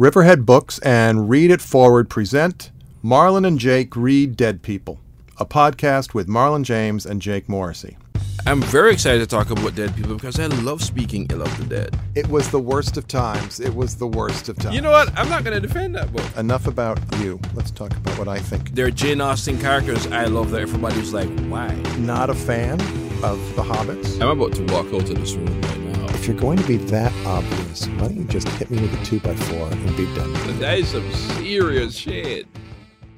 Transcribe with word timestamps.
Riverhead 0.00 0.46
Books 0.46 0.78
and 0.78 1.28
Read 1.28 1.50
It 1.50 1.60
Forward 1.60 2.08
present 2.08 2.70
Marlon 3.04 3.46
and 3.46 3.58
Jake 3.58 3.94
Read 3.94 4.34
Dead 4.34 4.62
People, 4.62 4.98
a 5.36 5.44
podcast 5.44 6.14
with 6.14 6.26
Marlon 6.26 6.62
James 6.62 7.04
and 7.04 7.20
Jake 7.20 7.50
Morrissey. 7.50 7.98
I'm 8.46 8.62
very 8.62 8.94
excited 8.94 9.18
to 9.18 9.26
talk 9.26 9.50
about 9.50 9.74
dead 9.74 9.94
people 9.94 10.14
because 10.14 10.40
I 10.40 10.46
love 10.46 10.82
speaking 10.82 11.26
ill 11.28 11.42
of 11.42 11.54
the 11.58 11.66
dead. 11.66 12.00
It 12.14 12.26
was 12.28 12.50
the 12.50 12.58
worst 12.58 12.96
of 12.96 13.08
times. 13.08 13.60
It 13.60 13.74
was 13.74 13.94
the 13.96 14.06
worst 14.06 14.48
of 14.48 14.56
times. 14.56 14.74
You 14.74 14.80
know 14.80 14.90
what? 14.90 15.12
I'm 15.18 15.28
not 15.28 15.44
going 15.44 15.60
to 15.60 15.68
defend 15.68 15.94
that 15.96 16.10
book. 16.10 16.24
Enough 16.34 16.66
about 16.66 16.98
you. 17.18 17.38
Let's 17.52 17.70
talk 17.70 17.94
about 17.94 18.18
what 18.18 18.26
I 18.26 18.38
think. 18.38 18.74
They're 18.74 18.90
Jane 18.90 19.20
Austen 19.20 19.60
characters 19.60 20.06
I 20.06 20.24
love 20.24 20.50
that 20.52 20.62
everybody's 20.62 21.12
like, 21.12 21.28
why? 21.50 21.74
Not 21.98 22.30
a 22.30 22.34
fan 22.34 22.80
of 23.22 23.38
The 23.54 23.62
Hobbits. 23.62 24.18
I'm 24.22 24.30
about 24.30 24.54
to 24.54 24.62
walk 24.72 24.86
out 24.94 25.10
of 25.10 25.20
this 25.20 25.34
room 25.34 25.60
right. 25.60 25.79
If 26.20 26.28
you're 26.28 26.36
going 26.36 26.58
to 26.58 26.68
be 26.68 26.76
that 26.76 27.14
obvious, 27.24 27.86
why 27.86 28.08
don't 28.08 28.16
you 28.16 28.24
just 28.24 28.46
hit 28.46 28.70
me 28.70 28.78
with 28.78 28.92
a 28.92 28.96
2x4 28.98 29.72
and 29.72 29.96
be 29.96 30.04
done? 30.14 30.30
That 30.60 30.80
is 30.80 30.88
some 30.88 31.10
serious 31.12 31.96
shit. 31.96 32.46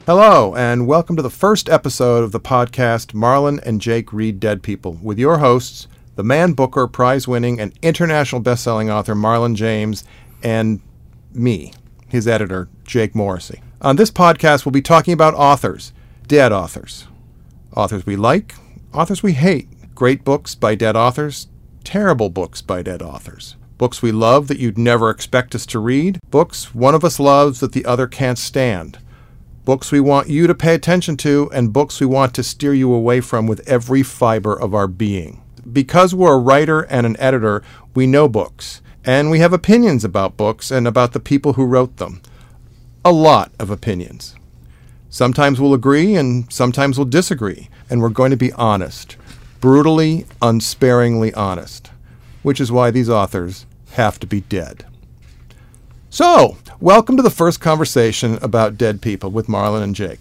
Hello, 0.07 0.55
and 0.55 0.87
welcome 0.87 1.17
to 1.17 1.23
the 1.23 1.29
first 1.29 1.69
episode 1.69 2.23
of 2.23 2.31
the 2.31 2.39
podcast 2.39 3.07
Marlon 3.13 3.61
and 3.67 3.81
Jake 3.81 4.13
Read 4.13 4.39
Dead 4.39 4.63
People 4.63 4.93
with 5.03 5.19
your 5.19 5.39
hosts, 5.39 5.89
the 6.15 6.23
Man 6.23 6.53
Booker 6.53 6.87
prize 6.87 7.27
winning 7.27 7.59
and 7.59 7.77
international 7.83 8.41
best-selling 8.41 8.89
author 8.89 9.17
Marlon 9.17 9.57
James 9.57 10.05
and 10.45 10.81
me, 11.33 11.75
his 12.07 12.29
editor, 12.29 12.69
Jake 12.85 13.17
Morrissey. 13.17 13.63
On 13.81 13.97
this 13.97 14.13
podcast, 14.13 14.65
we'll 14.65 14.71
be 14.71 14.81
talking 14.81 15.13
about 15.13 15.35
authors, 15.35 15.93
dead 16.29 16.53
authors, 16.53 17.09
authors 17.77 18.07
we 18.07 18.15
like, 18.15 18.55
authors 18.95 19.25
we 19.25 19.33
hate, 19.33 19.93
great 19.93 20.23
books 20.23 20.55
by 20.55 20.77
dead 20.77 20.95
authors, 20.95 21.49
terrible 21.85 22.31
books 22.31 22.63
by 22.63 22.83
dead 22.83 23.03
authors. 23.03 23.57
Books 23.79 24.03
we 24.03 24.13
love 24.13 24.49
that 24.49 24.59
you'd 24.59 24.79
never 24.79 25.11
expect 25.11 25.55
us 25.55 25.67
to 25.67 25.79
read, 25.79 26.19
books 26.31 26.75
one 26.75 26.95
of 26.95 27.05
us 27.05 27.19
loves 27.19 27.61
that 27.61 27.73
the 27.73 27.85
other 27.85 28.07
can't 28.07 28.39
stand 28.39 28.99
books 29.65 29.93
we 29.93 30.01
want 30.01 30.29
you 30.29 30.47
to 30.47 30.55
pay 30.55 30.75
attention 30.75 31.17
to, 31.17 31.49
and 31.53 31.73
books 31.73 32.01
we 32.01 32.07
want 32.07 32.35
to 32.35 32.43
steer 32.43 32.75
you 32.75 32.93
away 32.93 33.21
from 33.21 33.47
with 33.47 33.67
every 33.69 34.03
fiber 34.03 34.55
of 34.59 34.75
our 34.75 34.89
being. 34.89 35.43
Because 35.71 36.15
we're 36.15 36.35
a 36.35 36.39
writer 36.39 36.83
and 36.83 37.07
an 37.07 37.17
editor, 37.21 37.63
we 37.95 38.07
know 38.07 38.29
books, 38.29 38.83
and 39.05 39.31
we 39.31 39.39
have 39.39 39.53
opinions 39.53 40.05
about 40.05 40.37
books 40.37 40.71
and 40.71 40.87
about 40.89 41.13
the 41.13 41.21
people 41.21 41.53
who 41.53 41.65
wrote 41.65 41.99
them. 41.99 42.21
A 43.05 43.13
lot 43.13 43.53
of 43.59 43.71
opinions. 43.71 44.35
Sometimes 45.09 45.61
we'll 45.61 45.75
agree 45.75 46.17
and 46.17 46.51
sometimes 46.53 46.99
we'll 46.99 47.05
disagree, 47.05 47.69
and 47.89 48.01
we're 48.01 48.09
going 48.09 48.31
to 48.31 48.37
be 48.37 48.53
honest. 48.53 49.17
Brutally, 49.63 50.27
unsparingly 50.43 51.33
honest. 51.35 51.93
Which 52.43 52.61
is 52.61 52.73
why 52.73 52.91
these 52.91 53.09
authors 53.09 53.65
have 53.93 54.19
to 54.19 54.27
be 54.27 54.41
dead. 54.41 54.85
So, 56.11 56.57
welcome 56.81 57.17
to 57.17 57.23
the 57.23 57.31
first 57.31 57.61
conversation 57.61 58.41
about 58.43 58.77
dead 58.77 59.01
people 59.01 59.31
with 59.31 59.47
Marlon 59.47 59.85
and 59.85 59.95
Jake. 59.95 60.19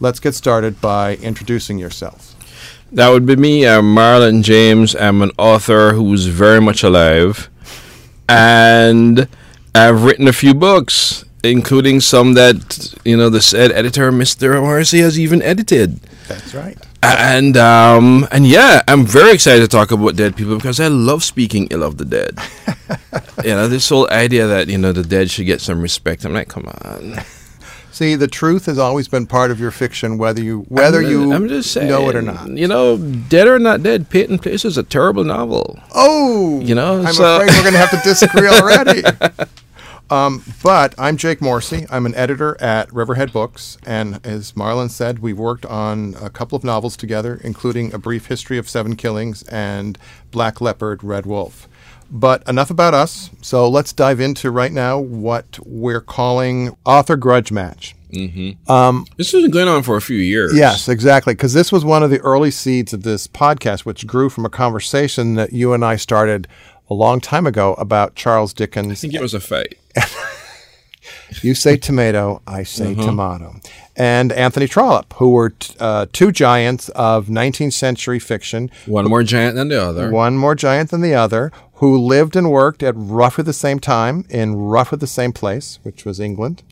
Let's 0.00 0.20
get 0.20 0.34
started 0.34 0.82
by 0.82 1.16
introducing 1.16 1.78
yourselves. 1.78 2.36
That 2.92 3.08
would 3.08 3.24
be 3.24 3.36
me. 3.36 3.66
I'm 3.66 3.94
Marlon 3.94 4.42
James. 4.42 4.94
I'm 4.94 5.22
an 5.22 5.30
author 5.38 5.94
who's 5.94 6.26
very 6.26 6.60
much 6.60 6.82
alive. 6.82 7.48
And 8.28 9.28
I've 9.74 10.04
written 10.04 10.28
a 10.28 10.32
few 10.34 10.52
books, 10.52 11.24
including 11.42 12.00
some 12.00 12.34
that, 12.34 12.94
you 13.02 13.16
know, 13.16 13.30
the 13.30 13.40
said 13.40 13.72
editor, 13.72 14.12
Mr. 14.12 14.60
Morrissey, 14.60 14.98
has 14.98 15.18
even 15.18 15.40
edited. 15.40 16.02
That's 16.28 16.52
right. 16.52 16.76
And 17.04 17.56
um 17.56 18.26
and 18.30 18.46
yeah, 18.46 18.82
I'm 18.88 19.04
very 19.06 19.32
excited 19.32 19.60
to 19.60 19.68
talk 19.68 19.90
about 19.90 20.16
dead 20.16 20.36
people 20.36 20.56
because 20.56 20.80
I 20.80 20.88
love 20.88 21.22
speaking 21.22 21.68
ill 21.70 21.82
of 21.82 21.98
the 21.98 22.04
dead. 22.04 22.38
you 23.44 23.50
know, 23.50 23.68
this 23.68 23.88
whole 23.88 24.08
idea 24.10 24.46
that 24.46 24.68
you 24.68 24.78
know 24.78 24.92
the 24.92 25.02
dead 25.02 25.30
should 25.30 25.46
get 25.46 25.60
some 25.60 25.80
respect. 25.80 26.24
I'm 26.24 26.32
like, 26.32 26.48
come 26.48 26.66
on. 26.66 27.16
See, 27.92 28.16
the 28.16 28.26
truth 28.26 28.66
has 28.66 28.76
always 28.76 29.06
been 29.06 29.24
part 29.24 29.52
of 29.52 29.60
your 29.60 29.70
fiction, 29.70 30.18
whether 30.18 30.42
you 30.42 30.62
whether 30.68 30.98
I'm, 30.98 31.10
you 31.10 31.32
I'm 31.32 31.46
just 31.48 31.70
saying, 31.70 31.88
know 31.88 32.08
it 32.08 32.16
or 32.16 32.22
not. 32.22 32.48
You 32.48 32.66
know, 32.66 32.96
Dead 32.98 33.46
or 33.46 33.60
Not 33.60 33.84
Dead, 33.84 34.10
Peyton 34.10 34.40
Place 34.40 34.64
is 34.64 34.76
a 34.76 34.82
terrible 34.82 35.22
novel. 35.22 35.78
Oh, 35.94 36.60
You 36.60 36.74
know, 36.74 37.02
I'm 37.02 37.12
so- 37.12 37.36
afraid 37.36 37.50
we're 37.50 37.62
going 37.62 37.74
to 37.74 37.78
have 37.78 37.90
to 37.90 38.00
disagree 38.02 38.48
already. 38.58 39.02
Um, 40.10 40.44
but 40.62 40.94
I'm 40.98 41.16
Jake 41.16 41.40
Morrissey. 41.40 41.86
I'm 41.90 42.06
an 42.06 42.14
editor 42.14 42.60
at 42.60 42.92
Riverhead 42.92 43.32
Books, 43.32 43.78
and 43.86 44.24
as 44.24 44.52
Marlon 44.52 44.90
said, 44.90 45.20
we've 45.20 45.38
worked 45.38 45.66
on 45.66 46.14
a 46.20 46.30
couple 46.30 46.56
of 46.56 46.64
novels 46.64 46.96
together, 46.96 47.40
including 47.42 47.92
A 47.92 47.98
Brief 47.98 48.26
History 48.26 48.58
of 48.58 48.68
Seven 48.68 48.96
Killings 48.96 49.42
and 49.44 49.98
Black 50.30 50.60
Leopard, 50.60 51.02
Red 51.02 51.26
Wolf. 51.26 51.68
But 52.10 52.46
enough 52.48 52.70
about 52.70 52.94
us. 52.94 53.30
So 53.40 53.68
let's 53.68 53.92
dive 53.92 54.20
into 54.20 54.50
right 54.50 54.70
now 54.70 54.98
what 54.98 55.58
we're 55.64 56.02
calling 56.02 56.76
author 56.84 57.16
grudge 57.16 57.50
match. 57.50 57.96
This 59.16 59.32
has 59.32 59.42
been 59.42 59.50
going 59.50 59.68
on 59.68 59.82
for 59.82 59.96
a 59.96 60.00
few 60.00 60.18
years. 60.18 60.56
Yes, 60.56 60.88
exactly. 60.88 61.34
Because 61.34 61.54
this 61.54 61.72
was 61.72 61.84
one 61.84 62.02
of 62.04 62.10
the 62.10 62.20
early 62.20 62.52
seeds 62.52 62.92
of 62.92 63.02
this 63.02 63.26
podcast, 63.26 63.80
which 63.80 64.06
grew 64.06 64.28
from 64.28 64.44
a 64.44 64.50
conversation 64.50 65.34
that 65.34 65.52
you 65.52 65.72
and 65.72 65.84
I 65.84 65.96
started 65.96 66.46
a 66.88 66.94
long 66.94 67.20
time 67.20 67.46
ago 67.46 67.74
about 67.74 68.14
Charles 68.14 68.52
Dickens. 68.52 68.92
I 68.92 68.94
think 68.94 69.14
it 69.14 69.22
was 69.22 69.34
a 69.34 69.40
fight. 69.40 69.78
You 71.42 71.54
say 71.54 71.76
tomato, 71.76 72.42
I 72.46 72.62
say 72.62 72.94
tomato. 72.94 73.56
And 73.96 74.32
Anthony 74.32 74.66
Trollope, 74.68 75.12
who 75.14 75.30
were 75.30 75.50
t- 75.50 75.74
uh, 75.80 76.06
two 76.12 76.30
giants 76.32 76.88
of 76.90 77.26
19th 77.26 77.72
century 77.72 78.18
fiction, 78.18 78.70
One 78.86 79.06
more 79.08 79.22
giant 79.22 79.56
than 79.56 79.68
the 79.68 79.82
other. 79.82 80.10
one 80.10 80.36
more 80.36 80.54
giant 80.54 80.90
than 80.90 81.00
the 81.00 81.14
other, 81.14 81.50
who 81.74 81.98
lived 81.98 82.36
and 82.36 82.50
worked 82.50 82.82
at 82.82 82.94
roughly 82.96 83.42
the 83.44 83.52
same 83.52 83.78
time 83.80 84.24
in 84.30 84.54
roughly 84.54 84.96
the 84.98 85.06
same 85.06 85.32
place, 85.32 85.78
which 85.82 86.04
was 86.04 86.20
England. 86.20 86.62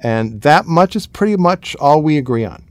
And 0.00 0.42
that 0.42 0.66
much 0.66 0.94
is 0.96 1.06
pretty 1.06 1.36
much 1.36 1.74
all 1.76 2.02
we 2.02 2.18
agree 2.18 2.44
on. 2.44 2.64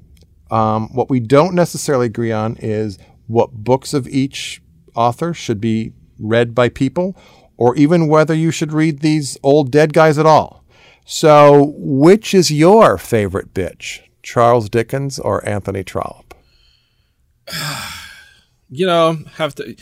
Um, 0.51 0.89
what 0.93 1.09
we 1.09 1.19
don't 1.19 1.55
necessarily 1.55 2.05
agree 2.07 2.31
on 2.31 2.57
is 2.57 2.97
what 3.27 3.51
books 3.51 3.93
of 3.93 4.07
each 4.07 4.61
author 4.95 5.33
should 5.33 5.59
be 5.61 5.93
read 6.19 6.53
by 6.55 6.69
people, 6.69 7.15
or 7.57 7.75
even 7.75 8.07
whether 8.07 8.33
you 8.33 8.51
should 8.51 8.71
read 8.71 8.99
these 8.99 9.37
old 9.43 9.71
dead 9.71 9.93
guys 9.93 10.17
at 10.17 10.25
all. 10.25 10.63
So, 11.05 11.73
which 11.77 12.33
is 12.33 12.51
your 12.51 12.97
favorite 12.97 13.53
bitch, 13.53 14.01
Charles 14.21 14.69
Dickens 14.69 15.19
or 15.19 15.47
Anthony 15.47 15.83
Trollope? 15.83 16.33
you 18.69 18.85
know, 18.85 19.17
have 19.35 19.55
to. 19.55 19.75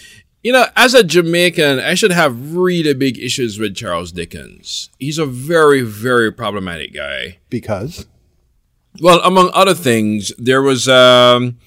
You 0.44 0.52
know, 0.52 0.68
as 0.76 0.94
a 0.94 1.04
Jamaican, 1.04 1.80
I 1.80 1.96
should 1.96 2.12
have 2.12 2.56
really 2.56 2.94
big 2.94 3.18
issues 3.18 3.58
with 3.58 3.76
Charles 3.76 4.12
Dickens. 4.12 4.92
He's 5.00 5.18
a 5.18 5.26
very, 5.26 5.82
very 5.82 6.32
problematic 6.32 6.94
guy. 6.94 7.40
Because 7.50 8.06
Well, 9.02 9.20
among 9.24 9.50
other 9.56 9.74
things, 9.74 10.32
there 10.38 10.62
was 10.62 10.88
um, 10.88 11.58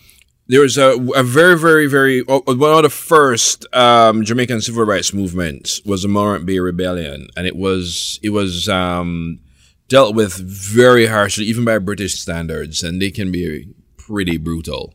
there 0.48 0.62
was 0.62 0.78
a, 0.78 0.92
a 1.14 1.22
very, 1.22 1.58
very, 1.58 1.86
very 1.86 2.22
one 2.22 2.42
of 2.48 2.82
the 2.82 2.90
first 2.90 3.66
um, 3.74 4.24
Jamaican 4.24 4.60
civil 4.62 4.84
rights 4.84 5.12
movements 5.12 5.82
was 5.84 6.02
the 6.02 6.08
Morant 6.08 6.46
Bay 6.46 6.58
Rebellion, 6.58 7.28
and 7.36 7.46
it 7.46 7.56
was 7.56 8.18
it 8.22 8.30
was 8.30 8.68
um, 8.68 9.40
dealt 9.88 10.14
with 10.14 10.34
very 10.34 11.06
harshly, 11.06 11.44
even 11.44 11.64
by 11.64 11.78
British 11.78 12.18
standards, 12.18 12.82
and 12.82 13.00
they 13.00 13.10
can 13.10 13.30
be 13.30 13.68
pretty 13.96 14.38
brutal. 14.38 14.94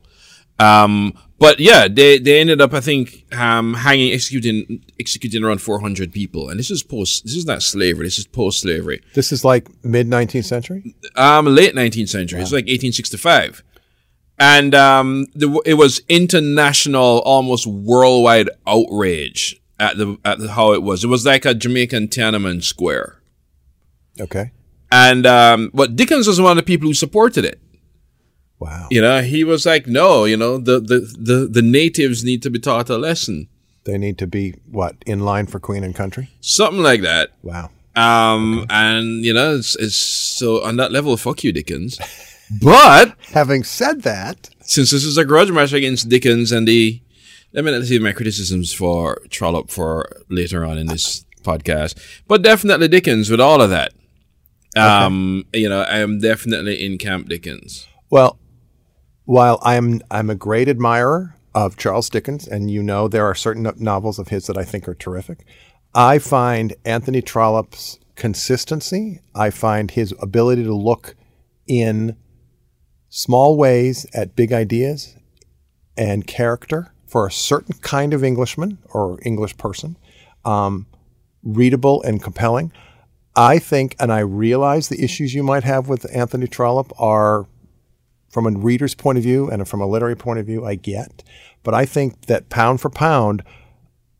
Um, 0.59 1.17
but 1.39 1.59
yeah, 1.59 1.87
they, 1.89 2.19
they 2.19 2.39
ended 2.39 2.61
up, 2.61 2.73
I 2.73 2.79
think, 2.79 3.25
um, 3.33 3.73
hanging, 3.73 4.13
executing, 4.13 4.85
executing 4.99 5.43
around 5.43 5.61
400 5.61 6.13
people. 6.13 6.49
And 6.49 6.57
this 6.57 6.71
is 6.71 6.83
post, 6.83 7.25
this 7.25 7.35
is 7.35 7.45
not 7.45 7.61
slavery. 7.61 8.05
This 8.05 8.19
is 8.19 8.27
post 8.27 8.61
slavery. 8.61 9.01
this 9.13 9.31
is 9.31 9.43
like 9.43 9.67
mid 9.83 10.07
19th 10.07 10.45
century? 10.45 10.95
Um, 11.15 11.47
late 11.47 11.75
19th 11.75 12.09
century. 12.09 12.39
It's 12.39 12.51
like 12.51 12.65
1865. 12.65 13.63
And, 14.39 14.73
um, 14.75 15.27
the, 15.35 15.61
it 15.65 15.75
was 15.75 16.01
international, 16.09 17.19
almost 17.19 17.67
worldwide 17.67 18.49
outrage 18.67 19.61
at 19.79 19.97
the, 19.97 20.17
at 20.25 20.39
the, 20.39 20.51
how 20.51 20.73
it 20.73 20.83
was. 20.83 21.03
It 21.03 21.07
was 21.07 21.25
like 21.25 21.45
a 21.45 21.53
Jamaican 21.53 22.09
Tiananmen 22.09 22.63
Square. 22.63 23.19
Okay. 24.19 24.51
And, 24.91 25.25
um, 25.25 25.71
but 25.73 25.95
Dickens 25.95 26.27
was 26.27 26.41
one 26.41 26.51
of 26.51 26.57
the 26.57 26.63
people 26.63 26.87
who 26.87 26.93
supported 26.93 27.45
it. 27.45 27.59
Wow. 28.59 28.87
You 28.89 29.01
know, 29.01 29.21
he 29.21 29.43
was 29.43 29.65
like, 29.65 29.87
no, 29.87 30.25
you 30.25 30.37
know, 30.37 30.57
the, 30.57 30.79
the, 30.79 30.99
the, 31.19 31.47
the 31.47 31.61
natives 31.61 32.23
need 32.23 32.41
to 32.43 32.49
be 32.49 32.59
taught 32.59 32.89
a 32.89 32.97
lesson. 32.97 33.49
They 33.83 33.97
need 33.97 34.17
to 34.19 34.27
be 34.27 34.55
what 34.71 34.95
in 35.05 35.19
line 35.21 35.47
for 35.47 35.59
Queen 35.59 35.83
and 35.83 35.93
Country. 35.93 36.29
Something 36.39 36.81
like 36.81 37.01
that. 37.01 37.31
Wow. 37.41 37.69
Um, 37.95 38.65
and 38.69 39.23
you 39.23 39.33
know, 39.33 39.55
it's, 39.55 39.75
it's 39.75 39.95
so 39.95 40.63
on 40.63 40.77
that 40.77 40.91
level, 40.91 41.15
fuck 41.17 41.43
you, 41.43 41.51
Dickens. 41.51 41.99
But 42.61 43.15
Having 43.31 43.63
said 43.63 44.01
that, 44.03 44.49
since 44.61 44.91
this 44.91 45.03
is 45.03 45.17
a 45.17 45.25
grudge 45.25 45.51
match 45.51 45.73
against 45.73 46.09
Dickens 46.09 46.51
and 46.51 46.67
the, 46.67 47.01
let 47.53 47.63
me 47.65 47.71
not 47.71 47.83
see 47.85 47.99
my 47.99 48.11
criticisms 48.11 48.73
for 48.73 49.21
Trollope 49.29 49.71
for 49.71 50.21
later 50.29 50.65
on 50.65 50.77
in 50.77 50.87
this 50.87 51.25
podcast, 51.43 51.99
but 52.27 52.41
definitely 52.41 52.87
Dickens 52.87 53.29
with 53.29 53.41
all 53.41 53.61
of 53.61 53.69
that. 53.69 53.93
Um, 54.75 55.45
you 55.53 55.69
know, 55.69 55.81
I 55.81 55.99
am 55.99 56.19
definitely 56.19 56.83
in 56.83 56.97
Camp 56.97 57.29
Dickens. 57.29 57.87
well, 58.09 58.39
while 59.25 59.59
I'm 59.61 60.01
I'm 60.11 60.29
a 60.29 60.35
great 60.35 60.67
admirer 60.67 61.35
of 61.55 61.77
Charles 61.77 62.09
Dickens, 62.09 62.47
and 62.47 62.71
you 62.71 62.81
know 62.81 63.07
there 63.07 63.25
are 63.25 63.35
certain 63.35 63.71
novels 63.77 64.19
of 64.19 64.29
his 64.29 64.47
that 64.47 64.57
I 64.57 64.63
think 64.63 64.87
are 64.87 64.95
terrific. 64.95 65.45
I 65.93 66.17
find 66.17 66.73
Anthony 66.85 67.21
Trollope's 67.21 67.99
consistency. 68.15 69.21
I 69.35 69.49
find 69.51 69.91
his 69.91 70.13
ability 70.19 70.63
to 70.63 70.73
look 70.73 71.15
in 71.67 72.17
small 73.15 73.55
ways 73.55 74.07
at 74.11 74.35
big 74.35 74.51
ideas 74.51 75.15
and 75.95 76.25
character 76.25 76.91
for 77.05 77.27
a 77.27 77.31
certain 77.31 77.75
kind 77.81 78.11
of 78.11 78.23
Englishman 78.23 78.79
or 78.89 79.19
English 79.21 79.55
person, 79.55 79.95
um, 80.45 80.87
readable 81.43 82.01
and 82.01 82.23
compelling. 82.23 82.71
I 83.35 83.59
think, 83.59 83.95
and 83.99 84.11
I 84.11 84.21
realize 84.21 84.89
the 84.89 85.03
issues 85.03 85.35
you 85.35 85.43
might 85.43 85.63
have 85.63 85.87
with 85.87 86.07
Anthony 86.15 86.47
Trollope 86.47 86.91
are 86.99 87.45
from 88.31 88.47
a 88.47 88.57
reader's 88.57 88.95
point 88.95 89.19
of 89.19 89.23
view 89.23 89.47
and 89.47 89.67
from 89.67 89.79
a 89.79 89.87
literary 89.87 90.15
point 90.15 90.39
of 90.39 90.47
view, 90.47 90.65
I 90.65 90.73
get. 90.73 91.21
But 91.61 91.75
I 91.75 91.85
think 91.85 92.25
that 92.25 92.49
pound 92.49 92.81
for 92.81 92.89
pound, 92.89 93.43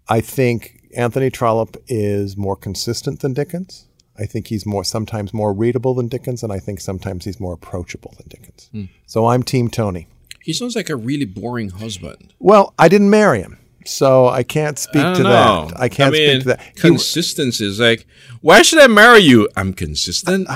I 0.07 0.21
think 0.21 0.81
Anthony 0.95 1.31
Trollope 1.31 1.77
is 1.87 2.37
more 2.37 2.55
consistent 2.55 3.21
than 3.21 3.33
Dickens. 3.33 3.87
I 4.17 4.25
think 4.25 4.47
he's 4.47 4.65
more 4.65 4.83
sometimes 4.83 5.33
more 5.33 5.53
readable 5.53 5.93
than 5.95 6.07
Dickens, 6.07 6.43
and 6.43 6.53
I 6.53 6.59
think 6.59 6.79
sometimes 6.79 7.25
he's 7.25 7.39
more 7.39 7.53
approachable 7.53 8.13
than 8.17 8.27
Dickens. 8.27 8.69
So 9.05 9.27
I'm 9.27 9.43
Team 9.43 9.69
Tony. 9.69 10.07
He 10.41 10.53
sounds 10.53 10.75
like 10.75 10.89
a 10.89 10.95
really 10.95 11.25
boring 11.25 11.69
husband. 11.69 12.33
Well, 12.39 12.73
I 12.77 12.89
didn't 12.89 13.09
marry 13.09 13.41
him, 13.41 13.57
so 13.85 14.27
I 14.27 14.43
can't 14.43 14.77
speak 14.77 15.03
I 15.03 15.13
to 15.15 15.23
know. 15.23 15.67
that. 15.69 15.79
I 15.79 15.89
can't 15.89 16.13
mean, 16.13 16.41
speak 16.41 16.41
to 16.43 16.47
that. 16.49 16.75
Consistency 16.75 17.65
is 17.65 17.79
like, 17.79 18.05
why 18.41 18.61
should 18.61 18.79
I 18.79 18.87
marry 18.87 19.19
you? 19.19 19.47
I'm 19.55 19.73
consistent. 19.73 20.47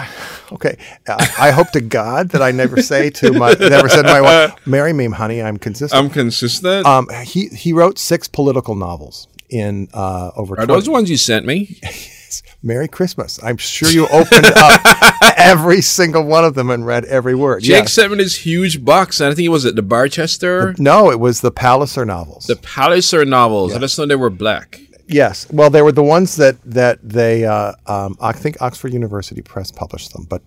okay, 0.52 0.78
I, 1.08 1.34
I 1.40 1.52
hope 1.52 1.72
to 1.72 1.82
God 1.82 2.30
that 2.30 2.42
I 2.42 2.52
never 2.52 2.82
say 2.82 3.10
to 3.12 3.32
my 3.32 3.54
never 3.60 3.90
said 3.90 4.04
to 4.04 4.10
my 4.10 4.22
wife, 4.22 4.68
"Marry 4.68 4.94
me, 4.94 5.06
honey. 5.08 5.42
I'm 5.42 5.58
consistent." 5.58 5.98
I'm 6.04 6.10
consistent. 6.10 6.86
um, 6.86 7.08
he 7.24 7.48
he 7.48 7.72
wrote 7.74 7.98
six 7.98 8.28
political 8.28 8.76
novels 8.76 9.28
in 9.50 9.88
uh, 9.94 10.32
over. 10.36 10.54
Are 10.56 10.66
20 10.66 10.74
those 10.74 10.86
the 10.86 10.92
ones 10.92 11.10
you 11.10 11.18
sent 11.18 11.46
me? 11.46 11.80
Merry 12.64 12.88
Christmas. 12.88 13.40
I'm 13.44 13.58
sure 13.58 13.90
you 13.90 14.08
opened 14.08 14.46
up 14.56 14.82
every 15.38 15.82
single 15.82 16.24
one 16.26 16.44
of 16.46 16.54
them 16.56 16.70
and 16.70 16.86
read 16.86 17.06
every 17.06 17.36
word. 17.36 17.62
Jake 17.64 17.84
Yes. 17.84 17.94
sent 17.94 18.12
me 18.12 18.18
this 18.18 18.36
huge 18.36 18.84
box, 18.84 19.20
and 19.20 19.32
I 19.32 19.36
think 19.36 19.46
it 19.46 19.50
was 19.50 19.66
at 19.66 19.76
the 19.76 19.82
Barchester, 19.82 20.76
No, 20.78 21.12
it 21.12 21.20
was 21.20 21.42
the 21.42 21.52
Palliser 21.52 22.06
novels. 22.06 22.46
the 22.46 22.56
Palliser 22.56 23.26
novels. 23.26 23.74
I 23.74 23.80
just 23.80 23.98
know 23.98 24.06
they 24.06 24.16
were 24.16 24.30
black. 24.30 24.80
yes. 25.08 25.48
Well, 25.52 25.70
they 25.70 25.82
were 25.82 25.92
the 25.92 26.04
ones 26.04 26.36
that 26.38 26.56
that 26.66 27.00
they. 27.08 27.46
Uh, 27.46 27.74
um, 27.86 28.16
I 28.22 28.32
think 28.34 28.62
Oxford 28.62 28.94
University 28.94 29.42
Press 29.42 29.72
published 29.72 30.14
them, 30.14 30.26
but 30.30 30.42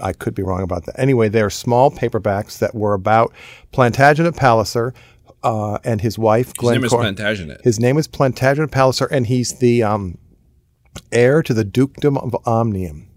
I 0.00 0.12
could 0.12 0.34
be 0.34 0.42
wrong 0.42 0.62
about 0.62 0.86
that. 0.86 0.98
Anyway, 0.98 1.28
they're 1.28 1.50
small 1.50 1.90
paperbacks 1.90 2.58
that 2.58 2.74
were 2.74 2.94
about 2.94 3.32
Plantagenet 3.72 4.36
Palliser 4.36 4.92
uh, 5.44 5.78
and 5.84 6.00
his 6.00 6.18
wife, 6.18 6.46
His 6.48 6.52
Glenn. 6.54 6.74
name 6.74 6.84
is 6.84 6.92
Plantagenet. 6.92 7.60
His 7.62 7.78
name 7.80 7.96
is 7.98 8.06
Plantagenet 8.08 8.70
Palliser, 8.70 9.06
and 9.06 9.26
he's 9.26 9.58
the 9.58 9.82
um, 9.82 10.18
heir 11.10 11.42
to 11.42 11.54
the 11.54 11.64
dukedom 11.64 12.16
of 12.18 12.34
Omnium. 12.46 13.08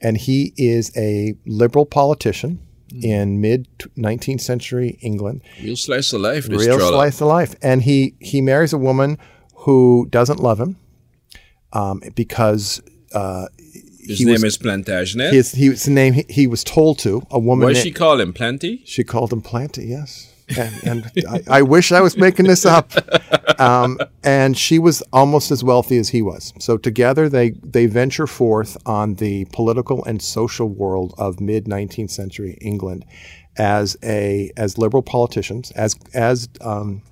And 0.00 0.16
he 0.16 0.52
is 0.56 0.96
a 0.96 1.34
liberal 1.46 1.84
politician 1.86 2.60
in 3.02 3.40
mid 3.40 3.66
19th 3.96 4.40
century 4.40 4.98
England. 5.02 5.42
Real 5.62 5.76
slice 5.76 6.12
of 6.12 6.20
life. 6.20 6.48
Real 6.48 6.76
Trollope. 6.78 6.94
slice 6.94 7.20
of 7.20 7.26
life. 7.28 7.54
And 7.62 7.82
he, 7.82 8.14
he 8.20 8.40
marries 8.40 8.72
a 8.72 8.78
woman 8.78 9.18
who 9.54 10.06
doesn't 10.10 10.38
love 10.40 10.60
him 10.60 10.76
um, 11.72 12.00
because 12.14 12.80
uh, 13.12 13.46
His 14.00 14.20
name 14.20 14.34
was- 14.34 14.44
is 14.44 14.58
Plantagenet. 14.58 15.32
his, 15.32 15.52
his 15.52 15.88
name 15.88 16.14
he, 16.14 16.24
he 16.28 16.46
was 16.46 16.62
told 16.64 16.98
to, 17.00 17.26
a 17.30 17.38
woman. 17.38 17.64
what 17.66 17.74
did 17.74 17.82
she 17.82 17.90
call 17.90 18.20
him? 18.20 18.32
Plenty? 18.32 18.82
she 18.86 19.02
called 19.04 19.32
him 19.32 19.42
Planty, 19.42 19.86
yes. 19.86 20.32
And, 20.56 20.84
and 20.84 21.12
I, 21.28 21.58
I 21.58 21.62
wish 21.62 21.92
I 21.92 22.00
was 22.00 22.16
making 22.16 22.46
this 22.46 22.64
up. 22.64 22.92
Um, 23.60 23.98
and 24.22 24.56
she 24.56 24.78
was 24.78 25.02
almost 25.12 25.50
as 25.50 25.64
wealthy 25.64 25.98
as 25.98 26.10
he 26.10 26.22
was. 26.22 26.52
So 26.60 26.76
together 26.76 27.28
they, 27.28 27.50
they 27.62 27.86
venture 27.86 28.28
forth 28.28 28.76
on 28.86 29.14
the 29.14 29.46
political 29.46 30.04
and 30.04 30.22
social 30.22 30.68
world 30.68 31.12
of 31.18 31.40
mid 31.40 31.64
19th 31.64 32.10
century 32.10 32.56
England 32.60 33.04
as 33.58 33.96
a 34.04 34.52
as 34.56 34.78
liberal 34.78 35.02
politicians, 35.02 35.72
as 35.72 35.96
as 36.14 36.48
um, 36.60 37.02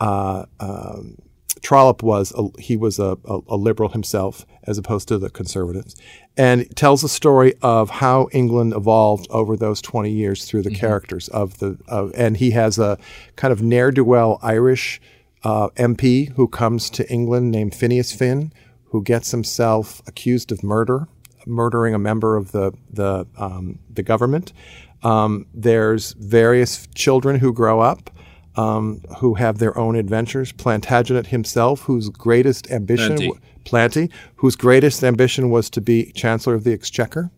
uh, 0.00 0.44
um, 0.58 1.16
Trollope 1.62 2.02
was 2.02 2.32
a, 2.36 2.48
he 2.60 2.76
was 2.76 2.98
a, 2.98 3.16
a, 3.24 3.40
a 3.48 3.56
liberal 3.56 3.90
himself 3.90 4.44
as 4.70 4.78
opposed 4.78 5.08
to 5.08 5.18
the 5.18 5.28
conservatives, 5.28 5.96
and 6.36 6.74
tells 6.76 7.02
the 7.02 7.08
story 7.08 7.54
of 7.60 7.90
how 7.90 8.28
England 8.32 8.72
evolved 8.72 9.26
over 9.30 9.56
those 9.56 9.82
twenty 9.82 10.10
years 10.10 10.44
through 10.44 10.62
the 10.62 10.70
characters 10.70 11.28
of 11.28 11.58
the 11.58 11.76
of, 11.88 12.12
and 12.16 12.36
he 12.36 12.52
has 12.52 12.78
a 12.78 12.96
kind 13.36 13.52
of 13.52 13.62
ne'er 13.62 13.90
do 13.90 14.04
well 14.04 14.38
Irish 14.42 15.00
uh, 15.42 15.68
MP 15.70 16.32
who 16.34 16.46
comes 16.46 16.88
to 16.90 17.10
England 17.10 17.50
named 17.50 17.74
Phineas 17.74 18.12
Finn, 18.12 18.52
who 18.84 19.02
gets 19.02 19.32
himself 19.32 20.00
accused 20.06 20.52
of 20.52 20.62
murder, 20.62 21.08
murdering 21.46 21.94
a 21.94 21.98
member 21.98 22.36
of 22.36 22.52
the 22.52 22.72
the 22.90 23.26
um, 23.36 23.80
the 23.90 24.02
government. 24.02 24.52
Um, 25.02 25.46
there's 25.52 26.12
various 26.12 26.86
children 26.94 27.40
who 27.40 27.52
grow 27.52 27.80
up 27.80 28.10
um, 28.56 29.02
who 29.18 29.34
have 29.34 29.58
their 29.58 29.76
own 29.78 29.96
adventures. 29.96 30.52
Plantagenet 30.52 31.28
himself, 31.28 31.82
whose 31.82 32.08
greatest 32.08 32.70
ambition. 32.70 33.16
Planty, 33.64 34.10
whose 34.36 34.56
greatest 34.56 35.02
ambition 35.04 35.50
was 35.50 35.70
to 35.70 35.80
be 35.80 36.12
Chancellor 36.12 36.54
of 36.54 36.64
the 36.64 36.72
Exchequer, 36.72 37.30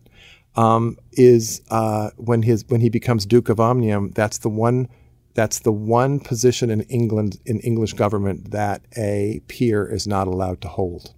um, 0.55 0.97
is 1.13 1.61
uh, 1.69 2.11
when 2.17 2.43
his 2.43 2.65
when 2.67 2.81
he 2.81 2.89
becomes 2.89 3.25
Duke 3.25 3.49
of 3.49 3.59
Omnium. 3.59 4.11
That's 4.11 4.39
the 4.39 4.49
one. 4.49 4.87
That's 5.35 5.59
the 5.59 5.71
one 5.71 6.19
position 6.19 6.69
in 6.69 6.81
England 6.81 7.39
in 7.45 7.59
English 7.61 7.93
government 7.93 8.51
that 8.51 8.83
a 8.95 9.41
peer 9.47 9.85
is 9.87 10.07
not 10.07 10.27
allowed 10.27 10.61
to 10.61 10.67
hold. 10.67 11.13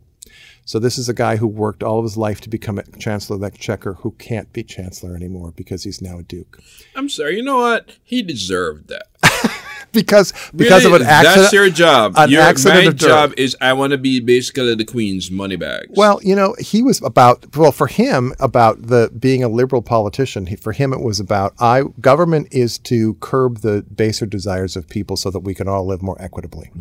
So 0.68 0.80
this 0.80 0.98
is 0.98 1.08
a 1.08 1.14
guy 1.14 1.36
who 1.36 1.48
worked 1.48 1.84
all 1.84 2.00
of 2.00 2.06
his 2.06 2.18
life 2.18 2.42
to 2.42 2.50
become 2.50 2.82
Chancellor 2.98 3.36
of 3.36 3.42
the 3.42 3.48
Exchequer, 3.48 3.94
who 3.94 4.12
can't 4.12 4.52
be 4.52 4.64
Chancellor 4.64 5.16
anymore 5.16 5.54
because 5.56 5.84
he's 5.84 6.02
now 6.02 6.18
a 6.18 6.24
Duke. 6.24 6.60
I'm 6.96 7.08
sorry. 7.08 7.38
You 7.38 7.44
know 7.44 7.58
what? 7.58 7.98
He 8.04 8.24
deserved 8.24 8.88
that. 8.88 9.08
Because 9.96 10.34
because 10.54 10.84
Really, 10.84 10.96
of 10.98 11.02
an 11.02 11.08
accident. 11.08 11.42
That's 11.44 11.54
your 11.54 11.70
job. 11.70 12.14
an 12.18 12.30
your, 12.30 12.42
accident 12.42 12.84
my 12.84 12.90
of 12.90 12.98
dirt. 12.98 13.08
job 13.08 13.34
is 13.38 13.56
I 13.62 13.72
want 13.72 13.92
to 13.92 13.98
be 13.98 14.20
basically 14.20 14.76
the 14.76 14.84
Queen's 14.84 15.32
money 15.32 15.56
bags. 15.56 15.88
Well, 15.92 16.20
you 16.22 16.36
know, 16.36 16.54
he 16.60 16.84
was 16.84 17.02
about 17.02 17.56
well 17.56 17.72
for 17.72 17.88
him 17.88 18.34
about 18.40 18.88
the 18.88 19.10
being 19.18 19.42
a 19.42 19.48
liberal 19.48 19.82
politician. 19.82 20.48
He, 20.48 20.58
for 20.58 20.74
him, 20.74 20.92
it 20.92 21.00
was 21.00 21.22
about 21.22 21.54
I 21.60 21.84
government 22.02 22.50
is 22.52 22.78
to 22.80 23.14
curb 23.22 23.60
the 23.60 23.84
baser 23.84 24.26
desires 24.26 24.76
of 24.76 24.90
people 24.90 25.16
so 25.16 25.32
that 25.32 25.40
we 25.40 25.54
can 25.54 25.70
all 25.70 25.86
live 25.88 26.02
more 26.02 26.22
equitably. 26.22 26.72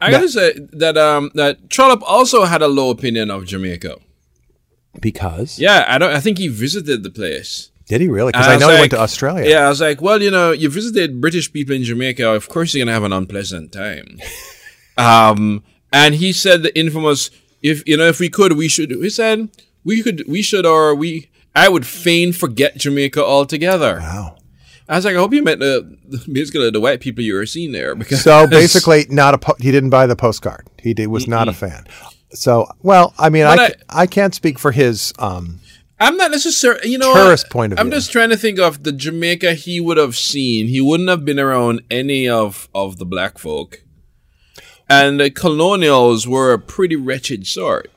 I 0.00 0.10
gotta 0.10 0.28
say 0.28 0.52
that 0.72 0.98
um 0.98 1.30
that 1.34 1.70
Trollope 1.70 2.02
also 2.06 2.44
had 2.44 2.60
a 2.60 2.68
low 2.68 2.90
opinion 2.90 3.30
of 3.30 3.46
Jamaica. 3.46 3.96
Because 5.00 5.58
Yeah, 5.58 5.86
I 5.88 5.96
don't. 5.98 6.12
I 6.12 6.20
think 6.20 6.36
he 6.38 6.48
visited 6.48 7.02
the 7.02 7.10
place. 7.10 7.70
Did 7.94 8.00
he 8.00 8.08
really? 8.08 8.32
Because 8.32 8.48
I 8.48 8.54
was 8.54 8.60
know 8.60 8.70
he 8.70 8.80
went 8.80 8.90
to 8.90 8.98
Australia. 8.98 9.48
Yeah, 9.48 9.66
I 9.66 9.68
was 9.68 9.80
like, 9.80 10.02
well, 10.02 10.20
you 10.20 10.32
know, 10.32 10.50
you 10.50 10.68
visited 10.68 11.20
British 11.20 11.52
people 11.52 11.76
in 11.76 11.84
Jamaica. 11.84 12.28
Of 12.28 12.48
course, 12.48 12.74
you're 12.74 12.84
gonna 12.84 12.92
have 12.92 13.04
an 13.04 13.12
unpleasant 13.12 13.70
time. 13.70 14.18
um, 14.98 15.62
and 15.92 16.16
he 16.16 16.32
said 16.32 16.64
the 16.64 16.76
infamous, 16.76 17.30
if 17.62 17.86
you 17.86 17.96
know, 17.96 18.06
if 18.06 18.18
we 18.18 18.28
could, 18.28 18.54
we 18.54 18.66
should. 18.66 18.90
He 18.90 19.10
said 19.10 19.48
we 19.84 20.02
could, 20.02 20.24
we 20.26 20.42
should, 20.42 20.66
or 20.66 20.92
we. 20.92 21.30
I 21.54 21.68
would 21.68 21.86
fain 21.86 22.32
forget 22.32 22.76
Jamaica 22.78 23.24
altogether. 23.24 23.98
Wow. 24.00 24.38
I 24.88 24.96
was 24.96 25.04
like, 25.04 25.14
I 25.14 25.18
hope 25.18 25.32
you 25.32 25.44
meant 25.44 25.60
the 25.60 25.96
basically 26.32 26.68
the 26.70 26.80
white 26.80 27.00
people 27.00 27.22
you 27.22 27.34
were 27.34 27.46
seeing 27.46 27.70
there 27.70 27.94
because 27.94 28.22
So 28.22 28.46
basically, 28.50 29.06
not 29.08 29.34
a 29.34 29.38
po- 29.38 29.54
he 29.60 29.70
didn't 29.70 29.90
buy 29.90 30.08
the 30.08 30.16
postcard. 30.16 30.66
He 30.82 30.94
did, 30.94 31.06
was 31.06 31.28
not 31.28 31.46
a 31.48 31.52
fan. 31.52 31.86
So 32.30 32.66
well, 32.82 33.14
I 33.16 33.28
mean, 33.28 33.44
I, 33.44 33.68
ca- 33.68 33.74
I 33.88 34.06
can't 34.08 34.34
speak 34.34 34.58
for 34.58 34.72
his. 34.72 35.12
Um, 35.20 35.60
I'm 36.00 36.16
not 36.16 36.30
necessarily, 36.32 36.88
you 36.90 36.98
know, 36.98 37.14
Tourist 37.14 37.50
point 37.50 37.72
of 37.72 37.78
I'm 37.78 37.86
view. 37.86 37.98
just 37.98 38.10
trying 38.12 38.30
to 38.30 38.36
think 38.36 38.58
of 38.58 38.82
the 38.82 38.92
Jamaica 38.92 39.54
he 39.54 39.80
would 39.80 39.96
have 39.96 40.16
seen. 40.16 40.66
He 40.66 40.80
wouldn't 40.80 41.08
have 41.08 41.24
been 41.24 41.38
around 41.38 41.82
any 41.90 42.28
of 42.28 42.68
of 42.74 42.98
the 42.98 43.06
black 43.06 43.38
folk, 43.38 43.82
and 44.88 45.20
the 45.20 45.30
colonials 45.30 46.26
were 46.26 46.52
a 46.52 46.58
pretty 46.58 46.96
wretched 46.96 47.46
sort. 47.46 47.90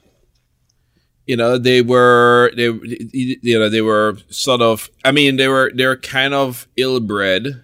You 1.26 1.36
know, 1.36 1.58
they 1.58 1.82
were 1.82 2.52
they, 2.56 2.70
you 3.12 3.60
know, 3.60 3.68
they 3.70 3.82
were 3.82 4.18
sort 4.30 4.62
of. 4.62 4.90
I 5.04 5.12
mean, 5.12 5.36
they 5.38 5.48
were 5.48 5.72
they 5.74 5.86
were 5.86 5.98
kind 5.98 6.34
of 6.34 6.68
ill 6.78 7.00
bred. 7.00 7.64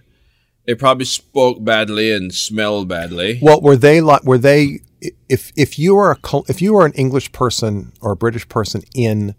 They 0.66 0.74
probably 0.74 1.04
spoke 1.04 1.62
badly 1.64 2.10
and 2.12 2.34
smelled 2.34 2.88
badly. 2.88 3.38
What 3.38 3.62
were 3.62 3.76
they 3.76 4.00
like? 4.00 4.24
Were 4.24 4.38
they 4.38 4.80
if 5.28 5.52
if 5.56 5.78
you 5.78 5.94
were 5.94 6.10
a 6.10 6.16
col- 6.16 6.46
if 6.48 6.60
you 6.60 6.74
were 6.74 6.84
an 6.84 6.92
English 6.94 7.32
person 7.32 7.92
or 8.00 8.12
a 8.12 8.16
British 8.16 8.48
person 8.48 8.82
in 8.94 9.34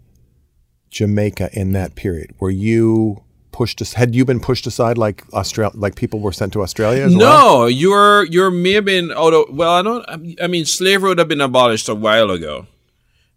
Jamaica 0.90 1.50
in 1.52 1.72
that 1.72 1.94
period, 1.94 2.34
were 2.40 2.50
you 2.50 3.22
pushed? 3.52 3.80
Had 3.94 4.14
you 4.14 4.24
been 4.24 4.40
pushed 4.40 4.66
aside 4.66 4.98
like 4.98 5.24
Australia? 5.32 5.72
Like 5.74 5.94
people 5.96 6.20
were 6.20 6.32
sent 6.32 6.52
to 6.54 6.62
Australia? 6.62 7.04
As 7.04 7.16
well? 7.16 7.60
No, 7.60 7.66
you're 7.66 8.24
you're 8.26 8.50
may 8.50 8.72
have 8.72 8.84
been 8.84 9.10
out 9.12 9.32
of 9.34 9.54
well, 9.54 9.72
I 9.72 9.82
don't. 9.82 10.40
I 10.42 10.46
mean, 10.46 10.64
slavery 10.64 11.08
would 11.10 11.18
have 11.18 11.28
been 11.28 11.40
abolished 11.40 11.88
a 11.88 11.94
while 11.94 12.30
ago. 12.30 12.66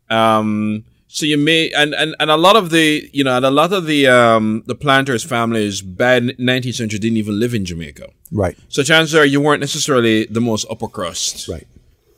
Um, 0.10 0.86
so 1.08 1.26
you 1.26 1.38
may 1.38 1.72
and, 1.72 1.94
and 1.96 2.16
and 2.20 2.30
a 2.32 2.38
lot 2.38 2.56
of 2.56 2.70
the 2.70 3.10
you 3.14 3.24
know 3.24 3.36
and 3.38 3.46
a 3.46 3.50
lot 3.52 3.74
of 3.74 3.86
the 3.86 4.08
um 4.08 4.64
the 4.68 4.76
planters' 4.76 5.24
families 5.24 5.82
by 5.82 6.20
19th 6.20 6.76
century 6.76 7.00
didn't 7.00 7.18
even 7.18 7.40
live 7.40 7.54
in 7.54 7.66
Jamaica. 7.66 8.10
Right. 8.32 8.56
So 8.70 8.84
chances 8.84 9.16
are 9.16 9.26
you 9.26 9.42
weren't 9.42 9.60
necessarily 9.60 10.26
the 10.26 10.42
most 10.42 10.66
upper 10.70 10.88
crust 10.88 11.48
Right. 11.48 11.66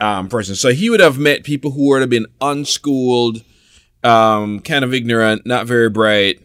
um, 0.01 0.27
person. 0.27 0.55
So 0.55 0.73
he 0.73 0.89
would 0.89 0.99
have 0.99 1.17
met 1.17 1.43
people 1.43 1.71
who 1.71 1.87
would 1.89 2.01
have 2.01 2.09
been 2.09 2.25
unschooled, 2.41 3.43
um, 4.03 4.59
kind 4.59 4.83
of 4.83 4.93
ignorant, 4.93 5.45
not 5.45 5.67
very 5.67 5.89
bright, 5.89 6.41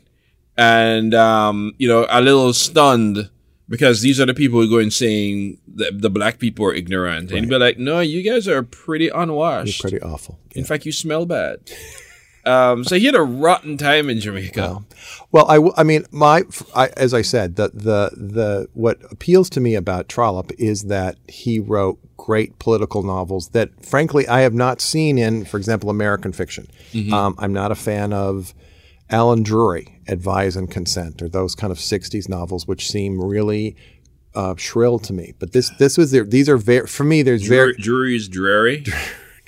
and 0.57 1.15
um, 1.15 1.73
you 1.79 1.89
know, 1.89 2.07
a 2.11 2.21
little 2.21 2.53
stunned 2.53 3.31
because 3.69 4.01
these 4.01 4.21
are 4.21 4.27
the 4.27 4.35
people 4.35 4.61
who 4.61 4.71
go 4.71 4.79
and 4.79 4.93
saying 4.93 5.59
that 5.75 6.01
the 6.01 6.11
black 6.11 6.39
people 6.39 6.65
are 6.67 6.75
ignorant, 6.75 7.33
and 7.33 7.49
be 7.49 7.59
like, 7.59 7.79
no, 7.79 8.01
you 8.01 8.23
guys 8.23 8.47
are 8.47 8.63
pretty 8.63 9.09
unwashed. 9.09 9.83
You're 9.83 9.91
pretty 9.91 10.05
awful. 10.05 10.39
In 10.55 10.65
fact, 10.65 10.87
you 10.87 10.93
smell 10.93 11.27
bad. 11.27 11.61
um, 12.47 12.85
so 12.85 12.97
he 12.97 13.07
had 13.07 13.15
a 13.15 13.23
rotten 13.23 13.77
time 13.77 14.09
in 14.09 14.21
Jamaica. 14.21 14.85
Well, 15.33 15.47
I, 15.51 15.81
I 15.81 15.83
mean, 15.83 16.07
my 16.13 16.45
I, 16.75 16.89
as 16.97 17.13
I 17.13 17.23
said, 17.23 17.57
the 17.57 17.71
the 17.75 18.11
the 18.17 18.69
what 18.75 18.99
appeals 19.11 19.51
to 19.51 19.61
me 19.61 19.75
about 19.75 20.09
Trollope 20.09 20.53
is 20.59 20.85
that 20.85 21.17
he 21.29 21.59
wrote 21.59 21.99
great 22.17 22.59
political 22.59 23.03
novels 23.03 23.49
that, 23.51 23.85
frankly, 23.85 24.27
I 24.29 24.41
have 24.41 24.55
not 24.55 24.81
seen 24.81 25.19
in, 25.19 25.45
for 25.45 25.57
example, 25.57 25.91
American 25.91 26.33
fiction. 26.33 26.69
Um, 27.13 27.35
I'm 27.39 27.53
not 27.53 27.73
a 27.73 27.75
fan 27.75 28.13
of 28.13 28.55
Allen 29.11 29.43
Drury, 29.43 30.01
Advise 30.09 30.57
and 30.57 30.71
Consent, 30.71 31.23
or 31.23 31.29
those 31.29 31.55
kind 31.55 31.71
of 31.73 31.79
'60s 31.79 32.29
novels, 32.29 32.67
which 32.67 32.89
seem 32.89 33.21
really 33.21 33.77
uh, 34.35 34.55
shrill 34.57 34.99
to 35.01 35.13
me. 35.13 35.35
But 35.39 35.53
this 35.53 35.71
this 35.79 35.99
was 35.99 36.13
their, 36.13 36.25
these 36.25 36.49
are 36.49 36.57
very 36.57 36.87
for 36.87 37.05
me. 37.05 37.23
There's 37.23 37.47
very 37.47 37.73
Drury, 37.73 37.83
Drury's 37.83 38.29
dreary. 38.29 38.85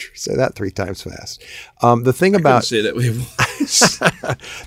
say 0.14 0.34
that 0.34 0.54
three 0.54 0.70
times 0.70 1.02
fast. 1.02 1.42
Um, 1.82 2.04
the 2.04 2.12
thing 2.12 2.34
about 2.34 2.64
say 2.64 2.80
that 2.82 2.96
way. 2.96 3.08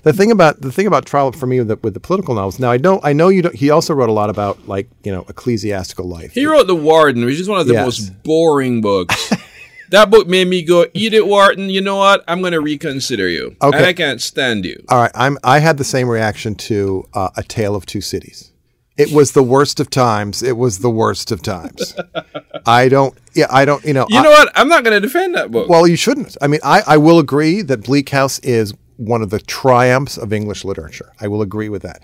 the 0.03 0.13
thing 0.13 0.31
about 0.31 0.61
the 0.61 0.71
thing 0.71 0.87
about 0.87 1.05
Trollope 1.05 1.35
for 1.35 1.47
me 1.47 1.59
with 1.59 1.67
the, 1.69 1.75
with 1.77 1.93
the 1.93 1.99
political 1.99 2.35
novels. 2.35 2.59
Now 2.59 2.71
I 2.71 2.77
know 2.77 2.99
I 3.03 3.13
know 3.13 3.29
you. 3.29 3.41
Don't, 3.43 3.55
he 3.55 3.69
also 3.69 3.93
wrote 3.93 4.09
a 4.09 4.13
lot 4.13 4.29
about 4.29 4.67
like 4.67 4.89
you 5.03 5.11
know 5.11 5.25
ecclesiastical 5.29 6.07
life. 6.07 6.33
He 6.33 6.45
wrote 6.45 6.67
The 6.67 6.75
Warden, 6.75 7.25
which 7.25 7.39
is 7.39 7.47
one 7.49 7.59
of 7.59 7.67
the 7.67 7.73
Yes. 7.73 7.85
most 7.85 8.23
boring 8.23 8.81
books. 8.81 9.33
that 9.91 10.09
book 10.09 10.27
made 10.27 10.47
me 10.47 10.61
go, 10.61 10.85
eat 10.93 11.13
it, 11.13 11.25
Wharton. 11.27 11.69
You 11.69 11.81
know 11.81 11.97
what? 11.97 12.23
I'm 12.27 12.41
going 12.41 12.53
to 12.53 12.61
reconsider 12.61 13.27
you. 13.27 13.55
Okay. 13.61 13.77
And 13.77 13.85
I 13.85 13.93
can't 13.93 14.21
stand 14.21 14.65
you. 14.65 14.83
All 14.89 14.99
right, 15.01 15.11
I'm 15.15 15.37
I 15.43 15.59
had 15.59 15.77
the 15.77 15.83
same 15.83 16.07
reaction 16.09 16.55
to 16.55 17.07
uh, 17.13 17.29
A 17.35 17.43
Tale 17.43 17.75
of 17.75 17.85
Two 17.85 18.01
Cities. 18.01 18.50
It 18.97 19.11
was 19.11 19.31
the 19.31 19.43
worst 19.43 19.79
of 19.79 19.89
times. 19.89 20.43
It 20.43 20.57
was 20.57 20.79
the 20.79 20.89
worst 20.89 21.31
of 21.31 21.41
times. 21.41 21.95
I 22.65 22.89
don't. 22.89 23.17
Yeah, 23.33 23.47
I 23.49 23.65
don't. 23.65 23.83
You 23.85 23.93
know. 23.93 24.05
You 24.09 24.19
I- 24.19 24.23
know 24.23 24.29
what? 24.29 24.51
I'm 24.55 24.67
not 24.67 24.83
going 24.83 24.93
to 24.93 24.99
defend 24.99 25.35
that 25.35 25.49
book. 25.51 25.69
well, 25.69 25.87
you 25.87 25.95
shouldn't. 25.95 26.37
I 26.41 26.47
mean, 26.47 26.59
I, 26.63 26.81
I 26.85 26.97
will 26.97 27.17
agree 27.19 27.61
that 27.63 27.83
Bleak 27.83 28.09
House 28.09 28.39
is 28.39 28.73
one 28.97 29.21
of 29.21 29.29
the 29.31 29.39
triumphs 29.39 30.17
of 30.17 30.31
English 30.33 30.63
literature. 30.63 31.11
I 31.19 31.27
will 31.27 31.41
agree 31.41 31.69
with 31.69 31.81
that. 31.83 32.01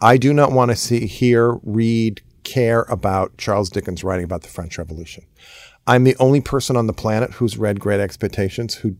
I 0.00 0.16
do 0.18 0.34
not 0.34 0.52
want 0.52 0.70
to 0.70 0.76
see, 0.76 1.06
hear, 1.06 1.58
read, 1.62 2.20
care 2.42 2.82
about 2.90 3.38
Charles 3.38 3.70
Dickens 3.70 4.04
writing 4.04 4.24
about 4.24 4.42
the 4.42 4.48
French 4.48 4.76
Revolution. 4.76 5.24
I'm 5.86 6.04
the 6.04 6.16
only 6.18 6.40
person 6.42 6.76
on 6.76 6.86
the 6.86 6.92
planet 6.92 7.32
who's 7.34 7.56
read 7.56 7.80
Great 7.80 8.00
Expectations 8.00 8.74
who 8.76 8.96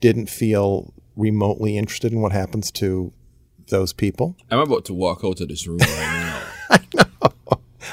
didn't 0.00 0.28
feel 0.28 0.92
remotely 1.16 1.78
interested 1.78 2.12
in 2.12 2.20
what 2.20 2.32
happens 2.32 2.70
to 2.72 3.12
those 3.68 3.92
people. 3.94 4.36
I'm 4.50 4.58
about 4.58 4.84
to 4.86 4.94
walk 4.94 5.20
out 5.24 5.40
of 5.40 5.48
this 5.48 5.66
room 5.66 5.78
right 5.78 5.88
now. 5.88 6.42
I 6.74 6.80
know. 6.94 7.02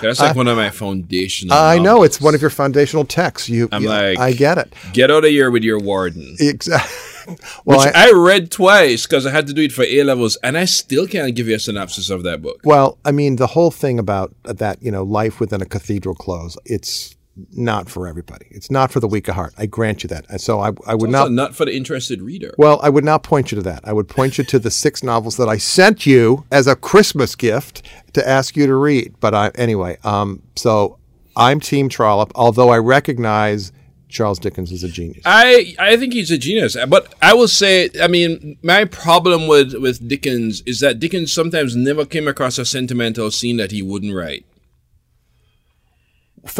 That's 0.02 0.20
like 0.20 0.36
one 0.36 0.48
of 0.48 0.58
my 0.58 0.70
foundational. 0.70 1.56
I 1.56 1.78
know 1.78 1.84
novels. 1.84 2.06
it's 2.08 2.22
one 2.22 2.34
of 2.34 2.42
your 2.42 2.50
foundational 2.50 3.06
texts. 3.06 3.50
You, 3.50 3.70
I'm 3.72 3.84
you- 3.84 3.90
like- 3.90 4.20
I 4.20 4.34
get 4.34 4.58
it. 4.58 4.74
Get 4.94 5.12
out 5.12 5.24
of 5.24 5.30
here 5.30 5.52
with 5.52 5.64
your 5.64 5.80
Warden. 5.80 6.36
Exactly. 6.40 7.36
well, 7.66 7.86
Which 7.86 7.96
I, 7.96 8.10
I, 8.10 8.12
read 8.14 8.50
twice 8.50 9.06
because 9.06 9.26
I 9.28 9.32
had 9.32 9.46
to 9.48 9.54
do 9.54 9.62
it 9.62 9.72
for 9.72 9.84
A 9.84 10.04
levels, 10.04 10.38
and 10.44 10.58
I 10.58 10.66
still 10.66 11.06
can't 11.08 11.36
give 11.36 11.48
you 11.48 11.56
a 11.56 11.60
synopsis 11.60 12.10
of 12.10 12.24
that 12.24 12.42
book. 12.42 12.62
Well, 12.64 12.98
I 13.06 13.12
mean, 13.12 13.36
the 13.36 13.48
whole 13.48 13.70
thing 13.70 14.00
about 14.00 14.34
that, 14.44 14.82
you 14.82 14.92
know, 14.92 15.04
life 15.04 15.40
within 15.40 15.62
a 15.62 15.66
cathedral 15.66 16.16
close, 16.16 16.58
it's 16.66 17.16
not 17.51 17.89
for 17.89 18.07
everybody. 18.07 18.45
It's 18.50 18.69
not 18.71 18.91
for 18.91 19.00
the 19.00 19.07
weak 19.07 19.27
of 19.27 19.36
heart. 19.36 19.53
I 19.57 19.65
grant 19.65 20.03
you 20.03 20.10
that. 20.10 20.25
And 20.29 20.39
so 20.39 20.60
I, 20.60 20.71
I 20.86 20.95
would 20.95 21.10
Not, 21.10 21.31
not. 21.31 21.31
not 21.31 21.55
for 21.55 21.65
the 21.65 21.75
interested 21.75 22.21
reader. 22.21 22.53
Well, 22.57 22.79
I 22.83 22.89
would 22.89 23.03
not 23.03 23.24
point 23.24 23.51
you 23.51 23.55
to 23.57 23.62
that. 23.63 23.81
I 23.83 23.93
would 23.93 24.07
point 24.07 24.38
you 24.38 24.43
to 24.45 24.60
the 24.60 24.71
six 24.71 25.03
novels 25.03 25.38
that 25.38 25.48
I 25.50 25.57
sent 25.57 26.05
you 26.05 26.45
as 26.51 26.67
a 26.67 26.75
Christmas 26.75 27.36
gift 27.36 27.81
to 28.13 28.27
ask 28.27 28.55
you 28.55 28.67
to 28.67 28.75
read. 28.75 29.15
But 29.19 29.33
I, 29.33 29.50
anyway, 29.55 29.98
um, 30.03 30.41
so 30.55 30.98
I'm 31.36 31.60
Team 31.60 31.89
Trollope, 31.89 32.31
although 32.36 32.69
I 32.69 32.77
recognize 32.77 33.71
Charles 34.10 34.39
Dickens 34.39 34.71
is 34.74 34.83
a 34.83 34.89
genius. 34.89 35.24
I 35.25 35.74
I 35.79 35.95
think 35.95 36.12
he's 36.12 36.31
a 36.31 36.38
genius, 36.38 36.75
but 36.89 37.13
I 37.21 37.33
will 37.33 37.48
say, 37.48 37.89
I 38.01 38.07
mean, 38.07 38.57
my 38.62 38.83
problem 38.83 39.48
with 39.48 39.74
with 39.75 40.05
Dickens 40.05 40.62
is 40.65 40.81
that 40.81 41.00
Dickens 41.00 41.31
sometimes 41.31 41.77
never 41.77 42.05
came 42.05 42.27
across 42.27 42.57
a 42.57 42.65
sentimental 42.65 43.31
scene 43.31 43.55
that 43.55 43.71
he 43.71 43.81
wouldn't 43.81 44.13
write. 44.13 44.45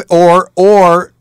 Or 0.10 0.52
or 0.56 1.14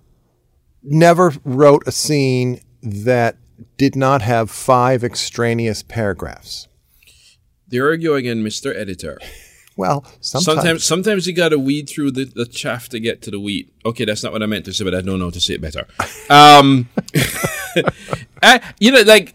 never 0.83 1.33
wrote 1.45 1.83
a 1.87 1.93
scene 1.93 2.61
that 2.83 3.37
did 3.77 3.97
not 3.97 4.23
have 4.23 4.51
five 4.51 5.05
extraneous 5.05 5.83
paragraphs. 5.83 6.69
There 7.69 7.93
you 7.95 8.09
go 8.09 8.15
again, 8.15 8.43
Mister 8.43 8.75
Editor. 8.77 9.19
Well, 9.77 10.05
sometimes, 10.21 10.45
Sometimes 10.45 10.85
sometimes 10.85 11.27
you 11.27 11.33
got 11.33 11.51
to 11.51 11.59
weed 11.59 11.89
through 11.89 12.11
the, 12.11 12.25
the 12.27 12.45
chaff 12.45 12.91
to 12.91 13.01
get 13.01 13.23
to 13.23 13.31
the 13.31 13.41
wheat. 13.41 13.73
Okay, 13.87 14.05
that's 14.05 14.23
not 14.23 14.31
what 14.31 14.43
I 14.43 14.47
meant 14.47 14.67
to 14.67 14.75
say, 14.75 14.85
but 14.85 14.95
I 14.95 15.01
don't 15.01 15.19
know 15.19 15.27
how 15.27 15.31
to 15.31 15.41
say 15.41 15.55
it 15.55 15.63
better. 15.63 15.87
Um, 16.29 16.91
I, 18.43 18.61
you 18.79 18.93
know, 18.93 19.01
like 19.01 19.35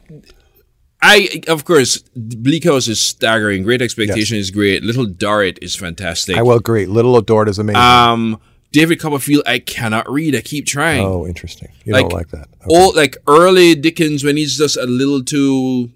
I, 1.01 1.41
of 1.47 1.65
course, 1.65 1.97
Bleak 2.15 2.63
House 2.65 2.87
is 2.87 3.01
staggering. 3.01 3.63
Great 3.63 3.81
Expectation 3.81 4.37
is 4.37 4.51
great. 4.51 4.83
Little 4.83 5.05
Dorrit 5.07 5.57
is 5.63 5.75
fantastic. 5.75 6.37
I 6.37 6.41
will 6.43 6.57
agree. 6.57 6.85
Little 6.85 7.19
Dorrit 7.21 7.49
is 7.49 7.57
amazing. 7.57 7.81
Um, 7.81 8.39
David 8.75 8.99
Copperfield, 8.99 9.43
I 9.45 9.59
cannot 9.59 10.11
read. 10.11 10.35
I 10.35 10.41
keep 10.41 10.65
trying. 10.65 11.05
oh, 11.05 11.25
interesting. 11.25 11.69
You 11.85 11.93
like, 11.93 12.09
don't 12.09 12.13
like 12.13 12.27
that. 12.31 12.49
Okay. 12.61 12.65
All 12.67 12.93
like 12.93 13.15
early 13.25 13.73
Dickens 13.73 14.21
when 14.21 14.35
he's 14.35 14.57
just 14.57 14.75
a 14.75 14.83
little 14.85 15.23
too 15.23 15.91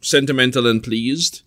sentimental 0.00 0.66
and 0.66 0.82
pleased. 0.82 1.42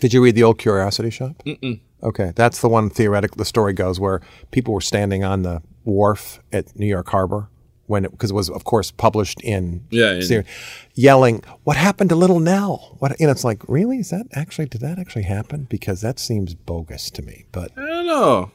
Did 0.00 0.14
you 0.14 0.24
read 0.24 0.34
the 0.34 0.42
Old 0.42 0.58
Curiosity 0.58 1.10
Shop? 1.10 1.42
Mm-mm. 1.44 1.80
Okay, 2.02 2.32
that's 2.34 2.62
the 2.62 2.68
one. 2.70 2.88
Theoretically, 2.88 3.36
the 3.36 3.44
story 3.44 3.74
goes 3.74 4.00
where 4.00 4.22
people 4.52 4.72
were 4.72 4.80
standing 4.80 5.22
on 5.22 5.42
the 5.42 5.60
wharf 5.84 6.40
at 6.50 6.74
New 6.78 6.86
York 6.86 7.10
Harbor 7.10 7.50
when 7.86 8.04
because 8.04 8.30
it 8.30 8.34
was, 8.34 8.48
of 8.48 8.64
course, 8.64 8.90
published 8.90 9.42
in 9.42 9.84
Yeah, 9.90 10.18
serial, 10.20 10.46
yelling, 10.94 11.44
"What 11.64 11.76
happened 11.76 12.08
to 12.08 12.16
Little 12.16 12.40
Nell?" 12.40 12.96
What 13.00 13.20
you 13.20 13.26
know? 13.26 13.32
It's 13.32 13.44
like, 13.44 13.62
really? 13.68 13.98
Is 13.98 14.08
that 14.08 14.28
actually? 14.32 14.64
Did 14.64 14.80
that 14.80 14.98
actually 14.98 15.24
happen? 15.24 15.66
Because 15.68 16.00
that 16.00 16.18
seems 16.18 16.54
bogus 16.54 17.10
to 17.10 17.20
me. 17.20 17.44
But 17.52 17.70
I 17.76 17.84
don't 17.84 18.06
know. 18.06 18.50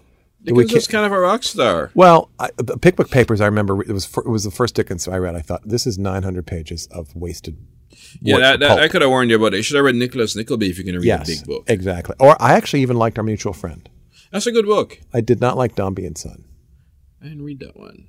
Dickens 0.56 0.74
was 0.74 0.88
kind 0.88 1.06
of 1.06 1.12
a 1.12 1.20
rock 1.20 1.44
star. 1.44 1.92
Well, 1.94 2.30
I, 2.40 2.50
the 2.58 2.78
Pickwick 2.78 3.10
Papers, 3.10 3.42
I 3.42 3.46
remember 3.46 3.82
it 3.82 3.92
was 3.92 4.06
fir- 4.06 4.22
it 4.22 4.30
was 4.30 4.44
the 4.44 4.52
first 4.52 4.76
Dickens 4.76 5.08
I 5.08 5.18
read. 5.18 5.36
I 5.36 5.42
thought 5.42 5.62
this 5.66 5.86
is 5.88 5.98
900 5.98 6.46
pages 6.46 6.88
of 6.88 7.16
wasted. 7.16 7.58
Yeah, 8.22 8.38
that, 8.40 8.60
that. 8.60 8.80
I 8.80 8.88
could 8.88 9.02
have 9.02 9.10
warned 9.10 9.30
you 9.32 9.38
about 9.38 9.54
it. 9.54 9.58
You 9.58 9.64
should 9.64 9.76
have 9.76 9.86
read 9.86 9.96
Nicholas 9.96 10.36
Nickleby 10.36 10.70
if 10.70 10.78
you're 10.78 10.86
going 10.86 10.94
to 10.94 11.00
read 11.00 11.08
yes, 11.08 11.28
a 11.28 11.32
big 11.32 11.48
book. 11.48 11.64
exactly. 11.68 12.16
Or 12.20 12.40
I 12.42 12.54
actually 12.54 12.82
even 12.82 12.98
liked 12.98 13.18
Our 13.18 13.24
Mutual 13.24 13.54
Friend. 13.54 13.88
That's 14.32 14.46
a 14.46 14.52
good 14.52 14.66
book. 14.66 15.00
I 15.14 15.22
did 15.22 15.42
not 15.42 15.58
like 15.58 15.76
Dombey 15.76 16.06
and 16.06 16.18
Son, 16.18 16.46
I 17.22 17.26
didn't 17.26 17.44
read 17.44 17.60
that 17.62 17.78
one. 17.78 18.08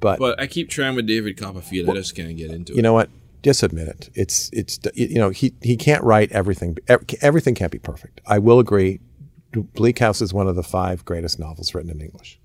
but, 0.00 0.18
But 0.18 0.40
I 0.40 0.46
keep 0.46 0.70
trying 0.70 0.94
with 0.94 1.06
David 1.06 1.36
Copperfield. 1.36 1.88
I 1.90 1.94
just 1.94 2.14
can't 2.14 2.36
get 2.36 2.50
into 2.50 2.72
it. 2.72 2.76
you 2.76 2.82
know 2.82 2.92
what? 2.92 3.10
Just 3.42 3.62
admit 3.62 3.88
it. 3.88 4.08
It's 4.14 4.48
it's 4.54 4.78
you 4.94 5.16
know 5.16 5.28
he 5.28 5.52
he 5.60 5.76
can't 5.76 6.02
write 6.02 6.32
everything. 6.32 6.78
Everything 7.20 7.54
can't 7.54 7.70
be 7.70 7.78
perfect. 7.78 8.22
I 8.26 8.38
will 8.38 8.58
agree. 8.58 9.00
Bleak 9.62 9.98
House 9.98 10.20
is 10.20 10.34
one 10.34 10.48
of 10.48 10.56
the 10.56 10.62
five 10.62 11.04
greatest 11.04 11.38
novels 11.38 11.74
written 11.74 11.90
in 11.90 12.00
English, 12.00 12.38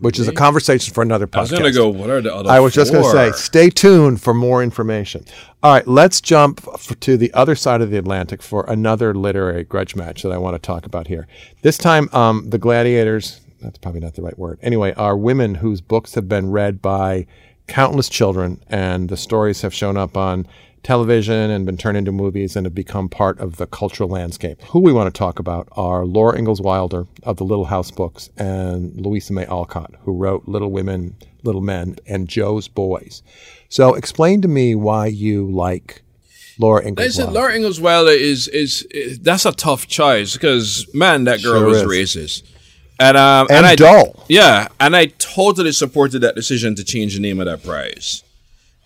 which 0.00 0.18
is 0.18 0.28
a 0.28 0.32
conversation 0.32 0.94
for 0.94 1.02
another 1.02 1.26
podcast. 1.26 1.36
I 1.36 1.40
was 1.40 1.50
going 1.50 1.64
to 1.64 1.72
go, 1.72 1.88
what 1.88 2.10
are 2.10 2.20
the 2.20 2.34
other 2.34 2.50
I 2.50 2.60
was 2.60 2.74
just 2.74 2.92
going 2.92 3.04
to 3.04 3.10
say, 3.10 3.32
stay 3.32 3.70
tuned 3.70 4.20
for 4.20 4.34
more 4.34 4.62
information. 4.62 5.24
All 5.62 5.72
right, 5.72 5.86
let's 5.86 6.20
jump 6.20 6.66
f- 6.72 6.98
to 7.00 7.16
the 7.16 7.32
other 7.34 7.54
side 7.54 7.80
of 7.80 7.90
the 7.90 7.98
Atlantic 7.98 8.42
for 8.42 8.64
another 8.68 9.14
literary 9.14 9.64
grudge 9.64 9.96
match 9.96 10.22
that 10.22 10.32
I 10.32 10.38
want 10.38 10.54
to 10.54 10.58
talk 10.58 10.86
about 10.86 11.08
here. 11.08 11.26
This 11.62 11.78
time, 11.78 12.08
um, 12.12 12.50
the 12.50 12.58
gladiators, 12.58 13.40
that's 13.60 13.78
probably 13.78 14.00
not 14.00 14.14
the 14.14 14.22
right 14.22 14.38
word. 14.38 14.58
Anyway, 14.62 14.92
are 14.94 15.16
women 15.16 15.56
whose 15.56 15.80
books 15.80 16.14
have 16.14 16.28
been 16.28 16.50
read 16.50 16.82
by 16.82 17.26
countless 17.66 18.08
children, 18.08 18.62
and 18.68 19.08
the 19.08 19.16
stories 19.16 19.62
have 19.62 19.72
shown 19.72 19.96
up 19.96 20.16
on 20.16 20.46
television 20.84 21.50
and 21.50 21.66
been 21.66 21.76
turned 21.76 21.96
into 21.96 22.12
movies 22.12 22.54
and 22.54 22.66
have 22.66 22.74
become 22.74 23.08
part 23.08 23.40
of 23.40 23.56
the 23.56 23.66
cultural 23.66 24.08
landscape. 24.08 24.62
Who 24.68 24.78
we 24.80 24.92
want 24.92 25.12
to 25.12 25.18
talk 25.18 25.38
about 25.40 25.66
are 25.72 26.04
Laura 26.04 26.38
Ingalls 26.38 26.60
Wilder 26.60 27.06
of 27.24 27.38
the 27.38 27.44
Little 27.44 27.64
House 27.64 27.90
books 27.90 28.30
and 28.36 28.94
Louisa 29.00 29.32
May 29.32 29.46
Alcott, 29.46 29.94
who 30.02 30.12
wrote 30.12 30.46
Little 30.46 30.70
Women, 30.70 31.16
Little 31.42 31.62
Men, 31.62 31.96
and 32.06 32.28
Jo's 32.28 32.68
Boys. 32.68 33.22
So 33.68 33.94
explain 33.94 34.42
to 34.42 34.48
me 34.48 34.74
why 34.76 35.06
you 35.06 35.50
like 35.50 36.02
Laura 36.60 36.86
Ingalls 36.86 37.18
Wilder. 37.18 37.32
Laura 37.32 37.56
Ingalls 37.56 37.80
Wilder 37.80 38.12
is, 38.12 38.46
is 38.48 38.82
is 38.90 39.18
that's 39.18 39.44
a 39.44 39.52
tough 39.52 39.88
choice 39.88 40.34
because 40.34 40.86
man, 40.94 41.24
that 41.24 41.42
girl 41.42 41.60
Sure 41.60 41.66
was 41.68 41.82
is. 41.82 41.88
racist, 42.16 42.42
and 43.00 43.16
um 43.16 43.48
and 43.50 43.66
I 43.66 43.74
dull. 43.74 44.24
yeah, 44.28 44.68
and 44.78 44.94
I 44.94 45.06
totally 45.06 45.72
supported 45.72 46.20
that 46.20 46.36
decision 46.36 46.76
to 46.76 46.84
change 46.84 47.14
the 47.14 47.20
name 47.20 47.40
of 47.40 47.46
that 47.46 47.64
prize. 47.64 48.22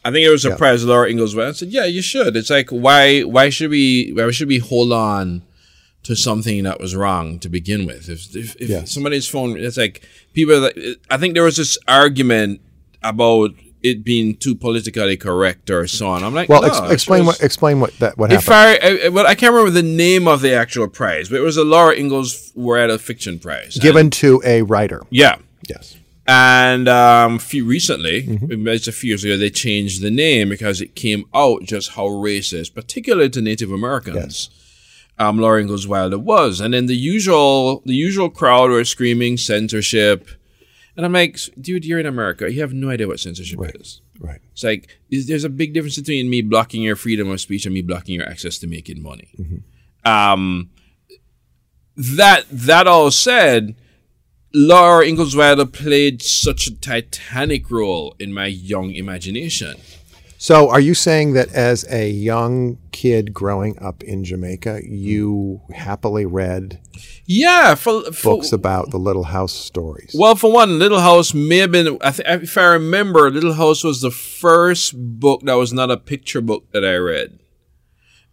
I 0.04 0.10
think 0.10 0.24
it 0.26 0.30
was 0.30 0.44
a 0.44 0.56
prize 0.56 0.84
Laura 0.84 1.10
Ingalls 1.10 1.34
Wilder. 1.34 1.50
I 1.50 1.52
said, 1.52 1.68
yeah, 1.68 1.84
you 1.84 2.02
should. 2.02 2.36
It's 2.36 2.50
like 2.50 2.70
why 2.70 3.22
why 3.22 3.50
should 3.50 3.70
we 3.70 4.12
why 4.14 4.30
should 4.30 4.48
we 4.48 4.58
hold 4.58 4.92
on 4.92 5.42
to 6.04 6.14
something 6.14 6.62
that 6.64 6.80
was 6.80 6.94
wrong 6.96 7.38
to 7.40 7.48
begin 7.48 7.84
with? 7.86 8.08
If 8.08 8.34
if, 8.34 8.56
if 8.56 8.68
Yes. 8.68 8.92
somebody's 8.92 9.28
phone, 9.28 9.58
it's 9.58 9.76
like 9.76 10.02
people. 10.32 10.60
That, 10.62 10.96
I 11.10 11.16
think 11.18 11.34
there 11.34 11.42
was 11.44 11.56
this 11.56 11.76
argument 11.88 12.60
about 13.02 13.50
it 13.82 14.02
being 14.02 14.34
too 14.36 14.54
politically 14.56 15.16
correct 15.16 15.70
or 15.70 15.86
so 15.86 16.08
on. 16.08 16.24
I'm 16.24 16.34
like, 16.34 16.48
Well, 16.48 16.62
no, 16.62 16.68
ex- 16.68 16.92
explain 16.92 17.26
was- 17.26 17.38
what 17.38 17.44
explain 17.44 17.78
what 17.80 17.96
that 17.98 18.16
what 18.18 18.32
If 18.32 18.46
happened. 18.46 19.02
I, 19.02 19.06
I, 19.06 19.08
well, 19.10 19.26
I 19.26 19.34
can't 19.34 19.52
remember 19.52 19.70
the 19.70 19.86
name 19.86 20.26
of 20.26 20.40
the 20.40 20.52
actual 20.52 20.88
prize, 20.88 21.28
but 21.28 21.36
it 21.36 21.42
was 21.42 21.56
a 21.56 21.64
Laura 21.64 21.94
Ingalls 21.94 22.50
Wilder 22.54 22.98
fiction 22.98 23.38
prize. 23.38 23.76
Given 23.78 24.10
to 24.10 24.40
a 24.44 24.62
writer. 24.62 25.02
yeah. 25.10 25.36
Yes. 25.68 25.96
And 26.30 26.88
um, 26.88 27.38
few 27.38 27.64
recently, 27.64 28.22
Mm-hmm. 28.26 28.68
it's 28.68 28.86
a 28.86 28.92
few 28.92 29.08
years 29.08 29.24
ago, 29.24 29.38
they 29.38 29.48
changed 29.48 30.02
the 30.02 30.10
name 30.10 30.50
because 30.50 30.82
it 30.82 30.94
came 30.94 31.24
out 31.34 31.62
just 31.62 31.92
how 31.92 32.04
racist, 32.06 32.74
particularly 32.74 33.30
to 33.30 33.40
Native 33.40 33.72
Americans, 33.72 34.50
um, 35.18 35.38
Laura 35.38 35.60
Ingalls 35.62 35.88
Wilder 35.88 36.18
was. 36.18 36.60
And 36.60 36.74
then 36.74 36.84
the 36.84 36.94
usual, 36.94 37.82
the 37.86 37.94
usual 37.94 38.28
crowd 38.28 38.68
were 38.70 38.84
screaming 38.84 39.38
censorship, 39.38 40.28
and 40.96 41.06
I'm 41.06 41.12
like, 41.14 41.38
dude, 41.58 41.86
you're 41.86 41.98
in 42.00 42.06
America. 42.06 42.52
You 42.52 42.60
have 42.60 42.74
no 42.74 42.90
idea 42.90 43.06
what 43.08 43.20
censorship 43.20 43.58
is. 43.80 44.02
Right. 44.20 44.40
It's 44.52 44.64
like 44.64 44.98
there's 45.10 45.44
a 45.44 45.48
big 45.48 45.72
difference 45.72 45.96
between 45.96 46.28
me 46.28 46.42
blocking 46.42 46.82
your 46.82 46.96
freedom 46.96 47.30
of 47.30 47.40
speech 47.40 47.64
and 47.64 47.72
me 47.74 47.80
blocking 47.82 48.16
your 48.16 48.28
access 48.28 48.58
to 48.58 48.66
making 48.66 49.00
money. 49.02 49.28
Um, 50.04 50.70
that 51.96 52.44
that 52.50 52.86
all 52.86 53.10
said, 53.10 53.76
Laura 54.54 55.06
Ingalls 55.06 55.36
Wilder 55.36 55.66
played 55.66 56.22
such 56.22 56.66
a 56.66 56.74
titanic 56.74 57.70
role 57.70 58.14
in 58.18 58.32
my 58.32 58.46
young 58.46 58.92
imagination. 58.92 59.76
So, 60.40 60.70
are 60.70 60.78
you 60.80 60.94
saying 60.94 61.32
that 61.32 61.52
as 61.52 61.84
a 61.90 62.08
young 62.08 62.78
kid 62.92 63.34
growing 63.34 63.76
up 63.80 64.04
in 64.04 64.22
Jamaica, 64.22 64.82
you 64.84 65.60
happily 65.74 66.24
read 66.26 66.78
Yeah, 67.26 67.74
for, 67.74 68.04
for 68.12 68.36
books 68.36 68.52
about 68.52 68.90
the 68.90 68.98
Little 68.98 69.24
House 69.24 69.52
stories? 69.52 70.14
well, 70.16 70.36
for 70.36 70.52
one, 70.52 70.78
Little 70.78 71.00
House 71.00 71.34
may 71.34 71.58
have 71.58 71.72
been. 71.72 71.98
I 72.00 72.12
th- 72.12 72.42
if 72.42 72.56
I 72.56 72.66
remember, 72.66 73.28
Little 73.30 73.54
House 73.54 73.82
was 73.82 74.00
the 74.00 74.12
first 74.12 74.94
book 74.96 75.42
that 75.42 75.54
was 75.54 75.72
not 75.72 75.90
a 75.90 75.96
picture 75.96 76.40
book 76.40 76.70
that 76.70 76.84
I 76.84 76.94
read. 76.94 77.40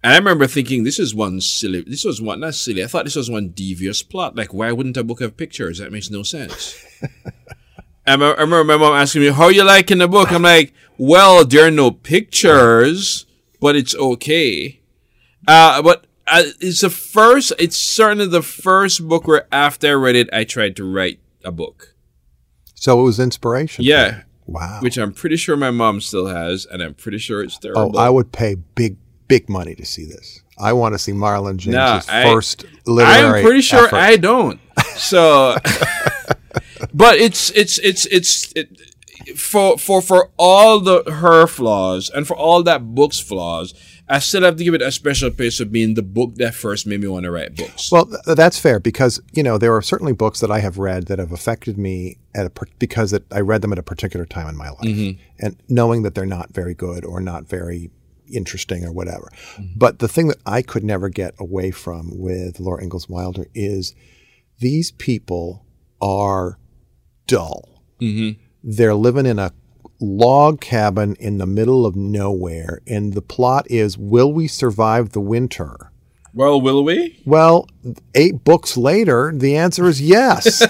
And 0.06 0.14
I 0.14 0.18
remember 0.18 0.46
thinking, 0.46 0.84
this 0.84 1.00
is 1.00 1.16
one 1.16 1.42
silly. 1.42 1.82
This 1.82 2.06
was 2.06 2.22
one 2.22 2.42
not 2.42 2.54
silly. 2.54 2.84
I 2.84 2.86
thought 2.86 3.06
this 3.06 3.16
was 3.16 3.28
one 3.28 3.50
devious 3.50 4.04
plot. 4.04 4.36
Like, 4.36 4.54
why 4.54 4.72
wouldn't 4.72 4.98
a 4.98 5.04
book 5.04 5.20
have 5.20 5.36
pictures? 5.36 5.80
That 5.80 5.92
makes 5.92 6.12
no 6.12 6.22
sense. 6.22 6.80
I 8.06 8.14
remember, 8.14 8.64
my 8.64 8.78
mom 8.78 8.94
asking 8.94 9.24
me, 9.24 9.30
"How 9.32 9.48
you 9.48 9.64
liking 9.64 9.98
the 9.98 10.08
book?" 10.08 10.32
I'm 10.32 10.44
like, 10.44 10.76
"Well, 11.00 11.44
there 11.44 11.66
are 11.66 11.72
no 11.72 11.90
pictures, 11.90 13.26
but 13.60 13.76
it's 13.76 13.96
okay." 13.96 14.80
Uh, 15.48 15.82
but 15.82 16.06
uh, 16.28 16.44
it's 16.60 16.82
the 16.82 16.92
first. 16.92 17.54
It's 17.58 17.76
certainly 17.76 18.28
the 18.28 18.44
first 18.44 19.08
book 19.08 19.26
where 19.26 19.48
after 19.52 19.88
I 19.88 19.94
read 19.94 20.16
it, 20.16 20.30
I 20.32 20.44
tried 20.44 20.76
to 20.76 20.84
write 20.84 21.20
a 21.44 21.52
book. 21.52 21.96
so 22.76 23.00
it 23.00 23.04
was 23.04 23.20
inspiration. 23.20 23.84
Yeah. 23.84 24.22
Wow. 24.46 24.82
which 24.82 24.98
I'm 24.98 25.12
pretty 25.14 25.38
sure 25.38 25.58
my 25.58 25.72
mom 25.72 26.00
still 26.00 26.28
has, 26.28 26.68
and 26.68 26.84
I'm 26.84 26.94
pretty 26.94 27.18
sure 27.18 27.42
it's 27.42 27.58
terrible. 27.58 27.98
oh. 27.98 28.00
I 28.00 28.12
would 28.12 28.32
pay 28.32 28.54
big, 28.54 28.98
big 29.28 29.50
money 29.50 29.76
to 29.76 29.86
see 29.86 30.06
this. 30.06 30.42
I 30.58 30.74
want 30.74 30.94
to 30.96 31.00
see 31.00 31.12
Marlon 31.12 31.58
James's 31.58 31.74
Nah, 31.76 32.02
I- 32.08 32.24
first 32.24 32.66
literary. 32.86 33.40
I'm 33.40 33.46
pretty 33.46 33.62
sure 33.62 33.86
effort. 33.88 33.96
I 33.98 34.16
don't. 34.18 34.60
So, 34.96 35.58
but 36.94 37.18
it's 37.18 37.50
it's 37.52 37.78
it's 37.80 38.06
it's 38.08 38.54
it, 38.56 38.80
for 39.38 39.78
for 39.78 40.02
for 40.02 40.30
all 40.38 40.80
the 40.80 41.04
her 41.12 41.48
flaws 41.48 42.10
and 42.10 42.28
for 42.28 42.36
all 42.36 42.64
that 42.64 42.96
book's 42.96 43.20
flaws. 43.20 43.74
I 44.08 44.20
still 44.20 44.44
have 44.44 44.58
to 44.58 44.64
give 44.64 44.76
it 44.76 44.84
a 44.84 44.92
special 44.92 45.32
place 45.32 45.60
of 45.60 45.72
being 45.72 45.96
the 45.96 46.04
book 46.04 46.36
that 46.36 46.54
first 46.54 46.86
made 46.86 47.02
me 47.02 47.08
want 47.08 47.24
to 47.24 47.32
write 47.32 47.56
books. 47.56 47.92
Well, 47.92 48.06
th- 48.06 48.38
that's 48.38 48.60
fair 48.60 48.80
because 48.80 49.20
you 49.34 49.42
know 49.42 49.58
there 49.58 49.76
are 49.76 49.82
certainly 49.82 50.14
books 50.14 50.40
that 50.42 50.52
I 50.52 50.60
have 50.60 50.78
read 50.78 51.08
that 51.08 51.18
have 51.18 51.32
affected 51.32 51.78
me 51.78 52.18
at 52.36 52.46
a 52.46 52.50
per- 52.52 52.68
because 52.78 53.14
it, 53.14 53.26
I 53.32 53.40
read 53.40 53.62
them 53.64 53.72
at 53.72 53.80
a 53.80 53.84
particular 53.84 54.26
time 54.28 54.48
in 54.48 54.56
my 54.56 54.70
life, 54.70 54.82
Mm-hmm. 54.84 55.20
and 55.44 55.58
knowing 55.68 56.04
that 56.04 56.14
they're 56.14 56.26
not 56.28 56.54
very 56.54 56.76
good 56.76 57.04
or 57.04 57.20
not 57.20 57.48
very 57.50 57.90
interesting 58.32 58.84
or 58.84 58.92
whatever. 58.92 59.32
Mm-hmm. 59.56 59.78
But 59.78 60.00
the 60.00 60.08
thing 60.08 60.28
that 60.28 60.40
I 60.46 60.62
could 60.62 60.84
never 60.84 61.10
get 61.10 61.34
away 61.40 61.72
from 61.72 62.10
with 62.18 62.60
Laura 62.60 62.84
Ingalls 62.84 63.10
Wilder 63.10 63.48
is 63.54 63.96
these 64.60 64.92
people 64.92 65.66
are 66.02 66.58
dull. 67.28 67.84
Mm-hmm. 68.02 68.42
They're 68.64 68.96
living 68.96 69.26
in 69.26 69.40
a 69.40 69.54
log 70.00 70.60
cabin 70.62 71.16
in 71.20 71.38
the 71.38 71.46
middle 71.46 71.86
of 71.86 71.96
nowhere, 71.96 72.82
and 72.88 73.14
the 73.14 73.22
plot 73.22 73.66
is: 73.70 73.98
Will 73.98 74.32
we 74.32 74.48
survive 74.48 75.12
the 75.12 75.22
winter? 75.22 75.92
well, 76.36 76.60
will 76.60 76.84
we? 76.84 77.18
Well, 77.26 77.68
eight 78.14 78.44
books 78.44 78.76
later, 78.76 79.32
the 79.34 79.56
answer 79.56 79.86
is 79.86 80.02
yes. 80.02 80.62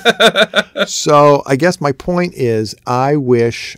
so 0.88 1.42
I 1.48 1.56
guess 1.56 1.82
my 1.82 1.92
point 1.92 2.36
is 2.36 2.76
I 2.86 3.16
wish 3.16 3.76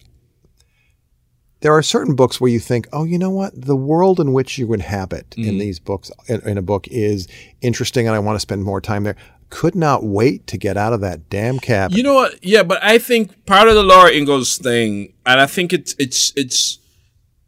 there 1.67 1.73
are 1.75 1.83
certain 1.83 2.15
books 2.15 2.39
where 2.39 2.49
you 2.49 2.61
think, 2.61 2.87
oh, 2.93 3.03
you 3.03 3.19
know 3.19 3.29
what? 3.29 3.51
The 3.53 3.75
world 3.75 4.21
in 4.21 4.31
which 4.31 4.57
you 4.57 4.71
inhabit 4.71 5.35
in 5.35 5.57
these 5.57 5.79
books, 5.81 6.09
in, 6.29 6.39
in 6.47 6.57
a 6.57 6.61
book, 6.61 6.87
is 6.87 7.27
interesting 7.59 8.07
and 8.07 8.15
I 8.15 8.19
want 8.19 8.37
to 8.37 8.39
spend 8.39 8.63
more 8.63 8.79
time 8.79 9.03
there. 9.03 9.17
Could 9.49 9.75
not 9.75 10.01
wait 10.01 10.47
to 10.47 10.57
get 10.57 10.77
out 10.77 10.93
of 10.93 11.01
that 11.01 11.29
damn 11.29 11.59
cabin. 11.59 11.97
You 11.97 12.03
know 12.03 12.13
what? 12.13 12.41
Yeah, 12.41 12.63
but 12.63 12.81
I 12.81 12.99
think 12.99 13.45
part 13.45 13.67
of 13.67 13.75
the 13.75 13.83
Laura 13.83 14.09
Ingalls 14.13 14.57
thing, 14.57 15.11
and 15.25 15.41
I 15.41 15.45
think 15.45 15.73
it's 15.73 15.93
it's 15.99 16.31
it's 16.37 16.79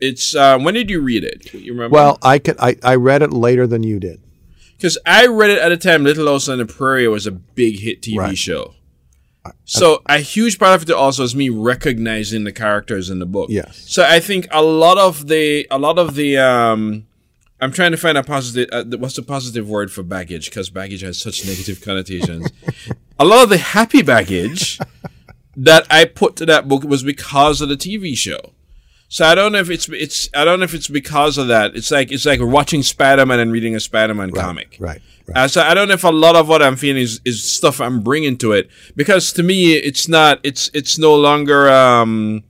it's. 0.02 0.36
Uh, 0.36 0.60
when 0.60 0.74
did 0.74 0.90
you 0.90 1.00
read 1.00 1.24
it? 1.24 1.54
You 1.54 1.72
remember? 1.72 1.94
well, 1.96 2.18
I 2.22 2.40
could 2.40 2.58
I, 2.60 2.76
I 2.84 2.96
read 2.96 3.22
it 3.22 3.32
later 3.32 3.68
than 3.68 3.84
you 3.84 4.02
did. 4.02 4.20
Because 4.76 4.98
I 5.06 5.28
read 5.28 5.50
it 5.50 5.60
at 5.60 5.72
a 5.72 5.78
time 5.78 6.04
Little 6.04 6.28
House 6.28 6.50
on 6.50 6.58
the 6.58 6.66
Prairie 6.66 7.08
was 7.08 7.26
a 7.26 7.32
big 7.32 7.80
hit 7.80 8.02
TV 8.02 8.18
Right. 8.18 8.38
show. 8.38 8.76
So 9.66 10.02
a 10.06 10.20
huge 10.20 10.60
part 10.60 10.82
of 10.82 10.90
it 10.90 10.94
also 10.94 11.24
is 11.24 11.36
me 11.36 11.50
recognizing 11.50 12.44
the 12.44 12.52
characters 12.52 13.10
in 13.10 13.20
the 13.20 13.26
book. 13.26 13.50
Yes. 13.50 13.84
So 13.88 14.04
I 14.04 14.20
think 14.20 14.48
a 14.52 14.62
lot 14.62 14.98
of 14.98 15.28
the 15.28 15.68
a 15.72 15.78
lot 15.78 15.98
of 15.98 16.16
the 16.16 16.38
um 16.38 17.08
I'm 17.62 17.72
trying 17.72 17.92
to 17.92 17.98
find 17.98 18.18
a 18.18 18.24
positive 18.24 18.70
uh, 18.72 18.98
what's 18.98 19.16
the 19.16 19.22
positive 19.22 19.70
word 19.70 19.92
for 19.92 20.04
baggage 20.04 20.50
because 20.50 20.70
baggage 20.70 21.02
has 21.02 21.20
such 21.20 21.46
negative 21.46 21.82
connotations. 21.82 22.50
a 23.20 23.26
lot 23.26 23.44
of 23.44 23.50
the 23.50 23.58
happy 23.58 24.02
baggage 24.02 24.80
that 25.56 25.86
I 25.90 26.06
put 26.06 26.36
to 26.38 26.46
that 26.46 26.68
book 26.68 26.84
was 26.84 27.04
because 27.04 27.62
of 27.62 27.70
the 27.70 27.76
TV 27.76 28.16
show. 28.16 28.40
So 29.10 29.26
I 29.26 29.36
don't 29.36 29.52
know 29.52 29.60
if 29.60 29.70
it's 29.70 29.90
it's 29.90 30.30
I 30.36 30.46
don't 30.46 30.60
know 30.60 30.66
if 30.66 30.74
it's 30.74 30.88
because 30.88 31.38
of 31.38 31.48
that. 31.48 31.76
It's 31.76 31.92
like 31.92 32.12
it's 32.12 32.26
like 32.26 32.40
watching 32.42 32.84
Spider 32.84 33.26
Man 33.26 33.40
and 33.40 33.52
reading 33.52 33.76
a 33.76 33.80
Spider 33.80 34.14
Man 34.14 34.32
comic. 34.32 34.78
Right. 34.80 35.02
Right. 35.30 35.46
Uh, 35.46 35.48
so 35.48 35.62
I 35.62 35.74
don't 35.74 35.88
know 35.88 35.94
if 35.94 36.04
a 36.04 36.10
lot 36.10 36.36
of 36.36 36.48
what 36.48 36.62
I'm 36.62 36.76
feeling 36.76 37.02
is, 37.02 37.22
is 37.26 37.44
stuff 37.44 37.80
I'm 37.82 38.02
bringing 38.02 38.38
to 38.40 38.52
it 38.54 38.70
because 38.96 39.34
to 39.34 39.44
me 39.44 39.74
it's 39.74 40.08
not 40.08 40.40
it's 40.44 40.70
it's 40.74 40.98
no 40.98 41.16
longer 41.16 41.70
um 41.70 42.44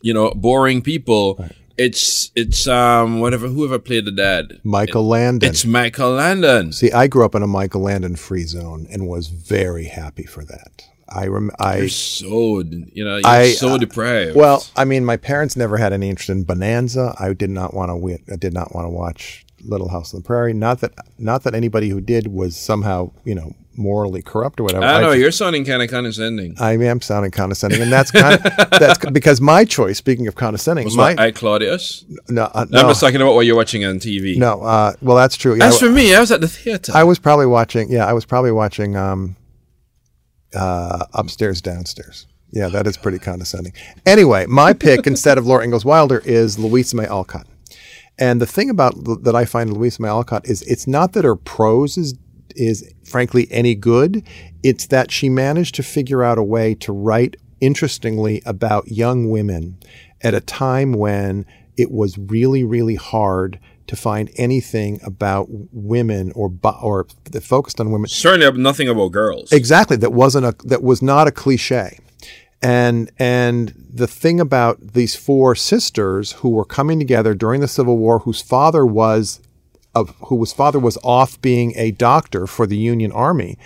you 0.00 0.14
know 0.14 0.30
boring 0.30 0.82
people. 0.82 1.44
It's 1.76 2.30
it's 2.34 2.66
um 2.66 3.20
whatever 3.20 3.48
whoever 3.48 3.78
played 3.78 4.06
the 4.06 4.12
dad. 4.12 4.60
Michael 4.64 5.06
Landon. 5.06 5.48
It's 5.50 5.64
Michael 5.64 6.12
Landon. 6.12 6.72
See, 6.72 6.90
I 6.92 7.06
grew 7.06 7.24
up 7.24 7.34
in 7.34 7.42
a 7.42 7.46
Michael 7.46 7.82
Landon 7.82 8.16
free 8.16 8.44
zone 8.44 8.86
and 8.90 9.06
was 9.06 9.28
very 9.28 9.84
happy 9.84 10.24
for 10.24 10.44
that. 10.44 10.84
I 11.08 11.28
rem- 11.28 11.52
I 11.60 11.78
You're 11.78 11.88
so 11.88 12.60
you 12.60 13.04
know 13.04 13.16
you're 13.16 13.26
I, 13.26 13.52
so 13.52 13.74
uh, 13.74 13.78
deprived. 13.78 14.36
Well, 14.36 14.66
I 14.74 14.84
mean, 14.84 15.04
my 15.04 15.16
parents 15.16 15.56
never 15.56 15.76
had 15.76 15.92
any 15.92 16.08
interest 16.10 16.30
in 16.30 16.44
Bonanza. 16.44 17.14
I 17.18 17.32
did 17.32 17.50
not 17.50 17.74
want 17.74 17.90
to. 17.90 18.32
I 18.32 18.36
did 18.36 18.52
not 18.52 18.74
want 18.74 18.86
to 18.86 18.90
watch 18.90 19.45
Little 19.66 19.88
House 19.88 20.14
on 20.14 20.20
the 20.20 20.26
Prairie. 20.26 20.52
Not 20.54 20.80
that, 20.80 20.92
not 21.18 21.42
that 21.44 21.54
anybody 21.54 21.88
who 21.88 22.00
did 22.00 22.28
was 22.28 22.56
somehow, 22.56 23.10
you 23.24 23.34
know, 23.34 23.52
morally 23.78 24.22
corrupt 24.22 24.58
or 24.58 24.62
whatever. 24.62 24.84
I 24.84 25.00
know 25.00 25.10
just- 25.10 25.20
you're 25.20 25.30
sounding 25.30 25.64
kind 25.64 25.82
of 25.82 25.90
condescending. 25.90 26.54
I 26.58 26.72
am 26.78 27.00
sounding 27.02 27.30
condescending, 27.30 27.82
and 27.82 27.92
that's 27.92 28.10
kind 28.10 28.34
of, 28.34 28.42
that's 28.70 28.98
because 29.10 29.40
my 29.40 29.64
choice. 29.66 29.98
Speaking 29.98 30.26
of 30.28 30.34
condescending, 30.34 30.84
Was 30.86 30.96
my 30.96 31.14
I 31.18 31.30
Claudius? 31.30 32.04
no, 32.28 32.44
uh, 32.54 32.64
No, 32.70 32.80
I'm 32.80 32.88
just 32.88 33.00
talking 33.00 33.20
about 33.20 33.34
what 33.34 33.44
you're 33.44 33.56
watching 33.56 33.84
on 33.84 33.98
TV. 33.98 34.36
no. 34.38 34.62
Uh, 34.62 34.92
well, 35.02 35.16
that's 35.16 35.36
true. 35.36 35.56
Yeah, 35.56 35.66
As 35.66 35.78
for 35.78 35.90
me, 35.90 36.14
I 36.14 36.20
was 36.20 36.30
at 36.32 36.40
the 36.40 36.48
theater. 36.48 36.92
I 36.94 37.04
was 37.04 37.18
probably 37.18 37.46
watching. 37.46 37.90
Yeah, 37.90 38.06
I 38.06 38.14
was 38.14 38.24
probably 38.24 38.52
watching 38.52 38.96
um, 38.96 39.36
uh, 40.54 41.04
upstairs, 41.12 41.60
downstairs. 41.60 42.26
Yeah, 42.52 42.68
that 42.68 42.86
is 42.86 42.96
pretty 42.96 43.18
condescending. 43.18 43.72
Anyway, 44.06 44.46
my 44.46 44.72
pick 44.72 45.06
instead 45.06 45.36
of 45.36 45.46
Laura 45.46 45.64
Ingalls 45.64 45.84
Wilder 45.84 46.22
is 46.24 46.58
Louisa 46.58 46.96
May 46.96 47.06
Alcott. 47.06 47.46
And 48.18 48.40
the 48.40 48.46
thing 48.46 48.70
about 48.70 48.94
that 49.24 49.34
I 49.34 49.44
find 49.44 49.72
Louisa 49.72 50.00
May 50.00 50.08
Alcott 50.08 50.48
is 50.48 50.62
it's 50.62 50.86
not 50.86 51.12
that 51.12 51.24
her 51.24 51.36
prose 51.36 51.98
is 51.98 52.14
is 52.54 52.90
frankly 53.04 53.46
any 53.50 53.74
good. 53.74 54.26
It's 54.62 54.86
that 54.86 55.10
she 55.10 55.28
managed 55.28 55.74
to 55.74 55.82
figure 55.82 56.22
out 56.22 56.38
a 56.38 56.42
way 56.42 56.74
to 56.76 56.92
write 56.92 57.36
interestingly 57.60 58.42
about 58.46 58.88
young 58.88 59.28
women 59.30 59.78
at 60.22 60.34
a 60.34 60.40
time 60.40 60.92
when 60.92 61.44
it 61.76 61.90
was 61.90 62.16
really 62.16 62.64
really 62.64 62.94
hard 62.94 63.60
to 63.86 63.96
find 63.96 64.30
anything 64.36 64.98
about 65.04 65.46
women 65.48 66.32
or 66.34 66.52
or 66.82 67.06
that 67.30 67.42
focused 67.42 67.80
on 67.80 67.90
women 67.90 68.08
Certainly 68.08 68.60
nothing 68.60 68.88
about 68.88 69.08
girls. 69.12 69.52
Exactly. 69.52 69.96
That 69.96 70.12
wasn't 70.12 70.46
a 70.46 70.56
that 70.64 70.82
was 70.82 71.02
not 71.02 71.28
a 71.28 71.32
cliche. 71.32 71.98
And 72.62 73.10
and 73.18 73.74
the 73.92 74.06
thing 74.06 74.40
about 74.40 74.94
these 74.94 75.14
four 75.14 75.54
sisters 75.54 76.32
who 76.32 76.50
were 76.50 76.64
coming 76.64 76.98
together 76.98 77.34
during 77.34 77.60
the 77.60 77.68
Civil 77.68 77.98
War, 77.98 78.20
whose 78.20 78.40
father 78.40 78.84
was 78.86 79.40
of 79.94 80.14
whose 80.26 80.52
father 80.52 80.78
was 80.78 80.98
off 81.02 81.40
being 81.40 81.72
a 81.76 81.90
doctor 81.90 82.46
for 82.46 82.66
the 82.66 82.76
Union 82.76 83.12
Army, 83.12 83.58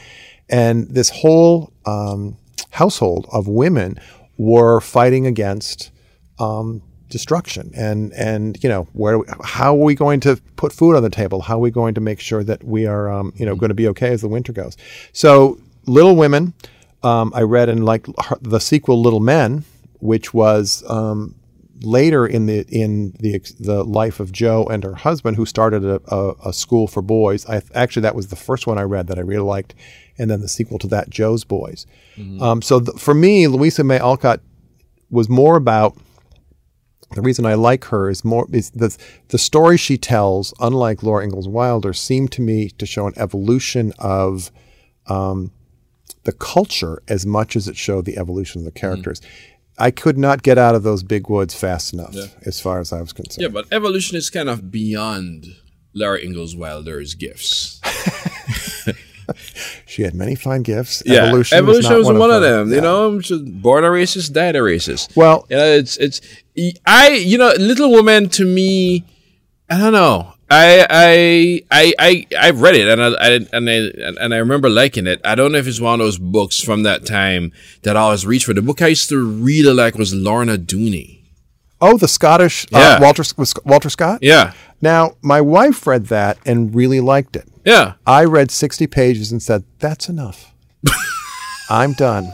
and 0.49 0.89
this 0.89 1.11
whole 1.11 1.73
um, 1.87 2.37
household 2.71 3.27
of 3.33 3.49
women 3.49 3.99
were 4.39 4.81
fighting 4.81 5.27
against 5.27 5.91
um, 6.39 6.83
destruction. 7.09 7.71
And 7.75 8.13
and 8.15 8.63
you 8.63 8.69
know 8.69 8.85
where 8.93 9.21
how 9.45 9.75
are 9.75 9.85
we 9.85 9.95
going 9.95 10.21
to 10.21 10.41
put 10.57 10.73
food 10.73 10.97
on 10.97 11.03
the 11.03 11.11
table? 11.11 11.43
How 11.43 11.57
are 11.57 11.61
we 11.61 11.71
going 11.71 11.95
to 11.95 12.01
make 12.01 12.21
sure 12.21 12.43
that 12.45 12.65
we 12.65 12.87
are 12.87 13.11
um, 13.11 13.33
you 13.37 13.45
know 13.45 13.55
going 13.55 13.69
to 13.69 13.75
be 13.75 13.89
okay 13.89 14.09
as 14.09 14.21
the 14.23 14.29
winter 14.29 14.53
goes? 14.53 14.77
So 15.13 15.59
little 15.87 16.17
women 16.17 16.55
um, 17.03 17.33
i 17.35 17.43
read 17.43 17.69
in 17.69 17.83
like 17.83 18.07
the 18.41 18.59
sequel 18.59 19.01
little 19.01 19.21
men 19.21 19.65
which 20.01 20.33
was 20.33 20.83
um, 20.89 21.35
later 21.83 22.27
in 22.27 22.47
the 22.47 22.67
in 22.69 23.13
the 23.21 23.41
the 23.59 23.85
life 23.85 24.21
of 24.21 24.33
Jo 24.33 24.65
and 24.67 24.85
her 24.85 24.95
husband, 24.95 25.37
who 25.37 25.47
started 25.47 25.85
a, 25.85 26.01
a, 26.09 26.35
a, 26.47 26.53
school 26.53 26.87
for 26.87 27.03
boys. 27.03 27.47
I 27.47 27.63
actually 27.75 28.03
that 28.03 28.15
was 28.15 28.29
the 28.29 28.37
first 28.37 28.67
one 28.67 28.79
I 28.79 28.83
read 28.83 29.07
that 29.07 29.19
I 29.19 29.23
really 29.23 29.45
liked, 29.45 29.75
and 30.19 30.31
then 30.31 30.41
the 30.41 30.49
sequel 30.49 30.79
to 30.81 30.87
that, 30.89 31.11
Jo's 31.11 31.45
Boys. 31.45 31.87
Mm-hmm. 32.17 32.43
Um, 32.43 32.63
so 32.63 32.81
th- 32.81 32.99
for 32.99 33.15
me, 33.15 33.47
Louisa 33.47 33.85
May 33.85 33.99
Alcott 33.99 34.41
was 35.11 35.29
more 35.29 35.57
about. 35.57 35.97
The 37.13 37.23
reason 37.23 37.45
I 37.45 37.55
like 37.55 37.87
her 37.87 38.09
is 38.09 38.25
more 38.25 38.47
is 38.53 38.71
the 38.71 38.97
the 39.29 39.39
story 39.39 39.77
she 39.77 39.99
tells, 39.99 40.55
unlike 40.61 41.03
Laura 41.03 41.25
Ingalls 41.25 41.49
Wilder, 41.49 41.93
seemed 41.93 42.31
to 42.33 42.43
me 42.43 42.71
to 42.71 42.87
show 42.87 43.09
an 43.09 43.15
evolution 43.17 43.93
of 43.99 44.53
um, 45.09 45.51
the 46.25 46.33
culture 46.33 47.03
as 47.09 47.25
much 47.25 47.57
as 47.57 47.69
it 47.69 47.77
showed 47.77 48.05
the 48.05 48.19
evolution 48.19 48.61
of 48.61 48.65
the 48.65 48.73
characters. 48.73 49.21
Mm-hmm 49.21 49.51
I 49.81 49.91
could 49.91 50.19
not 50.19 50.43
get 50.43 50.59
out 50.59 50.75
of 50.75 50.83
those 50.83 51.03
big 51.03 51.31
woods 51.31 51.55
fast 51.55 51.95
enough, 51.95 52.15
yeah. 52.15 52.27
as 52.45 52.61
far 52.61 52.81
as 52.81 52.93
I 52.93 53.01
was 53.01 53.15
concerned. 53.15 53.43
Yeah, 53.43 53.49
but 53.49 53.65
evolution 53.73 54.19
is 54.19 54.29
kind 54.29 54.51
of 54.51 54.71
beyond 54.71 55.47
Laura 55.95 56.21
Ingalls 56.21 56.55
Wilder's 56.55 57.15
gifts. 57.15 57.81
she 59.87 60.03
had 60.03 60.15
many 60.15 60.35
fine 60.35 60.63
gifts. 60.63 61.03
Yeah, 61.07 61.25
evolution, 61.25 61.59
evolution 61.59 61.97
was, 61.97 62.09
was 62.09 62.19
one, 62.19 62.31
of 62.31 62.43
them. 62.43 62.69
them. 62.69 62.71
Yeah. 62.71 62.77
You 62.77 62.83
know, 62.83 63.21
born 63.53 63.85
a 63.85 63.89
racist, 63.89 64.35
died 64.35 64.55
a 64.55 64.59
racist. 64.59 65.17
Well, 65.17 65.47
you 65.49 65.57
know, 65.57 65.65
it's 65.65 65.97
it's 65.97 66.21
I 66.85 67.13
you 67.13 67.39
know, 67.39 67.55
Little 67.59 67.91
Woman 67.91 68.29
to 68.31 68.45
me, 68.45 69.07
I 69.71 69.79
don't 69.79 69.95
know. 69.95 70.35
I 70.51 71.65
I 71.71 71.93
I 72.01 72.27
I 72.39 72.51
read 72.51 72.75
it 72.75 72.89
and 72.89 73.01
I, 73.01 73.09
I 73.09 73.31
and 73.53 73.71
I 73.71 74.23
and 74.25 74.35
I 74.35 74.39
remember 74.39 74.69
liking 74.69 75.07
it. 75.07 75.21
I 75.25 75.37
don't 75.37 75.53
know 75.53 75.59
if 75.59 75.69
it's 75.69 75.81
one 75.81 76.01
of 76.01 76.05
those 76.05 76.19
books 76.19 76.61
from 76.61 76.83
that 76.83 77.07
time 77.07 77.53
that 77.83 77.97
I 77.97 78.01
always 78.01 78.27
reach 78.27 78.45
for. 78.45 78.53
The 78.53 78.63
book 78.63 78.83
I 78.83 78.89
used 78.89 79.09
to 79.11 79.25
really 79.25 79.73
like 79.73 79.95
was 79.95 80.13
Lorna 80.13 80.59
Doone. 80.59 81.19
Oh, 81.81 81.97
the 81.97 82.09
Scottish 82.09 82.67
uh. 82.73 82.99
Walter 83.01 83.23
Walter 83.65 83.91
Scott. 83.91 84.19
Yeah. 84.23 84.53
Now 84.81 85.17
my 85.23 85.41
wife 85.41 85.87
read 85.87 86.07
that 86.07 86.39
and 86.45 86.75
really 86.75 87.01
liked 87.01 87.37
it. 87.37 87.49
Yeah. 87.65 87.95
I 88.05 88.25
read 88.25 88.51
sixty 88.51 88.89
pages 88.89 89.31
and 89.31 89.41
said 89.41 89.65
that's 89.79 90.09
enough. 90.09 90.53
I'm 91.71 91.93
done. 91.93 92.33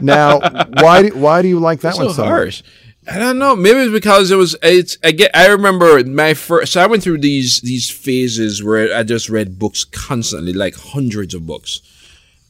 Now, 0.00 0.40
why 0.80 1.02
do, 1.02 1.14
why 1.14 1.42
do 1.42 1.48
you 1.48 1.60
like 1.60 1.80
that 1.80 1.88
that's 1.88 1.98
one 1.98 2.08
so, 2.08 2.14
so 2.14 2.24
harsh? 2.24 2.62
Much? 2.62 2.72
I 3.10 3.18
don't 3.18 3.38
know. 3.38 3.56
Maybe 3.56 3.78
it's 3.78 3.92
because 3.92 4.30
it 4.30 4.36
was. 4.36 4.54
It's. 4.62 4.98
I 5.02 5.12
get. 5.12 5.34
I 5.34 5.46
remember 5.48 6.04
my 6.04 6.34
first. 6.34 6.72
So 6.72 6.82
I 6.82 6.86
went 6.86 7.02
through 7.02 7.18
these 7.18 7.60
these 7.62 7.88
phases 7.88 8.62
where 8.62 8.94
I 8.94 9.02
just 9.02 9.30
read 9.30 9.58
books 9.58 9.84
constantly, 9.84 10.52
like 10.52 10.74
hundreds 10.76 11.32
of 11.32 11.46
books, 11.46 11.80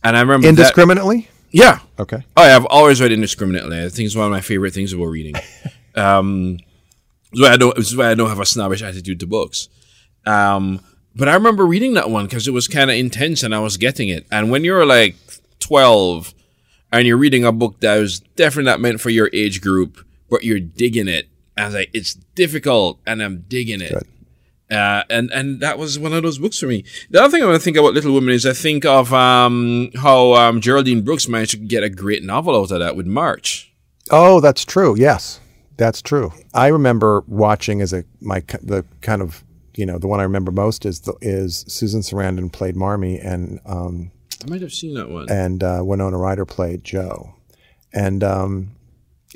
and 0.02 0.16
I 0.16 0.20
remember 0.20 0.48
indiscriminately. 0.48 1.20
That, 1.20 1.28
yeah. 1.50 1.78
Okay. 1.98 2.22
Oh, 2.36 2.44
yeah, 2.44 2.56
I've 2.56 2.66
always 2.66 3.00
read 3.00 3.12
indiscriminately. 3.12 3.78
I 3.78 3.88
think 3.88 4.06
it's 4.06 4.16
one 4.16 4.26
of 4.26 4.32
my 4.32 4.40
favorite 4.40 4.74
things 4.74 4.92
about 4.92 5.06
reading. 5.06 5.34
um, 5.94 6.58
is 7.32 7.40
why 7.40 7.52
I 7.52 7.56
don't. 7.56 7.78
It's 7.78 7.96
why 7.96 8.10
I 8.10 8.14
don't 8.14 8.28
have 8.28 8.40
a 8.40 8.46
snobbish 8.46 8.82
attitude 8.82 9.20
to 9.20 9.26
books. 9.26 9.68
Um, 10.26 10.80
but 11.14 11.28
I 11.28 11.34
remember 11.34 11.66
reading 11.66 11.94
that 11.94 12.10
one 12.10 12.26
because 12.26 12.48
it 12.48 12.52
was 12.52 12.66
kind 12.66 12.90
of 12.90 12.96
intense, 12.96 13.44
and 13.44 13.54
I 13.54 13.60
was 13.60 13.76
getting 13.76 14.08
it. 14.08 14.26
And 14.32 14.50
when 14.50 14.64
you're 14.64 14.84
like 14.84 15.14
twelve, 15.60 16.34
and 16.90 17.06
you're 17.06 17.16
reading 17.16 17.44
a 17.44 17.52
book 17.52 17.78
that 17.80 17.98
was 17.98 18.18
definitely 18.18 18.70
not 18.70 18.80
meant 18.80 19.00
for 19.00 19.10
your 19.10 19.30
age 19.32 19.60
group 19.60 20.04
but 20.30 20.44
you're 20.44 20.60
digging 20.60 21.08
it. 21.08 21.28
I 21.56 21.66
was 21.66 21.74
like, 21.74 21.90
it's 21.92 22.14
difficult, 22.34 23.00
and 23.06 23.22
I'm 23.22 23.44
digging 23.48 23.80
it. 23.80 23.92
Uh, 24.70 25.02
and 25.08 25.30
and 25.30 25.60
that 25.60 25.78
was 25.78 25.98
one 25.98 26.12
of 26.12 26.22
those 26.22 26.38
books 26.38 26.58
for 26.58 26.66
me. 26.66 26.84
The 27.10 27.22
other 27.22 27.30
thing 27.30 27.42
I 27.42 27.46
want 27.46 27.56
to 27.56 27.64
think 27.64 27.76
about 27.76 27.94
Little 27.94 28.12
Women 28.12 28.34
is 28.34 28.44
I 28.44 28.52
think 28.52 28.84
of 28.84 29.14
um, 29.14 29.90
how 29.96 30.34
um, 30.34 30.60
Geraldine 30.60 31.02
Brooks 31.02 31.26
managed 31.26 31.52
to 31.52 31.56
get 31.56 31.82
a 31.82 31.88
great 31.88 32.22
novel 32.22 32.54
out 32.54 32.70
of 32.70 32.78
that 32.78 32.94
with 32.94 33.06
March. 33.06 33.72
Oh, 34.10 34.40
that's 34.40 34.64
true. 34.64 34.94
Yes, 34.96 35.40
that's 35.78 36.02
true. 36.02 36.32
I 36.52 36.66
remember 36.66 37.24
watching 37.26 37.80
as 37.80 37.94
a 37.94 38.04
my 38.20 38.42
the 38.62 38.84
kind 39.00 39.22
of 39.22 39.42
you 39.74 39.86
know 39.86 39.96
the 39.98 40.08
one 40.08 40.20
I 40.20 40.24
remember 40.24 40.52
most 40.52 40.84
is 40.84 41.00
the, 41.00 41.14
is 41.22 41.64
Susan 41.68 42.02
Sarandon 42.02 42.52
played 42.52 42.76
Marmee 42.76 43.18
and 43.18 43.60
um, 43.64 44.10
I 44.44 44.50
might 44.50 44.60
have 44.60 44.72
seen 44.72 44.94
that 44.94 45.08
one 45.08 45.30
and 45.30 45.62
uh, 45.62 45.80
Winona 45.82 46.18
Ryder 46.18 46.44
played 46.44 46.84
Jo, 46.84 47.34
and 47.94 48.22
um, 48.22 48.72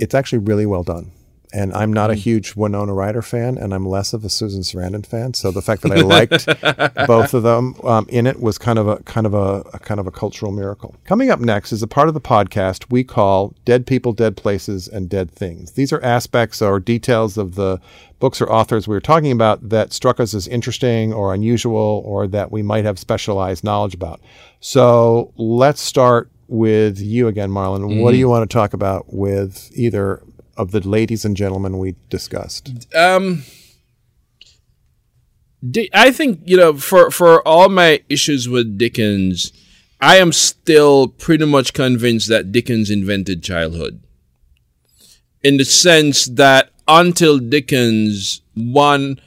it's 0.02 0.14
actually 0.16 0.40
really 0.40 0.66
well 0.66 0.82
done. 0.82 1.12
And 1.54 1.72
I'm 1.74 1.92
not 1.92 2.08
mm. 2.08 2.14
a 2.14 2.16
huge 2.16 2.56
Winona 2.56 2.94
Ryder 2.94 3.20
fan, 3.20 3.58
and 3.58 3.74
I'm 3.74 3.86
less 3.86 4.14
of 4.14 4.24
a 4.24 4.30
Susan 4.30 4.62
Sarandon 4.62 5.06
fan. 5.06 5.34
So 5.34 5.50
the 5.50 5.60
fact 5.60 5.82
that 5.82 5.92
I 5.92 6.00
liked 6.00 6.46
both 7.06 7.34
of 7.34 7.42
them 7.42 7.76
um, 7.84 8.06
in 8.08 8.26
it 8.26 8.40
was 8.40 8.56
kind 8.56 8.78
of 8.78 8.88
a 8.88 8.96
kind 9.02 9.26
of 9.26 9.34
a, 9.34 9.60
a, 9.74 9.78
kind 9.78 10.00
of 10.00 10.06
a 10.06 10.10
cultural 10.10 10.50
miracle. 10.50 10.96
Coming 11.04 11.30
up 11.30 11.40
next 11.40 11.70
is 11.70 11.82
a 11.82 11.86
part 11.86 12.08
of 12.08 12.14
the 12.14 12.22
podcast 12.22 12.90
we 12.90 13.04
call 13.04 13.54
"Dead 13.66 13.86
People, 13.86 14.12
Dead 14.12 14.34
Places, 14.34 14.88
and 14.88 15.10
Dead 15.10 15.30
Things." 15.30 15.72
These 15.72 15.92
are 15.92 16.02
aspects 16.02 16.62
or 16.62 16.80
details 16.80 17.36
of 17.36 17.54
the 17.54 17.78
books 18.18 18.40
or 18.40 18.50
authors 18.50 18.88
we 18.88 18.96
were 18.96 19.00
talking 19.00 19.30
about 19.30 19.68
that 19.68 19.92
struck 19.92 20.20
us 20.20 20.32
as 20.32 20.48
interesting 20.48 21.12
or 21.12 21.34
unusual, 21.34 22.02
or 22.06 22.26
that 22.28 22.50
we 22.50 22.62
might 22.62 22.86
have 22.86 22.98
specialized 22.98 23.62
knowledge 23.62 23.94
about. 23.94 24.22
So 24.60 25.32
let's 25.36 25.82
start 25.82 26.30
with 26.52 27.00
you 27.00 27.28
again, 27.28 27.50
Marlon. 27.50 27.80
Mm-hmm. 27.80 28.00
What 28.00 28.10
do 28.10 28.14
mm-hmm. 28.14 28.20
you 28.20 28.28
want 28.28 28.48
to 28.48 28.52
talk 28.52 28.74
about 28.74 29.12
with 29.12 29.70
either 29.74 30.22
of 30.56 30.70
the 30.70 30.86
ladies 30.86 31.24
and 31.24 31.36
gentlemen 31.36 31.78
we 31.78 31.96
discussed? 32.10 32.70
Um, 32.94 33.44
I 35.94 36.10
think 36.10 36.40
you 36.44 36.56
know, 36.56 36.74
for 36.74 37.10
for 37.10 37.46
all 37.48 37.68
my 37.68 38.02
issues 38.08 38.48
with 38.48 38.76
Dickens, 38.76 39.52
I 40.00 40.16
am 40.16 40.32
still 40.32 41.08
pretty 41.08 41.46
much 41.46 41.72
convinced 41.72 42.28
that 42.28 42.52
Dickens 42.52 42.90
invented 42.90 43.42
childhood, 43.42 44.02
in 45.42 45.56
the 45.56 45.64
sense 45.64 46.26
that 46.26 46.70
until 46.86 47.38
Dickens, 47.38 48.42
one, 48.54 49.20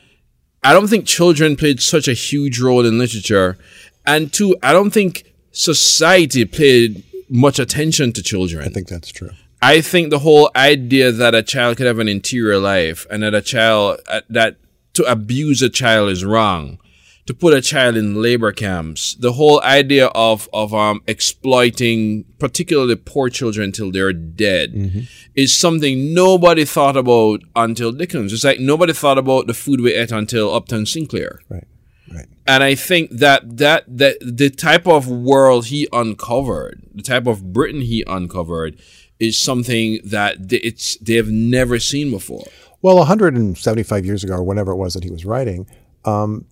I 0.63 0.73
don't 0.73 0.87
think 0.87 1.07
children 1.07 1.55
played 1.55 1.81
such 1.81 2.07
a 2.07 2.13
huge 2.13 2.59
role 2.59 2.85
in 2.85 2.99
literature, 2.99 3.57
and 4.05 4.31
two, 4.31 4.55
I 4.61 4.73
don't 4.73 4.91
think 4.91 5.33
society 5.51 6.45
played 6.45 7.03
much 7.29 7.59
attention 7.59 8.13
to 8.13 8.23
children. 8.23 8.63
I 8.63 8.69
think 8.69 8.87
that's 8.87 9.11
true. 9.11 9.31
I 9.61 9.81
think 9.81 10.09
the 10.09 10.19
whole 10.19 10.51
idea 10.55 11.11
that 11.11 11.33
a 11.33 11.41
child 11.41 11.77
could 11.77 11.87
have 11.87 11.99
an 11.99 12.07
interior 12.07 12.59
life 12.59 13.07
and 13.09 13.23
that 13.23 13.33
a 13.33 13.41
child 13.41 13.99
uh, 14.07 14.21
that 14.29 14.57
to 14.93 15.03
abuse 15.03 15.61
a 15.61 15.69
child 15.69 16.09
is 16.11 16.23
wrong, 16.23 16.79
to 17.25 17.33
put 17.33 17.53
a 17.53 17.61
child 17.61 17.97
in 17.97 18.21
labor 18.21 18.51
camps, 18.51 19.15
the 19.15 19.33
whole 19.33 19.61
idea 19.63 20.07
of 20.07 20.47
of 20.53 20.73
um 20.73 21.01
exploiting 21.07 22.25
particularly 22.37 22.95
poor 22.95 23.29
children 23.29 23.65
until 23.65 23.91
they're 23.91 24.13
dead 24.13 24.73
mm-hmm. 24.73 24.99
is 25.33 25.55
something 25.55 26.13
nobody 26.13 26.65
thought 26.65 26.95
about 26.95 27.41
until 27.55 27.91
Dickens. 27.91 28.33
It's 28.33 28.43
like 28.43 28.59
nobody 28.59 28.93
thought 28.93 29.17
about 29.17 29.47
the 29.47 29.53
food 29.53 29.81
we 29.81 29.93
ate 29.93 30.11
until 30.11 30.53
Upton 30.53 30.85
Sinclair. 30.85 31.39
Right. 31.49 31.67
Right. 32.13 32.27
And 32.47 32.63
I 32.63 32.75
think 32.75 33.11
that 33.11 33.57
that 33.57 33.85
that 33.87 34.17
the 34.21 34.49
type 34.49 34.87
of 34.87 35.07
world 35.07 35.67
he 35.67 35.87
uncovered, 35.91 36.83
the 36.93 37.01
type 37.01 37.27
of 37.27 37.51
Britain 37.51 37.81
he 37.81 38.03
uncovered, 38.05 38.79
is 39.19 39.39
something 39.39 39.99
that 40.03 40.37
it's 40.51 40.97
they 40.97 41.15
have 41.15 41.29
never 41.29 41.79
seen 41.79 42.11
before. 42.11 42.45
Well, 42.81 42.97
175 42.97 44.05
years 44.05 44.23
ago, 44.23 44.35
or 44.35 44.43
whenever 44.43 44.71
it 44.71 44.75
was 44.75 44.93
that 44.93 45.03
he 45.03 45.09
was 45.09 45.25
writing, 45.25 45.67
um, 46.03 46.45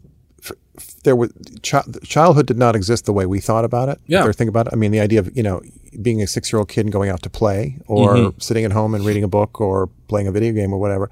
there 1.04 1.16
was 1.16 1.32
childhood 1.62 2.48
did 2.48 2.58
not 2.58 2.76
exist 2.76 3.06
the 3.06 3.14
way 3.14 3.28
we 3.28 3.40
thought 3.40 3.64
about 3.64 3.90
it. 3.90 4.00
Yeah, 4.08 4.26
or 4.26 4.34
think 4.34 4.50
about 4.50 4.68
it. 4.68 4.74
I 4.74 4.76
mean, 4.76 4.92
the 4.92 5.00
idea 5.00 5.20
of 5.20 5.36
you 5.38 5.44
know 5.44 5.62
being 6.02 6.24
a 6.24 6.28
six 6.28 6.52
year 6.52 6.58
old 6.58 6.70
kid 6.70 6.82
and 6.82 6.92
going 6.92 7.12
out 7.12 7.22
to 7.22 7.30
play, 7.30 7.78
or 7.86 8.16
mm-hmm. 8.16 8.40
sitting 8.40 8.66
at 8.66 8.72
home 8.72 8.96
and 8.96 9.06
reading 9.06 9.24
a 9.24 9.28
book, 9.28 9.62
or 9.62 9.88
playing 10.08 10.26
a 10.26 10.32
video 10.32 10.52
game, 10.54 10.74
or 10.74 10.80
whatever 10.80 11.12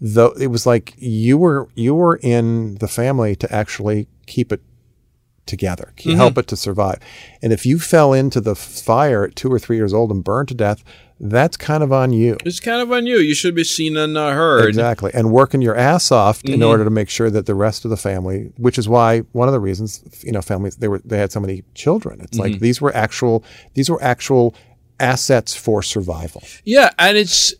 though 0.00 0.32
it 0.40 0.48
was 0.48 0.66
like 0.66 0.94
you 0.96 1.36
were 1.38 1.68
you 1.74 1.94
were 1.94 2.16
in 2.22 2.76
the 2.76 2.88
family 2.88 3.34
to 3.36 3.52
actually 3.52 4.08
keep 4.26 4.52
it 4.52 4.62
together, 5.48 5.92
mm-hmm. 5.96 6.16
help 6.16 6.38
it 6.38 6.46
to 6.48 6.56
survive. 6.56 6.98
And 7.42 7.52
if 7.52 7.66
you 7.66 7.78
fell 7.78 8.12
into 8.12 8.40
the 8.40 8.54
fire 8.54 9.24
at 9.24 9.34
two 9.34 9.52
or 9.52 9.58
three 9.58 9.76
years 9.76 9.92
old 9.92 10.12
and 10.12 10.22
burned 10.22 10.48
to 10.48 10.54
death, 10.54 10.84
that's 11.18 11.56
kind 11.56 11.82
of 11.82 11.92
on 11.92 12.12
you. 12.12 12.36
It's 12.44 12.60
kind 12.60 12.80
of 12.80 12.92
on 12.92 13.06
you. 13.06 13.16
You 13.18 13.34
should 13.34 13.54
be 13.54 13.64
seen 13.64 13.96
and 13.96 14.14
not 14.14 14.34
heard. 14.34 14.68
Exactly. 14.68 15.10
And 15.12 15.32
working 15.32 15.62
your 15.62 15.74
ass 15.74 16.12
off 16.12 16.42
mm-hmm. 16.42 16.54
in 16.54 16.62
order 16.62 16.84
to 16.84 16.90
make 16.90 17.08
sure 17.08 17.30
that 17.30 17.46
the 17.46 17.56
rest 17.56 17.84
of 17.84 17.90
the 17.90 17.96
family, 17.96 18.52
which 18.56 18.78
is 18.78 18.88
why 18.88 19.20
one 19.32 19.48
of 19.48 19.52
the 19.52 19.58
reasons, 19.58 20.04
you 20.22 20.30
know, 20.30 20.42
families 20.42 20.76
they 20.76 20.86
were 20.86 21.00
they 21.04 21.18
had 21.18 21.32
so 21.32 21.40
many 21.40 21.64
children. 21.74 22.20
It's 22.20 22.38
mm-hmm. 22.38 22.52
like 22.52 22.60
these 22.60 22.80
were 22.80 22.94
actual 22.94 23.42
these 23.74 23.90
were 23.90 24.00
actual 24.02 24.54
assets 25.00 25.56
for 25.56 25.82
survival. 25.82 26.42
Yeah, 26.64 26.90
and 26.98 27.16
it's 27.16 27.54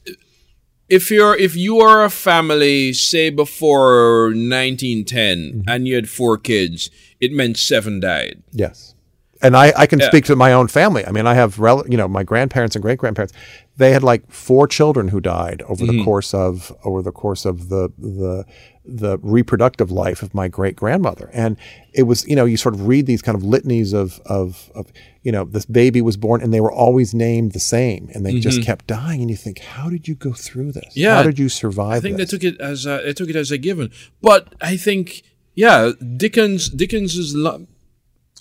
if 0.88 1.10
you're 1.10 1.36
if 1.36 1.54
you 1.56 1.80
are 1.80 2.04
a 2.04 2.10
family, 2.10 2.92
say 2.92 3.30
before 3.30 4.26
1910, 4.26 5.38
mm-hmm. 5.38 5.60
and 5.68 5.86
you 5.88 5.94
had 5.94 6.08
four 6.08 6.38
kids, 6.38 6.90
it 7.20 7.32
meant 7.32 7.56
seven 7.58 8.00
died. 8.00 8.42
Yes, 8.52 8.94
and 9.42 9.56
I, 9.56 9.72
I 9.76 9.86
can 9.86 9.98
Yeah. 10.00 10.06
speak 10.08 10.24
to 10.26 10.36
my 10.36 10.52
own 10.52 10.68
family. 10.68 11.04
I 11.06 11.10
mean, 11.12 11.26
I 11.26 11.34
have, 11.34 11.58
rel- 11.58 11.84
you 11.88 11.96
know, 11.96 12.08
my 12.08 12.22
grandparents 12.22 12.74
and 12.76 12.82
great 12.82 12.98
grandparents. 12.98 13.32
They 13.76 13.92
had 13.92 14.02
like 14.02 14.30
four 14.30 14.66
children 14.66 15.08
who 15.08 15.20
died 15.20 15.62
over 15.68 15.84
Mm-hmm. 15.84 15.98
the 15.98 16.04
course 16.04 16.34
of 16.34 16.72
over 16.84 17.02
the 17.02 17.12
course 17.12 17.44
of 17.44 17.68
the 17.68 17.90
the 17.98 18.44
the 18.88 19.18
reproductive 19.18 19.90
life 19.90 20.22
of 20.22 20.34
my 20.34 20.48
great 20.48 20.74
grandmother, 20.74 21.30
and 21.32 21.56
it 21.92 22.04
was, 22.04 22.26
you 22.26 22.34
know, 22.34 22.44
you 22.44 22.56
sort 22.56 22.74
of 22.74 22.86
read 22.86 23.06
these 23.06 23.22
kind 23.22 23.36
of 23.36 23.44
litanies 23.44 23.92
of 23.92 24.20
of, 24.26 24.70
of 24.74 24.90
you 25.22 25.30
know, 25.30 25.44
this 25.44 25.66
baby 25.66 26.00
was 26.00 26.16
born, 26.16 26.42
and 26.42 26.52
they 26.52 26.60
were 26.60 26.72
always 26.72 27.14
named 27.14 27.52
the 27.52 27.60
same, 27.60 28.08
and 28.14 28.24
they 28.24 28.40
just 28.40 28.62
kept 28.62 28.86
dying, 28.86 29.20
and 29.20 29.30
you 29.30 29.36
think, 29.36 29.58
how 29.60 29.90
did 29.90 30.08
you 30.08 30.14
go 30.14 30.32
through 30.32 30.72
this? 30.72 30.84
Mm-hmm. 30.84 31.00
Yeah. 31.00 31.16
how 31.16 31.22
did 31.22 31.38
you 31.38 31.48
survive? 31.48 31.98
I 31.98 32.00
think 32.00 32.16
this? 32.16 32.30
they 32.30 32.38
took 32.38 32.44
it 32.44 32.60
as 32.60 32.86
a, 32.86 33.02
they 33.04 33.12
took 33.12 33.28
it 33.28 33.36
as 33.36 33.50
a 33.50 33.58
given. 33.58 33.90
But 34.22 34.54
I 34.60 34.76
think 34.76 35.22
yeah, 35.54 35.92
Dickens 36.16 36.68
Dickens's 36.68 37.34
Lo- 37.34 37.66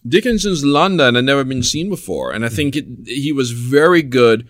Dickens's 0.08 0.64
London 0.64 1.16
had 1.16 1.26
never 1.26 1.44
been 1.44 1.64
seen 1.64 1.90
before, 1.90 2.32
and 2.32 2.46
I 2.46 2.50
think 2.50 2.76
it, 2.76 2.86
he 3.06 3.32
was 3.32 3.52
very 3.52 4.04
good 4.04 4.48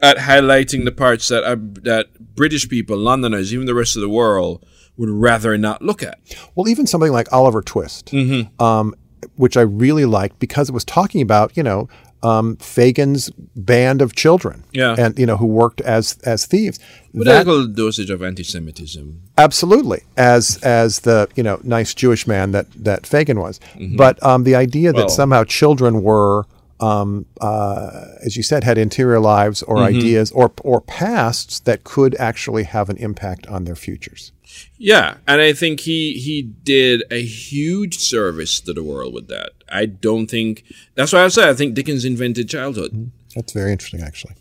at 0.00 0.16
highlighting 0.16 0.84
the 0.84 0.92
parts 0.92 1.28
that 1.28 1.44
uh, 1.44 1.56
that 1.82 2.34
British 2.34 2.68
people, 2.68 2.96
Londoners, 2.96 3.52
even 3.52 3.66
the 3.66 3.74
rest 3.74 3.96
of 3.96 4.02
the 4.02 4.08
world 4.08 4.64
would 4.96 5.10
rather 5.10 5.56
not 5.58 5.82
look 5.82 6.02
at. 6.02 6.18
Well, 6.54 6.68
even 6.68 6.86
something 6.86 7.12
like 7.12 7.32
Oliver 7.32 7.62
Twist, 7.62 8.06
Mm-hmm. 8.06 8.62
um, 8.62 8.94
which 9.36 9.56
I 9.56 9.62
really 9.62 10.04
liked 10.04 10.38
because 10.38 10.68
it 10.68 10.72
was 10.72 10.84
talking 10.84 11.20
about, 11.20 11.56
you 11.56 11.62
know, 11.62 11.88
um, 12.22 12.56
Fagin's 12.56 13.30
band 13.54 14.00
of 14.02 14.14
children, 14.16 14.64
Yeah. 14.72 14.96
and 14.98 15.18
you 15.18 15.26
know 15.26 15.36
who 15.36 15.46
worked 15.46 15.80
as 15.82 16.16
as 16.24 16.46
thieves. 16.46 16.78
With 17.12 17.26
That- 17.26 17.46
a 17.46 17.50
little 17.50 17.66
dosage 17.66 18.08
of 18.10 18.22
anti-Semitism. 18.22 19.20
absolutely, 19.38 20.02
as 20.16 20.56
as 20.62 21.00
the 21.00 21.28
you 21.36 21.42
know 21.42 21.60
nice 21.62 21.92
Jewish 21.94 22.26
man 22.26 22.52
that 22.52 22.66
that 22.84 23.02
Fagin 23.06 23.38
was, 23.38 23.60
Mm-hmm. 23.78 23.96
but 23.96 24.20
um, 24.24 24.44
the 24.44 24.54
idea 24.56 24.92
that 24.92 24.98
Well- 24.98 25.08
somehow 25.08 25.44
children 25.44 26.02
were. 26.02 26.44
Um, 26.78 27.24
uh, 27.40 28.04
as 28.22 28.36
you 28.36 28.42
said, 28.42 28.62
had 28.64 28.76
interior 28.76 29.18
lives 29.18 29.62
or 29.62 29.76
Mm-hmm. 29.76 29.96
ideas 29.96 30.30
or 30.32 30.52
or 30.62 30.82
pasts 30.82 31.58
that 31.60 31.84
could 31.84 32.14
actually 32.18 32.64
have 32.64 32.90
an 32.90 32.98
impact 32.98 33.46
on 33.46 33.64
their 33.64 33.74
futures. 33.76 34.30
Yeah, 34.78 35.16
and 35.26 35.40
I 35.40 35.52
think 35.52 35.80
he 35.80 36.14
he 36.14 36.42
did 36.42 37.04
a 37.10 37.22
huge 37.22 37.98
service 37.98 38.60
to 38.60 38.72
the 38.72 38.82
world 38.82 39.14
with 39.14 39.28
that. 39.28 39.50
I 39.68 39.86
don't 39.86 40.26
think 40.26 40.64
that's 40.94 41.12
why 41.12 41.24
I 41.24 41.28
said 41.28 41.48
I 41.48 41.54
think 41.54 41.74
Dickens 41.74 42.04
invented 42.04 42.48
childhood. 42.48 43.10
That's 43.34 43.52
very 43.52 43.72
interesting, 43.72 44.02
actually. 44.02 44.34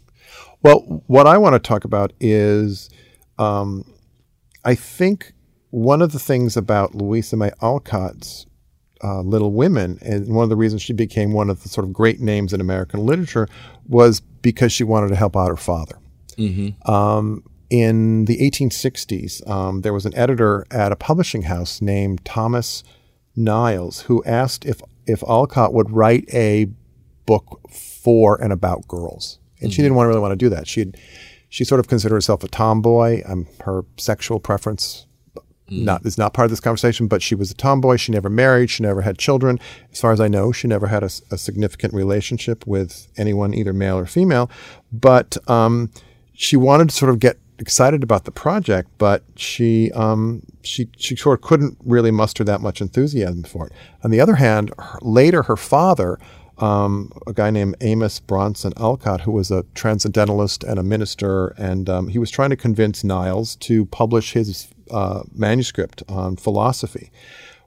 Well, 0.61 1.03
what 1.07 1.27
I 1.27 1.37
want 1.37 1.53
to 1.53 1.59
talk 1.59 1.83
about 1.83 2.13
is 2.19 2.89
um, 3.37 3.85
I 4.63 4.75
think 4.75 5.33
one 5.69 6.01
of 6.01 6.11
the 6.11 6.19
things 6.19 6.55
about 6.55 6.95
Louisa 6.95 7.35
May 7.35 7.51
Alcott's 7.61 8.45
uh, 9.03 9.21
Little 9.21 9.51
Women, 9.51 9.99
and 10.01 10.33
one 10.33 10.43
of 10.43 10.49
the 10.49 10.55
reasons 10.55 10.81
she 10.81 10.93
became 10.93 11.33
one 11.33 11.49
of 11.49 11.61
the 11.63 11.69
sort 11.69 11.85
of 11.85 11.93
great 11.93 12.19
names 12.21 12.53
in 12.53 12.61
American 12.61 13.05
literature, 13.05 13.47
was 13.87 14.19
because 14.19 14.71
she 14.71 14.83
wanted 14.83 15.09
to 15.09 15.15
help 15.15 15.35
out 15.35 15.49
her 15.49 15.57
father. 15.57 15.97
Um, 16.85 17.43
in 17.69 18.25
the 18.25 18.37
1860s, 18.37 19.47
um, 19.49 19.81
there 19.81 19.93
was 19.93 20.05
an 20.05 20.15
editor 20.15 20.65
at 20.71 20.91
a 20.91 20.95
publishing 20.95 21.43
house 21.43 21.81
named 21.81 22.23
Thomas 22.25 22.83
Niles 23.35 24.01
who 24.01 24.23
asked 24.23 24.65
if 24.65 24.81
if 25.07 25.23
Alcott 25.23 25.73
would 25.73 25.91
write 25.91 26.25
a 26.33 26.67
book 27.25 27.61
for 27.69 28.41
and 28.41 28.51
about 28.51 28.87
girls, 28.87 29.39
and 29.61 29.73
she 29.73 29.81
didn't 29.81 29.95
want 29.95 30.07
really 30.07 30.19
want 30.19 30.31
to 30.31 30.35
do 30.35 30.49
that. 30.49 30.67
She 30.67 30.91
she 31.49 31.63
sort 31.63 31.79
of 31.79 31.87
considered 31.87 32.15
herself 32.15 32.43
a 32.43 32.47
tomboy. 32.47 33.21
Um, 33.25 33.47
her 33.61 33.83
sexual 33.97 34.39
preference 34.39 35.05
not 35.69 36.05
is 36.05 36.17
not 36.17 36.33
part 36.33 36.45
of 36.45 36.51
this 36.51 36.59
conversation, 36.59 37.07
but 37.07 37.21
she 37.21 37.35
was 37.35 37.51
a 37.51 37.55
tomboy. 37.55 37.97
She 37.97 38.11
never 38.11 38.29
married. 38.29 38.69
She 38.69 38.83
never 38.83 39.01
had 39.01 39.17
children. 39.17 39.59
As 39.91 39.99
far 39.99 40.11
as 40.11 40.21
I 40.21 40.27
know, 40.27 40.51
she 40.51 40.67
never 40.67 40.87
had 40.87 41.03
a 41.03 41.09
significant 41.09 41.93
relationship 41.93 42.65
with 42.67 43.07
anyone, 43.17 43.53
either 43.53 43.73
male 43.73 43.97
or 43.97 44.05
female. 44.05 44.49
But 44.91 45.37
um, 45.49 45.91
she 46.33 46.55
wanted 46.55 46.89
to 46.89 46.95
sort 46.95 47.09
of 47.09 47.19
get 47.19 47.39
excited 47.59 48.03
about 48.03 48.25
the 48.25 48.31
project, 48.31 48.89
but 48.97 49.23
she 49.35 49.91
um, 49.91 50.43
she 50.63 50.89
she 50.97 51.15
sort 51.15 51.39
of 51.39 51.47
couldn't 51.47 51.77
really 51.83 52.11
muster 52.11 52.43
that 52.43 52.61
much 52.61 52.81
enthusiasm 52.81 53.43
for 53.43 53.67
it. 53.67 53.73
On 54.03 54.11
the 54.11 54.19
other 54.19 54.35
hand, 54.35 54.71
her, 54.77 54.99
later 55.01 55.43
her 55.43 55.55
father 55.57 56.19
um, 56.57 57.11
a 57.27 57.33
guy 57.33 57.49
named 57.49 57.75
Amos 57.81 58.19
Bronson 58.19 58.73
Alcott, 58.77 59.21
who 59.21 59.31
was 59.31 59.51
a 59.51 59.65
transcendentalist 59.73 60.63
and 60.63 60.79
a 60.79 60.83
minister, 60.83 61.47
and 61.57 61.89
um, 61.89 62.07
he 62.07 62.19
was 62.19 62.31
trying 62.31 62.49
to 62.49 62.55
convince 62.55 63.03
Niles 63.03 63.55
to 63.57 63.85
publish 63.87 64.33
his 64.33 64.67
uh, 64.91 65.23
manuscript 65.33 66.03
on 66.07 66.37
philosophy, 66.37 67.11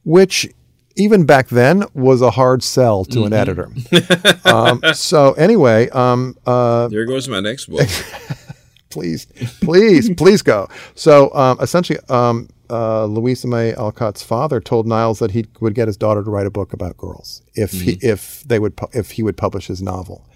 which 0.04 0.48
even 0.96 1.24
back 1.24 1.48
then 1.48 1.84
was 1.94 2.22
a 2.22 2.30
hard 2.30 2.62
sell 2.62 3.04
to 3.04 3.24
an 3.24 3.32
editor. 3.32 3.70
um, 4.44 4.82
so 4.94 5.32
anyway, 5.34 5.88
um, 5.90 6.36
uh, 6.46 6.88
There 6.88 7.04
goes 7.04 7.28
my 7.28 7.40
next 7.40 7.66
book. 7.66 7.88
please, 8.90 9.26
please, 9.60 10.10
please 10.16 10.42
go. 10.42 10.68
So 10.94 11.32
um, 11.34 11.58
essentially, 11.60 11.98
um, 12.08 12.48
uh, 12.70 13.06
Louisa 13.06 13.46
May 13.48 13.74
Alcott's 13.74 14.22
father 14.22 14.60
told 14.60 14.86
Niles 14.86 15.18
that 15.20 15.30
he 15.30 15.46
would 15.60 15.74
get 15.74 15.88
his 15.88 15.96
daughter 15.96 16.22
to 16.22 16.30
write 16.30 16.46
a 16.46 16.50
book 16.50 16.72
about 16.72 16.96
girls 16.96 17.42
if 17.54 17.72
he 17.72 17.92
if 18.02 18.42
they 18.44 18.58
would 18.58 18.76
pu- 18.76 18.88
if 18.92 19.12
he 19.12 19.22
would 19.22 19.36
publish 19.36 19.66
his 19.68 19.80
novel, 19.80 20.26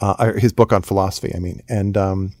uh, 0.00 0.14
or 0.18 0.38
his 0.38 0.52
book 0.52 0.72
on 0.72 0.82
philosophy. 0.82 1.32
I 1.34 1.38
mean, 1.38 1.62
and 1.68 1.96
um, 1.96 2.32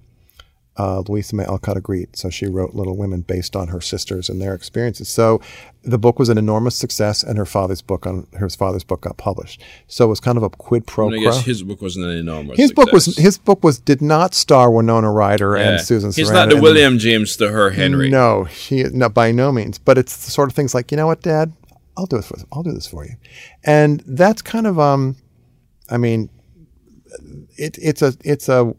uh, 0.78 1.02
Louisa 1.06 1.36
May 1.36 1.44
Alcott 1.44 1.76
agreed. 1.76 2.16
So 2.16 2.30
she 2.30 2.46
wrote 2.46 2.74
Little 2.74 2.96
Women 2.96 3.20
based 3.20 3.54
on 3.54 3.68
her 3.68 3.80
sisters 3.80 4.30
and 4.30 4.40
their 4.40 4.54
experiences. 4.54 5.08
So 5.08 5.40
the 5.82 5.98
book 5.98 6.18
was 6.18 6.28
an 6.30 6.38
enormous 6.38 6.74
success, 6.76 7.22
and 7.22 7.36
her 7.36 7.44
father's 7.44 7.82
book 7.82 8.06
on 8.06 8.26
her 8.34 8.48
father's 8.48 8.82
book 8.84 9.02
got 9.02 9.16
published. 9.18 9.62
So 9.86 10.06
it 10.06 10.08
was 10.08 10.20
kind 10.20 10.38
of 10.38 10.42
a 10.44 10.48
quid 10.50 10.86
pro 10.86 11.08
I 11.08 11.16
quo. 11.18 11.24
guess 11.24 11.44
his 11.44 11.62
book 11.62 11.82
wasn't 11.82 12.06
an 12.06 12.12
enormous. 12.16 12.56
His 12.56 12.72
book 12.72 12.90
was 12.92 13.16
his 13.16 13.36
book 13.36 13.62
was 13.62 13.80
did 13.80 14.00
not 14.00 14.34
star 14.34 14.70
Winona 14.70 15.12
Ryder 15.12 15.56
Yeah. 15.56 15.70
and 15.72 15.80
Susan 15.80 16.10
He's 16.12 16.28
Sarandon. 16.30 16.32
not 16.32 16.48
the 16.50 16.60
William 16.62 16.98
James 16.98 17.36
to 17.36 17.50
her 17.50 17.70
Henry. 17.70 18.08
No, 18.08 18.46
she 18.46 18.84
no 18.84 19.08
by 19.10 19.30
no 19.32 19.52
means. 19.52 19.78
But 19.78 19.98
it's 19.98 20.24
the 20.24 20.30
sort 20.30 20.48
of 20.48 20.54
things 20.54 20.72
like 20.74 20.90
you 20.90 20.96
know 20.96 21.06
what, 21.06 21.20
Dad, 21.20 21.52
I'll 21.98 22.06
do 22.06 22.16
it 22.16 22.24
for 22.24 22.38
I'll 22.50 22.62
do 22.62 22.72
this 22.72 22.86
for 22.86 23.04
you, 23.04 23.16
and 23.64 24.02
that's 24.06 24.40
kind 24.40 24.66
of 24.66 24.78
um, 24.80 25.16
I 25.90 25.98
mean, 25.98 26.30
it 27.58 27.76
it's 27.80 28.00
a 28.02 28.14
it's 28.24 28.48
a 28.48 28.74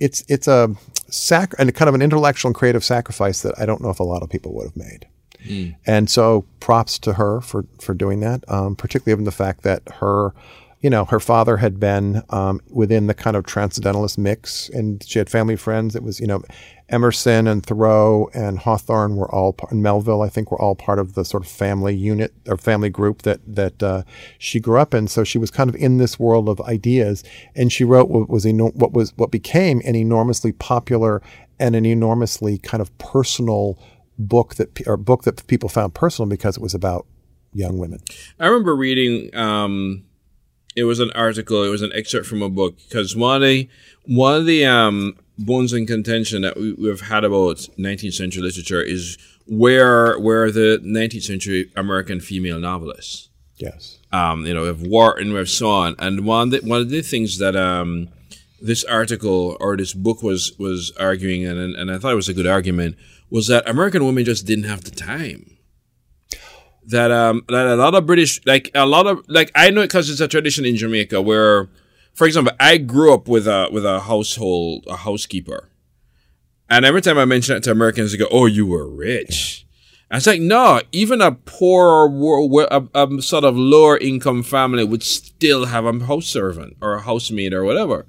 it's 0.00 0.24
it's 0.28 0.48
a 0.48 0.74
sac 1.10 1.54
and 1.58 1.74
kind 1.74 1.88
of 1.88 1.94
an 1.94 2.02
intellectual 2.02 2.48
and 2.50 2.54
creative 2.54 2.84
sacrifice 2.84 3.42
that 3.42 3.58
I 3.58 3.66
don't 3.66 3.80
know 3.82 3.90
if 3.90 4.00
a 4.00 4.04
lot 4.04 4.22
of 4.22 4.30
people 4.30 4.52
would 4.54 4.64
have 4.66 4.76
made. 4.76 5.06
And 5.86 6.10
so 6.10 6.44
props 6.60 6.98
to 7.00 7.14
her 7.14 7.40
for, 7.40 7.64
for 7.80 7.94
doing 7.94 8.20
that, 8.20 8.44
um, 8.50 8.74
particularly 8.76 9.12
given 9.12 9.24
the 9.24 9.30
fact 9.32 9.62
that 9.62 9.82
her, 10.00 10.34
you 10.80 10.88
know, 10.88 11.04
her 11.06 11.18
father 11.18 11.56
had 11.56 11.80
been 11.80 12.22
um, 12.30 12.60
within 12.70 13.08
the 13.08 13.14
kind 13.14 13.36
of 13.36 13.44
transcendentalist 13.44 14.16
mix 14.16 14.68
and 14.68 15.02
she 15.04 15.18
had 15.18 15.28
family 15.28 15.56
friends. 15.56 15.96
It 15.96 16.04
was, 16.04 16.20
you 16.20 16.26
know, 16.26 16.42
Emerson 16.88 17.48
and 17.48 17.66
Thoreau 17.66 18.30
and 18.32 18.60
Hawthorne 18.60 19.16
were 19.16 19.30
all, 19.34 19.56
and 19.70 19.82
Melville, 19.82 20.22
I 20.22 20.28
think, 20.28 20.50
were 20.50 20.60
all 20.60 20.76
part 20.76 20.98
of 20.98 21.14
the 21.14 21.24
sort 21.24 21.44
of 21.44 21.50
family 21.50 21.96
unit 21.96 22.32
or 22.46 22.56
family 22.56 22.90
group 22.90 23.22
that, 23.22 23.40
that 23.46 23.82
uh, 23.82 24.02
she 24.38 24.60
grew 24.60 24.78
up 24.78 24.94
in. 24.94 25.08
So 25.08 25.24
she 25.24 25.36
was 25.36 25.50
kind 25.50 25.68
of 25.68 25.74
in 25.76 25.98
this 25.98 26.18
world 26.18 26.48
of 26.48 26.60
ideas 26.60 27.24
and 27.56 27.72
she 27.72 27.82
wrote 27.82 28.08
what 28.08 28.28
was, 28.28 28.46
eno- 28.46 28.70
what 28.70 28.92
was, 28.92 29.12
what 29.16 29.32
became 29.32 29.82
an 29.84 29.96
enormously 29.96 30.52
popular 30.52 31.20
and 31.58 31.74
an 31.74 31.84
enormously 31.84 32.56
kind 32.56 32.80
of 32.80 32.96
personal 32.98 33.78
book 34.16 34.56
that 34.56 34.86
or 34.86 34.96
book 34.96 35.24
that 35.24 35.44
people 35.46 35.68
found 35.68 35.94
personal 35.94 36.28
because 36.28 36.56
it 36.56 36.62
was 36.62 36.74
about 36.74 37.06
young 37.52 37.78
women. 37.78 38.00
I 38.38 38.46
remember 38.46 38.76
reading. 38.76 39.34
Um, 39.34 40.04
it 40.78 40.84
was 40.84 41.00
an 41.00 41.10
article. 41.12 41.64
It 41.64 41.70
was 41.70 41.82
an 41.82 41.92
excerpt 41.92 42.26
from 42.26 42.42
a 42.42 42.48
book 42.48 42.76
because 42.88 43.16
one 43.16 43.42
of 43.42 43.48
the 43.48 43.68
one 44.06 44.36
of 44.36 44.46
the 44.46 44.64
um, 44.64 45.16
bones 45.38 45.72
in 45.72 45.86
contention 45.86 46.42
that 46.42 46.56
we, 46.56 46.72
we've 46.74 47.00
had 47.00 47.24
about 47.24 47.56
19th 47.78 48.14
century 48.14 48.42
literature 48.42 48.80
is 48.80 49.18
where 49.46 50.18
where 50.18 50.50
the 50.50 50.80
19th 50.84 51.22
century 51.22 51.70
American 51.76 52.20
female 52.20 52.58
novelists. 52.58 53.28
Yes. 53.56 53.98
um, 54.12 54.46
you 54.46 54.54
know, 54.54 54.62
we 54.62 54.68
have 54.68 54.82
Wharton, 54.82 55.32
we 55.32 55.38
have 55.38 55.50
so 55.50 55.68
on. 55.68 55.96
And 55.98 56.24
one 56.24 56.48
of 56.48 56.62
the, 56.62 56.68
one 56.68 56.80
of 56.80 56.90
the 56.90 57.02
things 57.02 57.38
that 57.38 57.56
um, 57.56 58.08
this 58.62 58.84
article 58.84 59.56
or 59.58 59.76
this 59.76 59.94
book 59.94 60.22
was 60.22 60.52
was 60.58 60.92
arguing, 60.98 61.44
and 61.44 61.74
and 61.74 61.90
I 61.90 61.98
thought 61.98 62.12
it 62.12 62.16
was 62.16 62.28
a 62.28 62.34
good 62.34 62.46
argument, 62.46 62.96
was 63.30 63.48
that 63.48 63.68
American 63.68 64.04
women 64.04 64.24
just 64.24 64.46
didn't 64.46 64.64
have 64.64 64.84
the 64.84 64.92
time. 64.92 65.57
That 66.88 67.10
um 67.10 67.44
that 67.48 67.66
a 67.66 67.76
lot 67.76 67.94
of 67.94 68.06
British 68.06 68.40
like 68.46 68.70
a 68.74 68.86
lot 68.86 69.06
of 69.06 69.22
like 69.28 69.50
I 69.54 69.70
know 69.70 69.82
it 69.82 69.88
because 69.88 70.08
it's 70.10 70.20
a 70.20 70.28
tradition 70.28 70.64
in 70.64 70.76
Jamaica 70.76 71.20
where, 71.20 71.68
for 72.14 72.26
example, 72.26 72.54
I 72.58 72.78
grew 72.78 73.12
up 73.12 73.28
with 73.28 73.46
a 73.46 73.68
with 73.70 73.84
a 73.84 74.00
household 74.00 74.84
a 74.88 74.96
housekeeper, 74.96 75.68
and 76.70 76.84
every 76.84 77.02
time 77.02 77.18
I 77.18 77.24
mention 77.26 77.56
it 77.56 77.62
to 77.64 77.70
Americans, 77.70 78.12
they 78.12 78.18
go, 78.18 78.28
"Oh, 78.30 78.46
you 78.46 78.66
were 78.66 78.88
rich." 78.88 79.66
I 80.10 80.16
was 80.16 80.26
like, 80.26 80.40
no, 80.40 80.80
even 80.90 81.20
a 81.20 81.32
poor, 81.32 82.08
wo- 82.08 82.66
a, 82.70 82.82
a 82.94 83.20
sort 83.22 83.44
of 83.44 83.58
lower 83.58 83.98
income 83.98 84.42
family 84.42 84.82
would 84.82 85.02
still 85.02 85.66
have 85.66 85.84
a 85.84 86.06
house 86.06 86.26
servant 86.26 86.78
or 86.80 86.94
a 86.94 87.02
housemaid 87.02 87.52
or 87.52 87.62
whatever. 87.62 88.06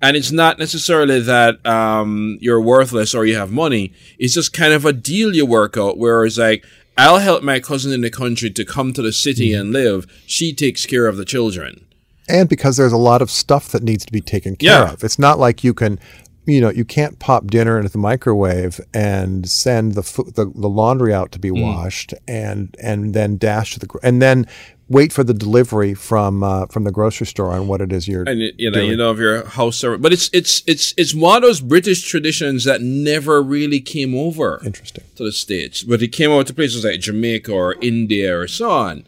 And 0.00 0.16
it's 0.16 0.32
not 0.32 0.58
necessarily 0.58 1.20
that 1.20 1.64
um, 1.66 2.38
you're 2.40 2.60
worthless 2.60 3.14
or 3.14 3.26
you 3.26 3.36
have 3.36 3.52
money. 3.52 3.92
It's 4.18 4.34
just 4.34 4.54
kind 4.54 4.72
of 4.72 4.86
a 4.86 4.94
deal 4.94 5.36
you 5.36 5.44
work 5.44 5.76
out 5.76 5.98
where 5.98 6.24
it's 6.24 6.38
like, 6.38 6.64
I'll 6.98 7.18
help 7.18 7.42
my 7.42 7.58
cousin 7.60 7.92
in 7.92 8.02
the 8.02 8.10
country 8.10 8.50
to 8.50 8.64
come 8.64 8.92
to 8.92 9.02
the 9.02 9.12
city 9.12 9.52
hmm. 9.54 9.60
and 9.60 9.72
live. 9.72 10.06
She 10.26 10.52
takes 10.52 10.86
care 10.86 11.06
of 11.06 11.16
the 11.16 11.24
children. 11.24 11.86
and 12.28 12.48
because 12.48 12.76
there's 12.76 12.92
a 12.92 12.96
lot 12.98 13.20
of 13.20 13.30
stuff 13.30 13.68
that 13.72 13.82
needs 13.82 14.04
to 14.06 14.12
be 14.12 14.20
taken 14.20 14.54
care 14.56 14.70
Yeah. 14.70 14.92
of. 14.92 15.02
It's 15.04 15.18
not 15.18 15.38
like 15.40 15.64
you 15.64 15.74
can, 15.74 15.98
you 16.44 16.60
know, 16.60 16.70
you 16.70 16.84
can't 16.84 17.18
pop 17.18 17.46
dinner 17.46 17.78
into 17.78 17.90
the 17.90 17.98
microwave 17.98 18.80
and 18.92 19.48
send 19.48 19.94
the 19.94 20.02
fo- 20.02 20.24
the, 20.24 20.46
the 20.54 20.68
laundry 20.68 21.14
out 21.14 21.30
to 21.32 21.38
be 21.38 21.50
Mm. 21.50 21.62
washed 21.62 22.14
and 22.26 22.74
and 22.82 23.14
then 23.14 23.36
dash 23.36 23.74
to 23.74 23.78
the 23.80 23.88
and 24.02 24.20
then 24.20 24.46
wait 24.88 25.12
for 25.12 25.22
the 25.24 25.32
delivery 25.32 25.94
from 25.94 26.42
uh, 26.42 26.66
from 26.66 26.84
the 26.84 26.90
grocery 26.90 27.26
store 27.26 27.52
on 27.52 27.66
what 27.68 27.80
it 27.80 27.92
is 27.92 28.08
you're. 28.08 28.24
and 28.28 28.40
you- 28.58 28.70
know, 28.70 28.80
you 28.82 28.96
know, 28.96 29.10
of 29.10 29.18
your 29.20 29.46
house 29.46 29.76
servant. 29.76 30.02
But 30.02 30.12
it's 30.12 30.28
it's 30.32 30.62
it's 30.66 30.92
it's 30.96 31.14
one 31.14 31.36
of 31.36 31.42
those 31.42 31.60
British 31.60 32.02
traditions 32.08 32.64
that 32.64 32.80
never 32.82 33.40
really 33.42 33.80
came 33.80 34.14
over 34.14 34.60
Interesting. 34.64 35.04
to 35.16 35.24
the 35.24 35.32
states, 35.32 35.82
but 35.84 36.02
it 36.02 36.08
came 36.08 36.30
over 36.30 36.44
to 36.44 36.52
places 36.54 36.84
like 36.84 37.00
Jamaica 37.00 37.52
or 37.52 37.76
India 37.80 38.36
or 38.36 38.48
so 38.48 38.68
on. 38.70 39.04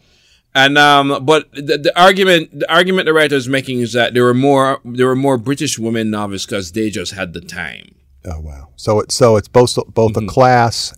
And 0.55 0.77
um, 0.77 1.25
but 1.25 1.51
the, 1.53 1.77
the 1.77 1.91
argument 2.01 2.59
the 2.59 2.71
argument 2.73 3.05
the 3.05 3.13
writer 3.13 3.35
is 3.35 3.47
making 3.49 3.79
is 3.81 3.91
that 3.93 4.13
there 4.13 4.23
were 4.23 4.33
more 4.33 4.79
there 4.85 5.07
were 5.07 5.15
more 5.15 5.37
British 5.37 5.77
women 5.77 6.09
novelists 6.09 6.45
because 6.47 6.71
they 6.71 6.89
just 6.89 7.11
had 7.13 7.33
the 7.33 7.41
time. 7.41 7.93
Oh 8.25 8.39
wow! 8.39 8.69
So 8.77 9.01
it 9.01 9.11
so 9.11 9.35
it's 9.35 9.49
both 9.49 9.75
both 9.93 10.13
Mm-hmm. 10.13 10.29
a 10.29 10.31
class 10.31 10.93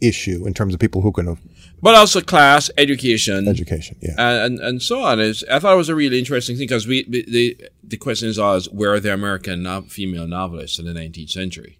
issue 0.00 0.46
in 0.46 0.54
terms 0.54 0.72
of 0.74 0.80
people 0.80 1.00
who 1.02 1.12
can 1.12 1.38
But 1.82 1.94
also 1.94 2.20
class, 2.20 2.70
education, 2.76 3.48
education. 3.48 3.96
Yeah. 4.02 4.14
and, 4.44 4.58
and 4.60 4.82
so 4.82 5.02
on. 5.02 5.20
Is 5.20 5.44
I 5.50 5.58
thought 5.58 5.74
it 5.74 5.76
was 5.76 5.88
a 5.90 5.94
really 5.94 6.18
interesting 6.18 6.56
thing 6.56 6.64
because 6.66 6.86
we 6.86 7.04
the, 7.08 7.56
the 7.84 7.96
question 7.98 8.28
is 8.28 8.38
always 8.38 8.66
where 8.70 8.94
are 8.94 9.00
the 9.00 9.12
American 9.12 9.62
no- 9.62 9.82
female 9.82 10.26
novelists 10.26 10.78
in 10.78 10.86
the 10.86 10.92
19th 10.92 11.30
century? 11.30 11.78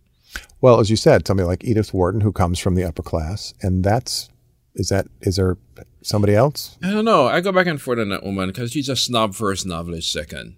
Well, 0.60 0.80
as 0.80 0.90
you 0.90 0.96
said, 0.96 1.26
somebody 1.26 1.46
like 1.46 1.64
Edith 1.64 1.94
Wharton, 1.94 2.20
who 2.20 2.32
comes 2.32 2.58
from 2.58 2.74
the 2.74 2.84
upper 2.84 3.02
class, 3.02 3.54
and 3.62 3.82
that's 3.84 4.28
is 4.76 4.88
that 4.90 5.06
is 5.20 5.36
there 5.36 5.56
somebody 6.02 6.34
else? 6.34 6.78
I 6.82 6.90
don't 6.90 7.04
know. 7.04 7.26
I 7.26 7.40
go 7.40 7.52
back 7.52 7.66
and 7.66 7.80
forth 7.80 7.98
on 7.98 8.10
that 8.10 8.22
woman 8.22 8.48
because 8.48 8.72
she's 8.72 8.88
a 8.88 8.96
snob 8.96 9.34
first, 9.34 9.66
novelist 9.66 10.12
second. 10.12 10.56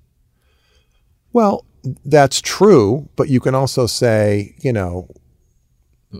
Well, 1.33 1.65
that's 2.05 2.41
true, 2.41 3.09
but 3.17 3.29
you 3.29 3.41
can 3.41 3.55
also 3.55 3.87
say, 3.87 4.55
you 4.61 4.73
know, 4.73 5.09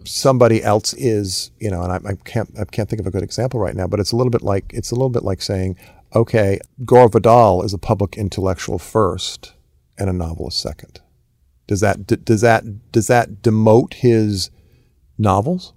somebody 0.05 0.63
else 0.63 0.95
is, 0.95 1.51
you 1.59 1.71
know, 1.71 1.83
and 1.83 1.93
I, 1.93 2.11
I 2.11 2.15
can't 2.25 2.51
I 2.59 2.65
can't 2.65 2.89
think 2.89 3.01
of 3.01 3.07
a 3.07 3.11
good 3.11 3.23
example 3.23 3.61
right 3.61 3.75
now, 3.75 3.87
but 3.87 4.01
it's 4.01 4.13
a 4.13 4.17
little 4.17 4.31
bit 4.31 4.43
like 4.43 4.73
it's 4.73 4.91
a 4.91 4.95
little 4.95 5.11
bit 5.11 5.25
like 5.25 5.43
saying, 5.43 5.77
okay, 6.15 6.59
Gore 6.85 7.09
Vidal 7.09 7.63
is 7.63 7.75
a 7.75 7.79
public 7.79 8.17
intellectual 8.17 8.79
first 8.79 9.55
and 9.99 10.09
a 10.09 10.13
novelist 10.13 10.61
second. 10.61 11.01
Does 11.67 11.81
that 11.81 12.07
d- 12.07 12.17
does 12.17 12.41
that 12.43 12.93
does 12.93 13.09
that 13.09 13.43
demote 13.43 13.95
his 13.95 14.51
novels? 15.19 15.73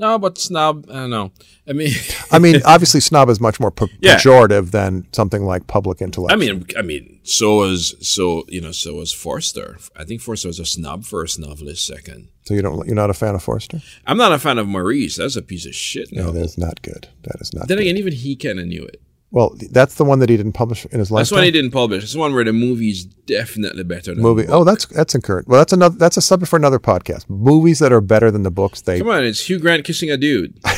No, 0.00 0.18
but 0.18 0.38
snob. 0.38 0.86
I 0.90 0.94
don't 0.94 1.10
know. 1.10 1.30
I 1.68 1.72
mean, 1.74 1.92
I 2.32 2.38
mean, 2.38 2.56
obviously, 2.64 3.00
snob 3.00 3.28
is 3.28 3.38
much 3.40 3.60
more 3.60 3.70
pe- 3.70 3.86
Yeah. 4.00 4.16
pejorative 4.16 4.70
than 4.72 5.06
something 5.12 5.44
like 5.44 5.66
public 5.66 6.00
intellect. 6.00 6.32
I 6.32 6.36
mean, 6.36 6.64
I 6.76 6.82
mean, 6.82 7.20
so 7.22 7.58
was 7.58 7.94
so 8.00 8.44
you 8.48 8.60
know, 8.60 8.72
so 8.72 8.94
was 8.94 9.12
Forster. 9.12 9.76
I 9.94 10.04
think 10.04 10.22
Forster 10.22 10.48
was 10.48 10.58
a 10.58 10.64
snob 10.64 11.04
first, 11.04 11.38
novelist 11.38 11.86
second. 11.86 12.28
so 12.44 12.54
you 12.54 12.62
don't 12.62 12.86
you're 12.86 12.96
not 12.96 13.10
a 13.10 13.14
fan 13.14 13.34
of 13.34 13.42
Forster? 13.42 13.80
I'm 14.06 14.16
not 14.16 14.32
a 14.32 14.38
fan 14.38 14.58
of 14.58 14.66
Maurice. 14.66 15.16
That's 15.16 15.36
a 15.36 15.42
piece 15.42 15.66
of 15.66 15.74
shit. 15.74 16.10
No, 16.12 16.24
No. 16.26 16.30
that 16.32 16.44
is 16.44 16.56
not 16.58 16.80
good. 16.82 17.08
That 17.24 17.36
is 17.40 17.52
not. 17.52 17.68
then 17.68 17.76
good. 17.76 17.82
again, 17.82 17.96
even 17.98 18.12
he 18.14 18.34
kind 18.36 18.58
of 18.58 18.66
knew 18.66 18.82
it. 18.84 19.00
Well, 19.32 19.54
that's 19.70 19.94
the 19.94 20.04
one 20.04 20.18
that 20.18 20.28
he 20.28 20.36
didn't 20.36 20.54
publish 20.54 20.84
in 20.86 20.98
his 20.98 21.10
life. 21.12 21.20
That's 21.20 21.30
lifetime. 21.30 21.42
why 21.42 21.44
he 21.46 21.50
didn't 21.52 21.70
publish. 21.70 22.02
It's 22.02 22.14
the 22.14 22.18
one 22.18 22.34
where 22.34 22.42
the 22.42 22.52
movie's 22.52 23.04
definitely 23.04 23.84
better 23.84 24.12
than 24.12 24.22
movie. 24.22 24.42
The 24.42 24.48
oh, 24.48 24.58
book. 24.58 24.60
Oh, 24.60 24.64
that's 24.64 24.86
that's 24.86 25.14
encouraging. 25.14 25.48
Well, 25.50 25.60
that's 25.60 25.72
another. 25.72 25.96
That's 25.96 26.16
a 26.16 26.20
subject 26.20 26.50
for 26.50 26.56
another 26.56 26.80
podcast. 26.80 27.30
Movies 27.30 27.78
that 27.78 27.92
are 27.92 28.00
better 28.00 28.30
than 28.32 28.42
the 28.42 28.50
books. 28.50 28.80
They 28.80 28.98
Come 28.98 29.08
on, 29.08 29.24
it's 29.24 29.48
Hugh 29.48 29.60
Grant 29.60 29.84
kissing 29.84 30.10
a 30.10 30.16
dude 30.16 30.58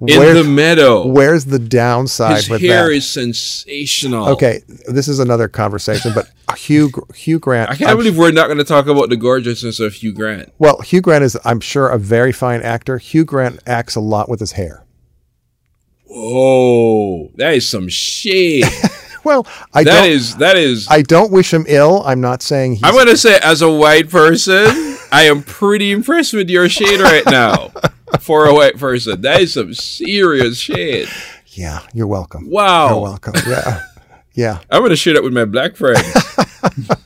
in 0.00 0.18
where, 0.18 0.34
the 0.34 0.44
meadow. 0.44 1.06
where's 1.06 1.46
the 1.46 1.58
downside 1.58 2.36
His 2.36 2.50
with 2.50 2.60
hair 2.60 2.88
that? 2.88 2.94
is 2.94 3.08
sensational. 3.08 4.28
okay, 4.30 4.60
this 4.88 5.08
is 5.08 5.18
another 5.20 5.48
conversation. 5.48 6.12
But 6.14 6.30
Hugh 6.58 6.90
Hugh 7.14 7.38
Grant. 7.38 7.70
I 7.70 7.76
can't 7.76 7.88
I'm- 7.90 7.96
believe 7.96 8.18
we're 8.18 8.32
not 8.32 8.46
going 8.46 8.58
to 8.58 8.64
talk 8.64 8.86
about 8.88 9.08
the 9.08 9.16
gorgeousness 9.16 9.80
of 9.80 9.94
Hugh 9.94 10.12
Grant. 10.12 10.52
well, 10.58 10.80
Hugh 10.80 11.00
Grant 11.00 11.24
is, 11.24 11.38
I'm 11.44 11.60
sure, 11.60 11.88
a 11.88 11.98
very 11.98 12.32
fine 12.32 12.60
actor. 12.62 12.98
Hugh 12.98 13.24
Grant 13.24 13.62
acts 13.66 13.94
a 13.94 14.00
lot 14.00 14.28
with 14.28 14.40
his 14.40 14.52
hair. 14.52 14.82
Whoa, 16.08 17.30
that 17.36 17.54
is 17.54 17.68
some 17.68 17.88
shit. 17.88 18.64
Well, 19.24 19.44
I 19.74 19.82
That 19.82 20.02
don't. 20.02 20.10
is 20.12 20.36
that 20.36 20.56
is. 20.56 20.86
I 20.88 21.02
don't 21.02 21.32
wish 21.32 21.52
him 21.52 21.64
ill. 21.66 22.04
I'm 22.06 22.20
not 22.20 22.42
saying 22.42 22.74
he's. 22.74 22.84
I'm 22.84 22.94
going 22.94 23.08
to 23.08 23.16
say, 23.16 23.36
as 23.42 23.60
a 23.60 23.68
white 23.68 24.08
person, 24.08 24.66
I 25.10 25.22
am 25.22 25.42
pretty 25.42 25.90
impressed 25.90 26.32
with 26.32 26.48
your 26.48 26.68
shade 26.68 27.00
right 27.00 27.24
now. 27.26 27.72
For 28.20 28.46
a 28.46 28.54
white 28.54 28.78
person, 28.78 29.22
that 29.22 29.40
is 29.40 29.54
some 29.54 29.74
serious 29.74 30.58
shade. 30.58 31.08
yeah, 31.48 31.80
you're 31.92 32.06
welcome. 32.06 32.48
Wow. 32.48 32.90
You're 32.90 33.00
welcome. 33.02 33.34
Yeah, 33.48 33.82
yeah. 34.34 34.58
I'm 34.70 34.78
going 34.82 34.90
to 34.90 34.96
share 34.96 35.14
that 35.14 35.24
with 35.24 35.32
my 35.32 35.44
black 35.44 35.74
friend. 35.74 35.98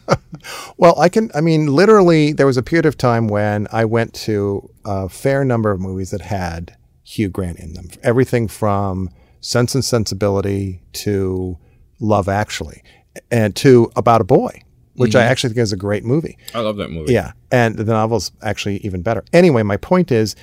Well, 0.77 0.99
I 0.99 1.09
can. 1.11 1.31
I 1.35 1.41
mean, 1.43 1.67
literally, 1.69 2.33
there 2.33 2.47
was 2.47 2.57
a 2.57 2.63
period 2.63 2.87
of 2.87 2.97
time 2.97 3.29
when 3.29 3.67
I 3.73 3.85
went 3.85 4.15
to 4.27 4.69
a 4.85 5.09
fair 5.09 5.45
number 5.45 5.71
of 5.71 5.81
movies 5.81 6.11
that 6.13 6.23
had 6.23 6.75
Hugh 7.11 7.29
Grant 7.29 7.59
in 7.59 7.73
them. 7.73 7.89
Everything 8.05 8.47
from 8.47 9.11
Sense 9.41 9.75
and 9.75 9.85
Sensibility 9.85 10.81
to 10.93 11.59
Love 11.99 12.29
Actually, 12.29 12.83
and 13.33 13.57
to 13.57 13.91
About 13.97 14.21
a 14.21 14.25
Boy, 14.25 14.63
which 14.95 15.17
I 15.17 15.23
mm-hmm. 15.23 15.31
actually 15.31 15.51
think 15.51 15.63
is 15.63 15.73
a 15.73 15.77
great 15.77 16.05
movie. 16.05 16.39
I 16.55 16.61
love 16.61 16.77
that 16.77 16.91
movie. 16.91 17.13
Yeah, 17.13 17.33
and 17.51 17.77
the 17.77 17.85
novel's 17.85 18.31
actually 18.43 18.77
even 18.79 19.03
better. 19.03 19.25
Anyway, 19.33 19.65
my 19.65 19.77
point 19.77 20.13
is, 20.13 20.37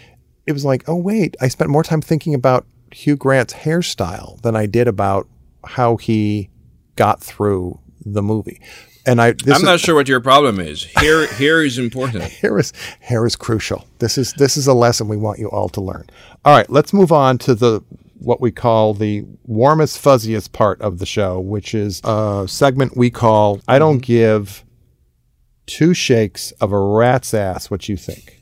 it 0.46 0.52
was 0.52 0.66
like, 0.66 0.84
oh 0.90 0.96
wait, 0.96 1.38
I 1.40 1.48
spent 1.48 1.70
more 1.70 1.84
time 1.84 2.02
thinking 2.02 2.34
about 2.34 2.66
Hugh 2.92 3.16
Grant's 3.16 3.54
hairstyle 3.54 4.42
than 4.42 4.58
I 4.58 4.66
did 4.66 4.90
about 4.90 5.28
how 5.64 5.96
he 5.96 6.50
got 6.98 7.22
through 7.22 7.80
the 8.06 8.22
movie. 8.22 8.60
And 9.08 9.22
I, 9.22 9.32
this 9.32 9.56
I'm 9.56 9.62
is, 9.62 9.64
not 9.64 9.80
sure 9.80 9.96
what 9.96 10.10
your 10.10 10.20
problem 10.20 10.60
is. 10.60 10.84
Hair, 10.98 11.28
hair 11.34 11.64
is 11.64 11.78
important. 11.78 12.26
hair 12.26 12.60
is 12.60 12.74
hair 13.00 13.26
is 13.26 13.38
crucial. 13.38 13.88
This 14.00 14.18
is 14.18 14.34
this 14.34 14.58
is 14.58 14.68
a 14.68 14.74
lesson 14.74 15.08
we 15.08 15.16
want 15.18 15.40
you 15.40 15.50
all 15.50 15.70
to 15.70 15.82
learn. 15.82 16.08
All 16.44 16.56
right, 16.56 16.70
let's 16.70 16.94
move 16.94 17.12
on 17.12 17.38
to 17.40 17.56
the 17.56 17.82
what 18.20 18.42
we 18.42 18.52
call 18.52 18.94
the 18.94 19.24
warmest, 19.46 20.04
fuzziest 20.04 20.52
part 20.52 20.82
of 20.82 21.00
the 21.00 21.06
show, 21.06 21.40
which 21.40 21.74
is 21.74 22.02
a 22.04 22.46
segment 22.50 22.98
we 22.98 23.10
call 23.10 23.62
"I 23.68 23.80
don't 23.80 24.00
give 24.00 24.66
two 25.66 25.94
shakes 25.94 26.52
of 26.60 26.74
a 26.74 26.80
rat's 26.80 27.34
ass 27.34 27.72
what 27.72 27.88
you 27.88 27.96
think." 27.96 28.42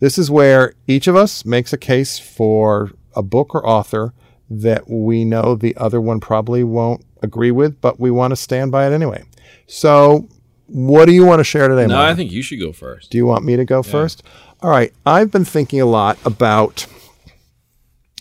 This 0.00 0.16
is 0.16 0.30
where 0.30 0.74
each 0.86 1.06
of 1.06 1.16
us 1.16 1.44
makes 1.44 1.72
a 1.72 1.78
case 1.78 2.18
for 2.18 2.92
a 3.14 3.22
book 3.22 3.54
or 3.54 3.66
author 3.66 4.14
that 4.48 4.88
we 4.88 5.24
know 5.24 5.54
the 5.54 5.76
other 5.76 6.00
one 6.00 6.20
probably 6.20 6.64
won't 6.64 7.04
agree 7.22 7.50
with, 7.50 7.80
but 7.80 8.00
we 8.00 8.10
want 8.10 8.30
to 8.30 8.36
stand 8.36 8.72
by 8.72 8.86
it 8.86 8.92
anyway. 8.92 9.24
So, 9.66 10.28
what 10.66 11.06
do 11.06 11.12
you 11.12 11.24
want 11.24 11.40
to 11.40 11.44
share 11.44 11.68
today, 11.68 11.86
No? 11.86 12.00
I 12.00 12.14
think 12.14 12.30
you 12.30 12.42
should 12.42 12.60
go 12.60 12.72
first. 12.72 13.10
Do 13.10 13.18
you 13.18 13.26
want 13.26 13.44
me 13.44 13.56
to 13.56 13.64
go 13.64 13.82
first? 13.82 14.22
All 14.60 14.70
right. 14.70 14.92
I've 15.06 15.30
been 15.30 15.44
thinking 15.44 15.80
a 15.80 15.86
lot 15.86 16.18
about 16.24 16.86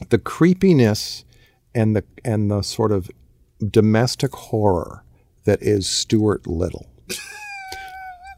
the 0.09 0.17
creepiness 0.17 1.25
and 1.73 1.95
the 1.95 2.03
and 2.23 2.49
the 2.51 2.61
sort 2.61 2.91
of 2.91 3.09
domestic 3.69 4.33
horror 4.33 5.03
that 5.45 5.61
is 5.61 5.87
Stuart 5.87 6.45
Little. 6.47 6.87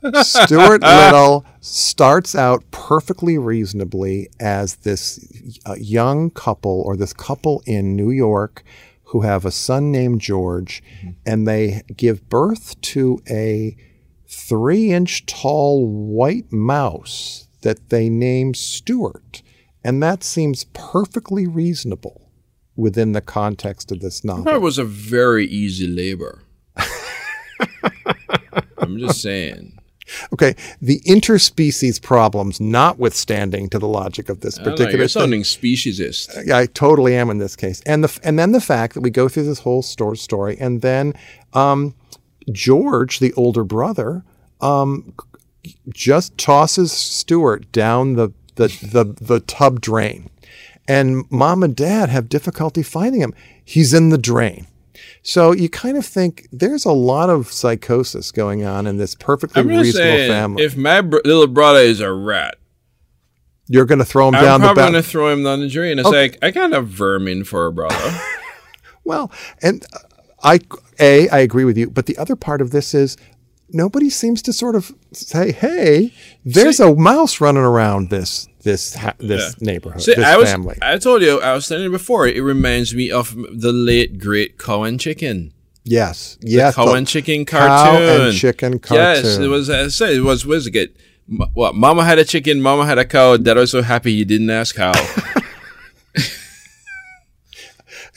Stuart 0.21 0.81
Little 0.81 1.45
starts 1.59 2.33
out 2.35 2.63
perfectly 2.71 3.37
reasonably 3.37 4.29
as 4.39 4.77
this 4.77 5.19
uh, 5.65 5.75
young 5.77 6.29
couple 6.29 6.81
or 6.85 6.95
this 6.95 7.11
couple 7.11 7.61
in 7.65 7.95
New 7.95 8.11
York 8.11 8.63
who 9.09 9.21
have 9.21 9.43
a 9.43 9.51
son 9.51 9.91
named 9.91 10.21
George, 10.21 10.83
mm-hmm. 10.99 11.09
and 11.25 11.47
they 11.47 11.81
give 11.95 12.29
birth 12.29 12.79
to 12.81 13.19
a 13.29 13.75
three 14.27 14.91
inch 14.91 15.25
tall 15.25 15.87
white 15.87 16.51
mouse 16.51 17.47
that 17.61 17.89
they 17.89 18.07
name 18.09 18.53
Stuart. 18.53 19.41
And 19.83 20.03
that 20.03 20.23
seems 20.23 20.65
perfectly 20.73 21.47
reasonable 21.47 22.31
within 22.75 23.13
the 23.13 23.21
context 23.21 23.91
of 23.91 23.99
this 23.99 24.23
novel. 24.23 24.43
That 24.43 24.61
was 24.61 24.77
a 24.77 24.83
very 24.83 25.47
easy 25.47 25.87
labor. 25.87 26.43
I'm 28.77 28.99
just 28.99 29.21
saying. 29.21 29.78
Okay, 30.33 30.55
the 30.81 30.99
interspecies 31.01 32.01
problems 32.01 32.59
notwithstanding 32.59 33.69
to 33.69 33.79
the 33.79 33.87
logic 33.87 34.29
of 34.29 34.41
this 34.41 34.57
I 34.57 34.63
don't 34.63 34.65
know, 34.65 34.71
particular 34.71 34.99
you're 34.99 35.07
thing. 35.07 35.21
sounding 35.21 35.41
speciesist. 35.43 36.45
Yeah, 36.45 36.57
I 36.57 36.65
totally 36.65 37.15
am 37.15 37.29
in 37.29 37.37
this 37.37 37.55
case. 37.55 37.81
And 37.85 38.03
the 38.03 38.19
and 38.23 38.37
then 38.37 38.51
the 38.51 38.61
fact 38.61 38.93
that 38.93 39.01
we 39.01 39.09
go 39.09 39.29
through 39.29 39.43
this 39.43 39.59
whole 39.59 39.81
story 39.81 40.17
story, 40.17 40.57
and 40.59 40.81
then 40.81 41.13
um, 41.53 41.95
George, 42.51 43.19
the 43.19 43.33
older 43.33 43.63
brother, 43.63 44.23
um, 44.61 45.13
just 45.89 46.37
tosses 46.37 46.91
Stuart 46.91 47.71
down 47.71 48.15
the 48.15 48.31
the, 48.55 48.67
the 48.91 49.15
the 49.21 49.39
tub 49.41 49.81
drain, 49.81 50.29
and 50.87 51.29
mom 51.31 51.63
and 51.63 51.75
dad 51.75 52.09
have 52.09 52.29
difficulty 52.29 52.83
finding 52.83 53.21
him. 53.21 53.33
He's 53.63 53.93
in 53.93 54.09
the 54.09 54.17
drain. 54.17 54.67
So 55.29 55.51
you 55.51 55.69
kind 55.69 55.95
of 55.95 56.03
think 56.03 56.47
there's 56.51 56.85
a 56.85 56.91
lot 56.91 57.29
of 57.29 57.51
psychosis 57.51 58.31
going 58.31 58.65
on 58.65 58.87
in 58.87 58.97
this 58.97 59.13
perfectly 59.13 59.59
I'm 59.59 59.67
reasonable 59.67 59.93
saying, 59.93 60.31
family. 60.31 60.63
if 60.63 60.75
my 60.75 61.01
br- 61.01 61.19
little 61.23 61.45
brother 61.45 61.81
is 61.81 61.99
a 61.99 62.11
rat, 62.11 62.55
You're 63.67 63.85
going 63.85 63.99
to 63.99 64.05
throw 64.05 64.29
him 64.29 64.33
I'm 64.33 64.43
down 64.43 64.61
the 64.61 64.65
probably 64.65 64.81
going 64.81 64.93
to 64.93 65.03
throw 65.03 65.29
him 65.29 65.43
down 65.43 65.59
the 65.59 65.69
drain. 65.69 65.99
It's 65.99 66.09
like, 66.09 66.39
I 66.41 66.49
got 66.49 66.73
a 66.73 66.81
vermin 66.81 67.43
for 67.43 67.67
a 67.67 67.71
brother. 67.71 67.95
Well, 69.05 69.31
and 69.63 69.83
I 70.43 70.59
a 70.99 71.29
I 71.29 71.39
agree 71.39 71.63
with 71.63 71.77
you, 71.77 71.89
but 71.89 72.05
the 72.05 72.17
other 72.17 72.35
part 72.35 72.61
of 72.61 72.69
this 72.69 72.93
is 72.93 73.17
nobody 73.69 74.07
seems 74.09 74.43
to 74.43 74.53
sort 74.53 74.75
of 74.75 74.91
say, 75.13 75.51
"Hey, 75.51 76.13
there's 76.45 76.79
a 76.79 76.93
mouse 76.93 77.41
running 77.41 77.63
around 77.63 78.11
this 78.11 78.47
this 78.63 78.95
ha- 78.95 79.13
this 79.19 79.59
neighborhood, 79.61 80.01
See, 80.01 80.13
this 80.15 80.25
I 80.25 80.37
was, 80.37 80.49
family." 80.49 80.77
I 80.81 80.97
told 80.97 81.21
you, 81.21 81.39
I 81.41 81.53
was 81.53 81.69
it 81.71 81.91
before. 81.91 82.27
It 82.27 82.41
reminds 82.41 82.93
me 82.93 83.09
of 83.11 83.35
the 83.35 83.71
late 83.71 84.19
great 84.19 84.57
Cow 84.57 84.83
and 84.83 84.99
Chicken. 84.99 85.53
yes, 85.83 86.37
yes, 86.41 86.75
Cow 86.75 86.85
the 86.85 86.93
and 86.93 87.07
Chicken 87.07 87.45
cow 87.45 87.67
cartoon. 87.67 88.21
and 88.27 88.37
chicken 88.37 88.79
cartoon. 88.79 89.23
Yes, 89.25 89.37
it 89.37 89.47
was. 89.47 89.69
I 89.69 89.87
said 89.87 90.13
it 90.13 90.21
was. 90.21 90.45
Was 90.45 90.67
it 90.67 90.95
What? 91.53 91.75
Mama 91.75 92.03
had 92.03 92.19
a 92.19 92.25
chicken. 92.25 92.61
Mama 92.61 92.85
had 92.85 92.97
a 92.97 93.05
cow. 93.05 93.37
Dad 93.37 93.57
was 93.57 93.71
so 93.71 93.81
happy 93.81 94.11
you 94.11 94.25
didn't 94.25 94.49
ask 94.49 94.75
how. 94.75 94.91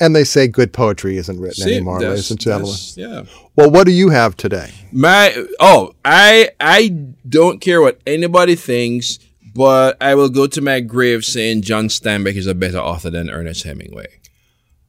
and 0.01 0.16
they 0.16 0.24
say 0.24 0.49
good 0.49 0.72
poetry 0.72 1.16
isn't 1.16 1.38
written 1.38 1.64
See, 1.64 1.76
anymore, 1.76 2.01
ladies 2.01 2.30
and 2.30 2.40
gentlemen. 2.40 2.76
Yeah. 2.97 3.22
Well, 3.57 3.70
what 3.70 3.86
do 3.86 3.93
you 3.93 4.09
have 4.09 4.36
today? 4.36 4.72
My 4.90 5.47
oh, 5.61 5.95
I 6.05 6.51
I 6.61 6.88
don't 7.28 7.61
care 7.61 7.80
what 7.80 8.01
anybody 8.07 8.55
thinks, 8.55 9.18
but 9.55 9.96
I 10.00 10.14
will 10.14 10.28
go 10.28 10.46
to 10.46 10.61
my 10.61 10.80
grave 10.80 11.24
saying 11.24 11.62
John 11.62 11.88
Steinbeck 11.88 12.36
is 12.36 12.46
a 12.46 12.55
better 12.55 12.78
author 12.78 13.11
than 13.11 13.30
Ernest 13.30 13.64
Hemingway. 13.64 14.07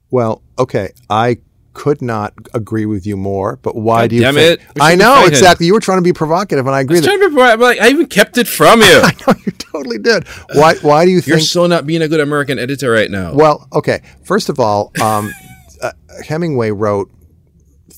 Well, 0.09 0.41
okay, 0.59 0.91
I 1.09 1.37
could 1.73 2.01
not 2.01 2.33
agree 2.53 2.85
with 2.85 3.05
you 3.05 3.17
more, 3.17 3.57
but 3.57 3.75
why 3.75 4.03
God 4.03 4.09
do 4.11 4.15
you 4.15 4.21
damn 4.21 4.35
think? 4.35 4.61
it. 4.61 4.67
I 4.79 4.95
know 4.95 5.25
exactly. 5.25 5.65
You 5.65 5.73
were 5.73 5.79
trying 5.79 5.97
to 5.97 6.03
be 6.03 6.13
provocative, 6.13 6.65
and 6.65 6.75
I 6.75 6.81
agree. 6.81 6.99
That, 6.99 7.07
Trying 7.07 7.21
to 7.21 7.29
be 7.29 7.35
but, 7.35 7.59
like, 7.59 7.79
I 7.79 7.89
even 7.89 8.05
kept 8.05 8.37
it 8.37 8.47
from 8.47 8.81
you. 8.81 8.85
I 9.03 9.11
know 9.27 9.33
you 9.45 9.51
totally 9.53 9.97
did. 9.97 10.27
Why? 10.53 10.75
Why 10.75 11.05
do 11.05 11.11
you 11.11 11.19
Think, 11.19 11.29
You're 11.29 11.39
so 11.39 11.67
not 11.67 11.85
being 11.85 12.01
a 12.01 12.07
good 12.07 12.19
American 12.19 12.59
editor 12.59 12.91
right 12.91 13.09
now. 13.09 13.33
Well, 13.33 13.67
okay. 13.73 14.01
First 14.23 14.49
of 14.49 14.59
all, 14.59 14.91
um, 15.01 15.31
uh, 15.81 15.91
Hemingway 16.25 16.71
wrote 16.71 17.11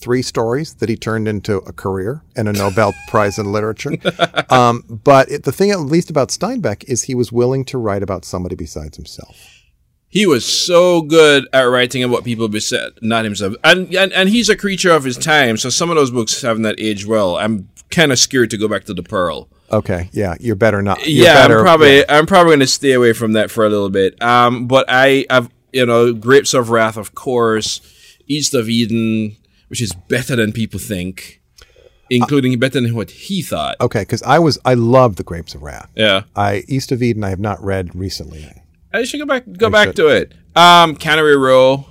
three 0.05 0.21
stories 0.21 0.75
that 0.75 0.87
he 0.87 0.95
turned 0.95 1.27
into 1.27 1.57
a 1.57 1.73
career 1.73 2.21
and 2.35 2.47
a 2.47 2.53
Nobel 2.53 2.93
Prize 3.07 3.39
in 3.39 3.51
literature. 3.51 3.93
Um, 4.51 4.83
but 4.87 5.31
it, 5.31 5.43
the 5.43 5.51
thing, 5.51 5.71
at 5.71 5.79
least 5.79 6.11
about 6.11 6.29
Steinbeck, 6.29 6.83
is 6.87 7.03
he 7.03 7.15
was 7.15 7.31
willing 7.31 7.65
to 7.65 7.79
write 7.79 8.03
about 8.03 8.23
somebody 8.23 8.55
besides 8.55 8.97
himself. 8.97 9.35
He 10.07 10.27
was 10.27 10.45
so 10.45 11.01
good 11.01 11.47
at 11.51 11.63
writing 11.63 12.03
about 12.03 12.23
people 12.23 12.47
beside 12.47 12.91
not 13.01 13.25
himself, 13.25 13.55
and, 13.63 13.93
and 13.95 14.13
and 14.13 14.29
he's 14.29 14.47
a 14.47 14.55
creature 14.55 14.91
of 14.91 15.03
his 15.03 15.17
time. 15.17 15.57
So 15.57 15.69
some 15.69 15.89
of 15.89 15.95
those 15.95 16.11
books 16.11 16.43
have 16.43 16.59
not 16.59 16.79
aged 16.79 17.07
well. 17.07 17.35
I'm 17.35 17.67
kind 17.89 18.11
of 18.11 18.19
scared 18.19 18.51
to 18.51 18.57
go 18.57 18.67
back 18.67 18.85
to 18.85 18.93
the 18.93 19.03
Pearl. 19.03 19.49
Okay, 19.71 20.09
yeah, 20.13 20.35
you're 20.39 20.55
better 20.55 20.83
not. 20.83 20.99
You're 20.99 21.25
yeah, 21.25 21.33
better, 21.33 21.57
I'm 21.57 21.65
probably 21.65 21.97
yeah. 21.97 22.05
I'm 22.07 22.27
probably 22.27 22.51
going 22.51 22.59
to 22.59 22.67
stay 22.67 22.93
away 22.93 23.13
from 23.13 23.33
that 23.33 23.49
for 23.49 23.65
a 23.65 23.69
little 23.69 23.89
bit. 23.89 24.21
Um, 24.21 24.67
but 24.67 24.85
I 24.87 25.25
have 25.31 25.49
you 25.73 25.85
know 25.87 26.13
Grapes 26.13 26.53
of 26.53 26.69
Wrath, 26.69 26.95
of 26.95 27.15
course, 27.15 27.81
East 28.27 28.53
of 28.53 28.69
Eden, 28.69 29.35
which 29.67 29.81
is 29.81 29.93
better 30.07 30.35
than 30.35 30.51
people 30.51 30.79
think, 30.79 31.41
including 32.09 32.57
better 32.59 32.81
than 32.81 32.95
what 32.95 33.11
he 33.11 33.41
thought. 33.41 33.75
Okay, 33.81 34.01
because 34.01 34.21
I 34.23 34.39
was 34.39 34.57
I 34.65 34.73
love 34.73 35.15
the 35.15 35.23
Grapes 35.23 35.55
of 35.55 35.63
Wrath. 35.63 35.89
Yeah, 35.95 36.23
I 36.35 36.63
East 36.67 36.91
of 36.91 37.01
Eden 37.01 37.23
I 37.23 37.29
have 37.29 37.39
not 37.39 37.61
read 37.63 37.95
recently. 37.95 38.51
I 38.93 39.03
should 39.03 39.19
go 39.19 39.25
back 39.25 39.43
go 39.57 39.67
I 39.67 39.69
back 39.69 39.87
should. 39.89 39.95
to 39.97 40.07
it. 40.07 40.33
Um, 40.55 40.95
Cannery 40.95 41.35
Row, 41.35 41.85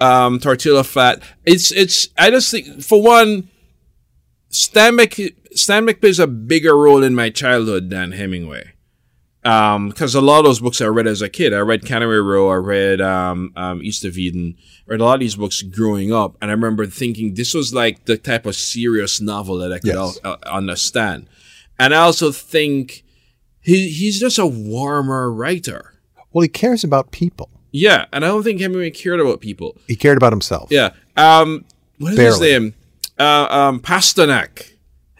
um, 0.00 0.38
Tortilla 0.38 0.84
Flat. 0.84 1.22
It's 1.46 1.72
it's. 1.72 2.08
I 2.18 2.30
just 2.30 2.50
think 2.50 2.82
for 2.82 3.00
one, 3.02 3.48
Steinbeck 4.50 5.34
Steinbeck 5.54 6.00
plays 6.00 6.18
a 6.18 6.26
bigger 6.26 6.76
role 6.76 7.02
in 7.02 7.14
my 7.14 7.30
childhood 7.30 7.90
than 7.90 8.12
Hemingway. 8.12 8.72
Um, 9.48 9.88
because 9.88 10.14
a 10.14 10.20
lot 10.20 10.40
of 10.40 10.44
those 10.44 10.60
books 10.60 10.80
I 10.80 10.86
read 10.86 11.06
as 11.06 11.22
a 11.22 11.28
kid. 11.28 11.54
I 11.54 11.60
read 11.60 11.84
Cannery 11.84 12.20
Row. 12.20 12.50
I 12.50 12.56
read 12.56 13.00
um, 13.00 13.52
um, 13.56 13.82
East 13.82 14.04
of 14.04 14.18
Eden. 14.18 14.56
I 14.86 14.92
read 14.92 15.00
a 15.00 15.04
lot 15.04 15.14
of 15.14 15.20
these 15.20 15.36
books 15.36 15.62
growing 15.62 16.12
up, 16.12 16.36
and 16.42 16.50
I 16.50 16.54
remember 16.54 16.86
thinking 16.86 17.34
this 17.34 17.54
was 17.54 17.72
like 17.72 18.04
the 18.04 18.18
type 18.18 18.44
of 18.46 18.56
serious 18.56 19.20
novel 19.20 19.56
that 19.58 19.72
I 19.72 19.78
could 19.78 19.94
Yes. 19.94 20.18
al- 20.24 20.32
uh, 20.32 20.36
understand. 20.46 21.28
And 21.78 21.94
I 21.94 21.98
also 21.98 22.30
think 22.32 23.04
he 23.60 23.88
he's 23.88 24.20
just 24.20 24.38
a 24.38 24.46
warmer 24.46 25.32
writer. 25.32 25.94
Well, 26.32 26.42
he 26.42 26.48
cares 26.48 26.84
about 26.84 27.10
people. 27.12 27.48
Yeah, 27.70 28.06
and 28.12 28.24
I 28.24 28.28
don't 28.28 28.42
think 28.42 28.60
Hemingway 28.60 28.90
cared 28.90 29.20
about 29.20 29.40
people. 29.40 29.76
He 29.86 29.96
cared 29.96 30.16
about 30.16 30.32
himself. 30.32 30.68
Yeah. 30.70 30.90
Um, 31.16 31.64
what 31.98 32.12
is 32.14 32.18
his 32.18 32.40
name? 32.40 32.74
Uh, 33.18 33.46
um, 33.50 33.80
Pasternak 33.80 34.72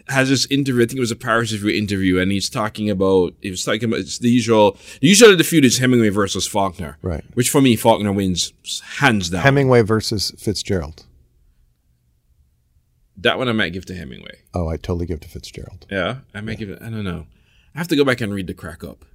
has 0.09 0.29
this 0.29 0.45
interview. 0.47 0.83
I 0.83 0.85
think 0.85 0.97
it 0.97 1.01
was 1.01 1.11
a 1.11 1.15
Paris 1.15 1.51
Review 1.51 1.69
interview, 1.69 2.19
and 2.19 2.31
he's 2.31 2.49
talking 2.49 2.89
about. 2.89 3.33
He 3.41 3.49
was 3.51 3.63
talking 3.63 3.85
about 3.85 3.99
it's 3.99 4.17
the 4.17 4.29
usual. 4.29 4.77
Usually, 5.01 5.35
the 5.35 5.43
feud 5.43 5.65
is 5.65 5.77
Hemingway 5.77 6.09
versus 6.09 6.47
Faulkner. 6.47 6.97
Right. 7.01 7.23
Which 7.35 7.49
for 7.49 7.61
me, 7.61 7.75
Faulkner 7.75 8.11
wins 8.11 8.53
hands 8.97 9.29
down. 9.29 9.43
Hemingway 9.43 9.81
versus 9.81 10.33
Fitzgerald. 10.37 11.05
that 13.17 13.37
one 13.37 13.49
I 13.49 13.53
might 13.53 13.73
give 13.73 13.85
to 13.85 13.95
Hemingway. 13.95 14.39
Oh, 14.53 14.67
I 14.67 14.77
totally 14.77 15.05
give 15.05 15.19
to 15.21 15.29
Fitzgerald. 15.29 15.85
Yeah, 15.89 16.19
I 16.33 16.41
might 16.41 16.57
give 16.57 16.69
it. 16.69 16.81
I 16.81 16.89
don't 16.89 17.03
know. 17.03 17.27
I 17.75 17.77
have 17.77 17.87
to 17.89 17.95
go 17.95 18.03
back 18.03 18.21
and 18.21 18.33
read 18.33 18.47
the 18.47 18.53
crack 18.53 18.83
up. 18.83 19.05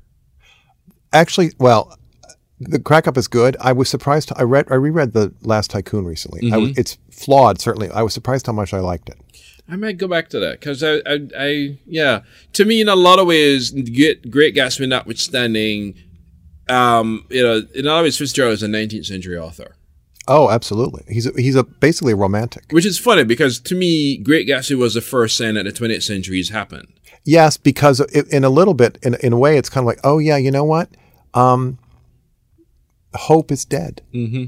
Actually, 1.13 1.53
well, 1.59 1.97
the 2.61 2.79
crack 2.79 3.07
up 3.09 3.17
is 3.17 3.29
good. 3.29 3.57
I 3.61 3.73
was 3.73 3.89
surprised. 3.89 4.33
I 4.37 4.43
read, 4.43 4.67
I 4.71 4.75
reread 4.75 5.13
the 5.13 5.35
Last 5.43 5.71
Tycoon 5.71 6.05
recently. 6.05 6.53
I 6.53 6.57
mm-hmm. 6.57 6.81
it's 6.81 6.99
flawed, 7.11 7.61
certainly. 7.61 7.91
I 7.91 8.03
was 8.03 8.15
surprised 8.15 8.47
how 8.47 8.53
much 8.53 8.73
I 8.73 8.81
liked 8.81 9.09
it. 9.09 9.19
I 9.69 9.77
might 9.77 9.97
go 9.97 10.07
back 10.09 10.29
to 10.31 10.41
that 10.41 10.61
because 10.61 10.83
I, 10.83 10.97
I, 11.07 11.29
I, 11.39 11.79
yeah. 11.87 12.21
To 12.53 12.65
me, 12.65 12.81
in 12.81 12.89
a 12.89 12.97
lot 12.97 13.19
of 13.19 13.27
ways, 13.27 13.71
get 13.71 14.31
Great 14.31 14.55
Gatsby 14.55 14.89
notwithstanding, 14.89 15.95
um, 16.69 17.25
you 17.31 17.43
know, 17.43 17.63
in 17.75 17.87
a 17.87 17.89
lot 17.89 18.01
of 18.01 18.05
ways, 18.05 18.19
Fitzgerald 18.19 18.53
is 18.55 18.63
a 18.63 18.69
19th 18.69 19.07
century 19.07 19.39
author, 19.39 19.77
Oh, 20.27 20.51
absolutely. 20.51 21.05
He's 21.09 21.27
a, 21.27 21.33
he's 21.37 21.55
a 21.55 21.65
basically 21.65 22.15
a 22.15 22.17
romantic. 22.17 22.65
which 22.71 22.87
is 22.87 22.99
funny 22.99 23.25
because 23.25 23.61
to 23.61 23.75
me, 23.75 24.17
Great 24.17 24.49
Gatsby 24.49 24.77
was 24.77 24.95
the 24.95 25.01
first 25.03 25.37
sign 25.37 25.55
that 25.55 25.65
the 25.65 25.73
20th 25.73 26.03
century 26.03 26.39
has 26.39 26.49
happened. 26.49 26.89
Yes, 27.25 27.57
because 27.57 28.01
it, 28.01 28.29
in 28.33 28.45
a 28.45 28.51
little 28.51 28.75
bit, 28.75 28.99
in 29.03 29.15
in 29.17 29.33
a 29.33 29.39
way, 29.39 29.57
it's 29.57 29.71
kind 29.71 29.85
of 29.85 29.87
like, 29.87 30.01
oh 30.05 30.19
yeah, 30.19 30.37
you 30.37 30.51
know 30.51 30.65
what? 30.65 30.91
Um, 31.33 31.79
hope 33.15 33.51
is 33.51 33.65
dead. 33.65 34.03
Mm-hmm. 34.13 34.45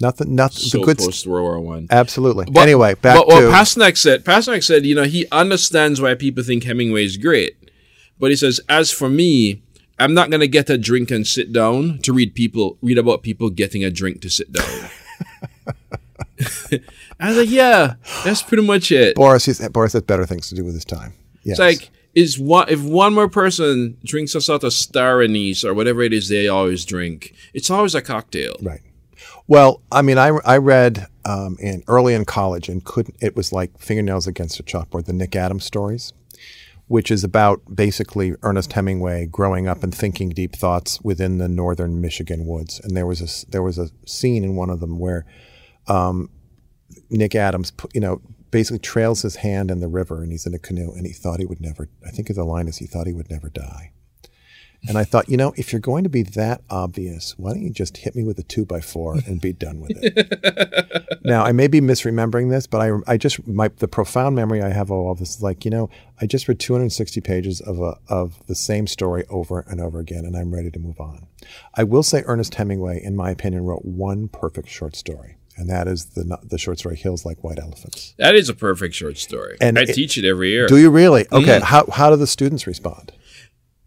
Nothing. 0.00 0.34
Nothing. 0.34 0.58
So 0.58 0.78
the 0.78 0.84
good. 0.86 0.98
post 0.98 1.26
World 1.26 1.44
War 1.44 1.60
One. 1.60 1.88
absolutely. 1.90 2.46
But- 2.46 2.60
anyway, 2.62 2.94
back 2.94 3.16
but 3.16 3.26
what 3.26 3.40
to 3.40 3.46
Pasternak 3.48 3.96
said, 3.96 4.24
Pasternak 4.24 4.62
said, 4.62 4.86
you 4.86 4.94
know, 4.94 5.04
he 5.04 5.26
understands 5.32 6.00
why 6.00 6.14
people 6.14 6.44
think 6.44 6.64
Hemingway 6.64 7.04
is 7.04 7.16
great, 7.16 7.56
but 8.18 8.30
he 8.30 8.36
says, 8.36 8.60
as 8.68 8.92
for 8.92 9.08
me, 9.08 9.62
I'm 9.98 10.14
not 10.14 10.30
going 10.30 10.40
to 10.40 10.48
get 10.48 10.70
a 10.70 10.78
drink 10.78 11.10
and 11.10 11.26
sit 11.26 11.52
down 11.52 11.98
to 12.02 12.12
read 12.12 12.34
people 12.34 12.78
read 12.80 12.98
about 12.98 13.22
people 13.22 13.50
getting 13.50 13.84
a 13.84 13.90
drink 13.90 14.20
to 14.22 14.30
sit 14.30 14.52
down. 14.52 14.90
I 17.20 17.28
was 17.28 17.36
like, 17.36 17.50
yeah, 17.50 17.94
that's 18.24 18.42
pretty 18.42 18.64
much 18.64 18.92
it. 18.92 19.16
Boris. 19.16 19.44
He's, 19.44 19.66
Boris 19.70 19.94
has 19.94 20.02
better 20.02 20.24
things 20.24 20.48
to 20.50 20.54
do 20.54 20.64
with 20.64 20.74
his 20.74 20.84
time. 20.84 21.14
Yes. 21.42 21.58
It's 21.58 21.80
like 21.80 21.90
is 22.14 22.38
one 22.38 22.68
if 22.68 22.82
one 22.82 23.14
more 23.14 23.28
person 23.28 23.96
drinks 24.04 24.34
a 24.34 24.40
sort 24.40 24.64
of 24.64 24.72
star 24.72 25.20
anise 25.22 25.64
or 25.64 25.74
whatever 25.74 26.02
it 26.02 26.12
is 26.12 26.28
they 26.28 26.48
always 26.48 26.84
drink, 26.84 27.34
it's 27.54 27.70
always 27.70 27.94
a 27.94 28.02
cocktail. 28.02 28.56
Right. 28.62 28.80
Well, 29.48 29.80
I 29.90 30.02
mean, 30.02 30.18
I, 30.18 30.28
I 30.44 30.58
read 30.58 31.06
um, 31.24 31.56
in 31.58 31.82
early 31.88 32.12
in 32.12 32.26
college 32.26 32.68
and 32.68 32.84
couldn't. 32.84 33.16
It 33.20 33.34
was 33.34 33.50
like 33.50 33.78
fingernails 33.78 34.26
against 34.26 34.60
a 34.60 34.62
chalkboard. 34.62 35.06
The 35.06 35.14
Nick 35.14 35.34
Adams 35.34 35.64
stories, 35.64 36.12
which 36.86 37.10
is 37.10 37.24
about 37.24 37.62
basically 37.74 38.34
Ernest 38.42 38.74
Hemingway 38.74 39.24
growing 39.24 39.66
up 39.66 39.82
and 39.82 39.94
thinking 39.94 40.28
deep 40.28 40.54
thoughts 40.54 41.00
within 41.00 41.38
the 41.38 41.48
northern 41.48 41.98
Michigan 42.02 42.44
woods. 42.46 42.78
And 42.84 42.94
there 42.94 43.06
was 43.06 43.22
a 43.22 43.50
there 43.50 43.62
was 43.62 43.78
a 43.78 43.88
scene 44.06 44.44
in 44.44 44.54
one 44.54 44.68
of 44.68 44.80
them 44.80 44.98
where 44.98 45.24
um, 45.86 46.28
Nick 47.08 47.34
Adams, 47.34 47.72
you 47.94 48.02
know, 48.02 48.20
basically 48.50 48.80
trails 48.80 49.22
his 49.22 49.36
hand 49.36 49.70
in 49.70 49.80
the 49.80 49.88
river, 49.88 50.22
and 50.22 50.30
he's 50.30 50.44
in 50.44 50.52
a 50.52 50.58
canoe, 50.58 50.92
and 50.92 51.06
he 51.06 51.14
thought 51.14 51.40
he 51.40 51.46
would 51.46 51.60
never. 51.62 51.88
I 52.06 52.10
think 52.10 52.28
the 52.28 52.44
line 52.44 52.68
is 52.68 52.76
he 52.76 52.86
thought 52.86 53.06
he 53.06 53.14
would 53.14 53.30
never 53.30 53.48
die. 53.48 53.92
And 54.86 54.96
I 54.96 55.02
thought, 55.04 55.28
you 55.28 55.36
know, 55.36 55.52
if 55.56 55.72
you're 55.72 55.80
going 55.80 56.04
to 56.04 56.08
be 56.10 56.22
that 56.22 56.62
obvious, 56.70 57.34
why 57.36 57.50
don't 57.50 57.62
you 57.62 57.70
just 57.70 57.96
hit 57.96 58.14
me 58.14 58.22
with 58.22 58.38
a 58.38 58.44
two 58.44 58.64
by 58.64 58.80
four 58.80 59.16
and 59.26 59.40
be 59.40 59.52
done 59.52 59.80
with 59.80 59.90
it? 59.94 61.18
now, 61.24 61.44
I 61.44 61.50
may 61.52 61.66
be 61.66 61.80
misremembering 61.80 62.50
this, 62.50 62.66
but 62.68 62.80
I, 62.80 62.92
I 63.06 63.16
just 63.16 63.46
my 63.46 63.68
the 63.68 63.88
profound 63.88 64.36
memory 64.36 64.62
I 64.62 64.68
have 64.68 64.90
of 64.90 64.98
all 64.98 65.14
this 65.16 65.36
is 65.36 65.42
like, 65.42 65.64
you 65.64 65.70
know, 65.70 65.90
I 66.20 66.26
just 66.26 66.46
read 66.46 66.60
260 66.60 67.20
pages 67.22 67.60
of 67.60 67.80
a 67.80 67.96
of 68.08 68.38
the 68.46 68.54
same 68.54 68.86
story 68.86 69.24
over 69.28 69.60
and 69.68 69.80
over 69.80 69.98
again, 69.98 70.24
and 70.24 70.36
I'm 70.36 70.54
ready 70.54 70.70
to 70.70 70.78
move 70.78 71.00
on. 71.00 71.26
I 71.74 71.82
will 71.82 72.02
say, 72.04 72.22
Ernest 72.26 72.54
Hemingway, 72.54 73.02
in 73.02 73.16
my 73.16 73.30
opinion, 73.30 73.64
wrote 73.64 73.84
one 73.84 74.28
perfect 74.28 74.68
short 74.68 74.94
story, 74.94 75.36
and 75.56 75.68
that 75.68 75.88
is 75.88 76.06
the 76.10 76.38
the 76.44 76.56
short 76.58 76.78
story 76.78 76.96
"Hills 76.96 77.26
Like 77.26 77.42
White 77.42 77.58
Elephants." 77.58 78.14
That 78.16 78.36
is 78.36 78.48
a 78.48 78.54
perfect 78.54 78.94
short 78.94 79.18
story. 79.18 79.56
And 79.60 79.76
I 79.76 79.82
it- 79.82 79.94
teach 79.94 80.16
it 80.16 80.24
every 80.24 80.50
year. 80.50 80.68
Do 80.68 80.76
you 80.76 80.90
really? 80.90 81.26
Okay. 81.32 81.56
Mm-hmm. 81.56 81.64
How 81.64 81.84
how 81.92 82.10
do 82.10 82.16
the 82.16 82.28
students 82.28 82.66
respond? 82.66 83.12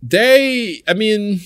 They, 0.03 0.81
I 0.87 0.93
mean, 0.93 1.41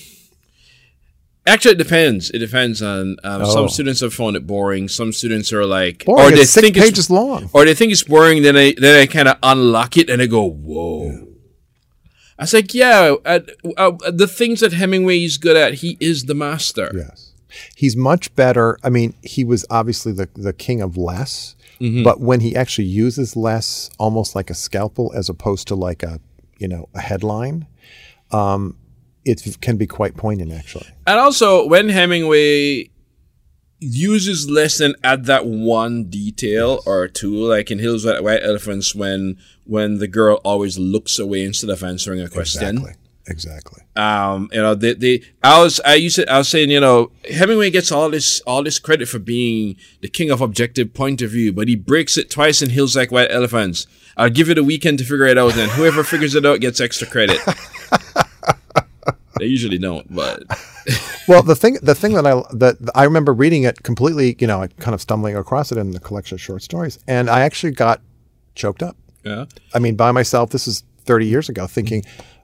actually, 1.45 1.73
it 1.73 1.77
depends. 1.77 2.29
It 2.31 2.39
depends 2.39 2.81
on 2.81 3.17
um, 3.23 3.41
Oh. 3.43 3.53
some 3.53 3.69
students 3.69 3.99
have 4.01 4.13
found 4.13 4.35
it 4.35 4.47
boring. 4.47 4.87
Some 4.87 5.11
students 5.11 5.51
are 5.53 5.65
like, 5.65 6.05
Boring, 6.05 6.27
or 6.27 6.35
they 6.35 6.41
it's 6.41 6.53
think 6.53 6.75
it's, 6.77 6.85
pages 6.85 7.09
long. 7.09 7.49
or 7.53 7.65
they 7.65 7.73
think 7.73 7.91
it's 7.91 8.03
boring. 8.03 8.43
Then 8.43 8.55
they 8.55 8.73
then 8.73 8.93
they 8.93 9.07
kind 9.07 9.27
of 9.27 9.37
unlock 9.43 9.97
it 9.97 10.09
and 10.09 10.21
they 10.21 10.27
go, 10.27 10.43
whoa. 10.43 11.27
I 12.37 12.43
was 12.43 12.53
like, 12.53 12.73
yeah, 12.73 13.15
uh, 13.25 13.39
uh, 13.77 13.91
the 14.11 14.27
things 14.27 14.59
that 14.59 14.73
Hemingway 14.73 15.23
is 15.23 15.37
good 15.37 15.55
at, 15.55 15.75
he 15.75 15.95
is 16.01 16.25
the 16.25 16.33
master. 16.35 16.91
Yes. 16.93 17.31
He's 17.77 17.95
much 17.95 18.35
better. 18.35 18.77
I 18.83 18.89
mean, 18.89 19.13
he 19.21 19.45
was 19.45 19.65
obviously 19.69 20.11
the, 20.11 20.27
the 20.35 20.51
king 20.51 20.81
of 20.81 20.97
less, 20.97 21.55
but 22.03 22.19
when 22.19 22.41
he 22.41 22.53
actually 22.55 22.87
uses 22.87 23.37
less 23.37 23.89
almost 23.97 24.35
like 24.35 24.49
a 24.49 24.53
scalpel 24.53 25.13
as 25.15 25.29
opposed 25.29 25.67
to 25.69 25.75
like 25.75 26.03
a, 26.03 26.19
you 26.57 26.67
know, 26.67 26.89
a 26.93 26.99
headline, 26.99 27.67
um, 28.35 28.77
it 29.23 29.59
can 29.61 29.77
be 29.77 29.87
quite 29.87 30.15
poignant 30.15 30.51
actually. 30.51 30.87
And 31.07 31.19
also, 31.19 31.67
when 31.67 31.89
Hemingway 31.89 32.89
uses 33.79 34.49
less 34.49 34.77
than 34.77 34.95
add 35.03 35.25
that 35.25 35.45
one 35.45 36.05
detail 36.05 36.81
or 36.85 37.07
two, 37.07 37.35
like 37.35 37.71
in 37.71 37.79
Hills 37.79 38.05
White, 38.05 38.23
White 38.23 38.43
Elephants, 38.43 38.93
when 38.95 39.37
when 39.65 39.97
the 39.97 40.07
girl 40.07 40.39
always 40.43 40.77
looks 40.77 41.17
away 41.19 41.43
instead 41.43 41.69
of 41.69 41.83
answering 41.83 42.21
a 42.21 42.29
question. 42.29 42.77
Exactly. 42.77 42.93
Exactly. 43.27 43.81
Um, 43.95 44.49
you 44.53 44.61
know, 44.61 44.75
they, 44.75 44.93
they, 44.93 45.21
I 45.43 45.59
was, 45.63 45.79
I 45.83 45.95
used 45.95 46.17
to, 46.17 46.31
I 46.31 46.37
was 46.37 46.47
saying, 46.47 46.69
you 46.69 46.79
know, 46.79 47.11
Hemingway 47.27 47.71
gets 47.71 47.91
all 47.91 48.11
this, 48.11 48.39
all 48.41 48.61
this 48.61 48.77
credit 48.77 49.07
for 49.07 49.17
being 49.17 49.77
the 50.01 50.07
king 50.07 50.29
of 50.29 50.41
objective 50.41 50.93
point 50.93 51.23
of 51.23 51.31
view, 51.31 51.51
but 51.51 51.67
he 51.67 51.75
breaks 51.75 52.17
it 52.17 52.29
twice 52.29 52.61
in 52.61 52.69
Hills 52.69 52.95
Like 52.95 53.11
White 53.11 53.31
Elephants. 53.31 53.87
I'll 54.15 54.29
give 54.29 54.49
it 54.51 54.59
a 54.59 54.63
weekend 54.63 54.99
to 54.99 55.05
figure 55.05 55.25
it 55.25 55.37
out, 55.37 55.57
and 55.57 55.71
whoever 55.71 56.03
figures 56.03 56.35
it 56.35 56.45
out 56.45 56.59
gets 56.61 56.79
extra 56.79 57.07
credit. 57.07 57.39
they 59.39 59.45
usually 59.45 59.77
don't, 59.77 60.13
but 60.13 60.43
Well, 61.27 61.41
the 61.43 61.55
thing, 61.55 61.77
the 61.81 61.95
thing 61.95 62.13
that 62.13 62.25
I 62.27 62.43
that 62.53 62.77
I 62.93 63.03
remember 63.03 63.33
reading 63.33 63.63
it 63.63 63.83
completely, 63.83 64.35
you 64.39 64.47
know, 64.47 64.67
kind 64.79 64.93
of 64.93 65.01
stumbling 65.01 65.35
across 65.35 65.71
it 65.71 65.77
in 65.77 65.91
the 65.91 65.99
collection 65.99 66.35
of 66.35 66.41
short 66.41 66.61
stories, 66.63 66.99
and 67.07 67.29
I 67.29 67.41
actually 67.41 67.71
got 67.71 68.01
choked 68.55 68.83
up. 68.83 68.95
yeah. 69.23 69.45
I 69.73 69.79
mean, 69.79 69.95
by 69.95 70.11
myself. 70.11 70.51
This 70.51 70.67
is 70.67 70.83
30 71.05 71.25
years 71.25 71.49
ago, 71.49 71.65
thinking, 71.67 72.03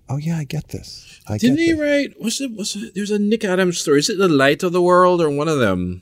"Oh 0.10 0.18
yeah, 0.18 0.38
I 0.38 0.44
get 0.46 0.70
this. 0.70 1.20
I 1.28 1.38
Didn't 1.38 1.58
get 1.58 1.64
he 1.64 1.72
this." 1.74 1.80
write? 1.80 2.14
What's 2.22 2.42
it? 2.42 2.52
What's 2.52 2.76
it? 2.76 2.94
There's 2.96 3.12
a 3.12 3.20
Nick 3.20 3.44
Adams 3.46 3.80
story. 3.80 4.00
Is 4.00 4.10
it 4.10 4.18
The 4.18 4.28
Light 4.28 4.64
of 4.64 4.72
the 4.74 4.82
World 4.82 5.22
or 5.22 5.30
one 5.30 5.48
of 5.48 5.60
them? 5.60 6.02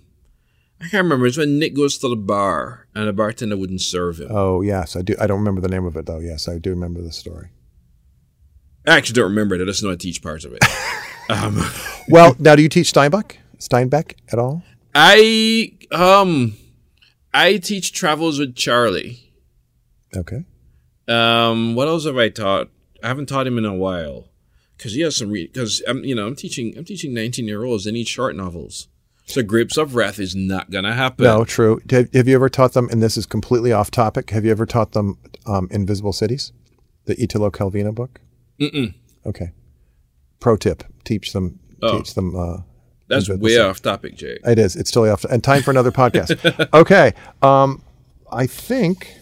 I 0.81 0.87
can't 0.87 1.03
remember. 1.03 1.25
It's 1.27 1.37
when 1.37 1.59
Nick 1.59 1.75
goes 1.75 1.97
to 1.97 2.07
the 2.07 2.15
bar 2.15 2.87
and 2.95 3.05
the 3.09 3.11
bartender 3.13 3.57
wouldn't 3.57 3.81
serve 3.81 4.19
him. 4.21 4.27
Oh 4.31 4.61
yes, 4.61 4.95
I 4.95 5.01
do. 5.01 5.13
I 5.19 5.27
don't 5.27 5.39
remember 5.39 5.59
the 5.59 5.67
name 5.67 5.85
of 5.85 5.97
it 5.97 6.05
though. 6.05 6.19
Yes, 6.19 6.47
I 6.47 6.57
do 6.57 6.69
remember 6.69 7.01
the 7.01 7.11
story. 7.11 7.49
I 8.89 8.97
actually 8.97 9.13
don't 9.13 9.29
remember 9.29 9.55
it. 9.55 9.61
I 9.61 9.65
just 9.65 9.83
know 9.83 9.91
I 9.91 9.95
teach 9.95 10.21
parts 10.21 10.45
of 10.45 10.53
it. 10.53 10.63
um, 11.29 11.61
Well, 12.09 12.35
now 12.39 12.55
do 12.55 12.63
you 12.63 12.69
teach 12.69 12.91
Steinbeck, 12.91 13.35
Steinbeck 13.59 14.15
at 14.31 14.39
all? 14.39 14.63
I 14.95 15.73
um, 15.91 16.55
I 17.31 17.57
teach 17.57 17.93
travels 17.93 18.39
with 18.39 18.55
Charlie. 18.55 19.31
Okay. 20.15 20.43
Um, 21.07 21.75
what 21.75 21.87
else 21.87 22.05
have 22.05 22.17
I 22.17 22.29
taught? 22.29 22.69
I 23.03 23.07
haven't 23.07 23.27
taught 23.27 23.45
him 23.45 23.59
in 23.59 23.65
a 23.65 23.75
while 23.75 24.29
because 24.75 24.93
he 24.93 25.01
has 25.01 25.17
some 25.17 25.29
read. 25.29 25.53
Because 25.53 25.83
I'm, 25.87 26.03
you 26.03 26.15
know, 26.15 26.25
I'm 26.25 26.35
teaching. 26.35 26.75
I'm 26.75 26.85
teaching 26.85 27.13
19 27.13 27.45
year 27.47 27.63
olds. 27.63 27.85
They 27.85 27.91
need 27.91 28.07
short 28.07 28.35
novels. 28.35 28.87
So 29.25 29.43
Grapes 29.43 29.77
of 29.77 29.93
Wrath 29.93 30.17
is 30.19 30.35
not 30.35 30.71
gonna 30.71 30.95
happen. 30.95 31.25
No, 31.25 31.45
true. 31.45 31.79
Have, 31.91 32.11
have 32.13 32.27
you 32.27 32.33
ever 32.33 32.49
taught 32.49 32.73
them? 32.73 32.89
And 32.91 33.03
this 33.03 33.17
is 33.17 33.27
completely 33.27 33.71
off 33.71 33.91
topic. 33.91 34.31
Have 34.31 34.45
you 34.45 34.49
ever 34.49 34.65
taught 34.65 34.93
them 34.93 35.19
um, 35.45 35.67
Invisible 35.69 36.13
Cities, 36.13 36.51
the 37.05 37.21
Italo 37.21 37.51
Calvino 37.51 37.93
book? 37.93 38.21
Mm-mm. 38.60 38.93
Okay. 39.26 39.51
Pro 40.39 40.55
tip: 40.55 40.84
teach 41.03 41.34
them. 41.34 41.60
Oh. 41.82 41.97
Teach 41.97 42.14
them. 42.14 42.36
Uh, 42.36 42.62
That's 43.07 43.30
way 43.30 43.57
off 43.57 43.82
topic, 43.82 44.16
Jake. 44.16 44.39
It 44.45 44.60
is. 44.60 44.76
It's 44.76 44.91
totally 44.91 45.10
off. 45.12 45.24
And 45.26 45.43
time 45.43 45.62
for 45.62 45.72
another 45.72 45.91
podcast. 45.91 46.70
Okay. 46.74 47.14
Um, 47.41 47.82
I 48.32 48.45
think. 48.47 49.16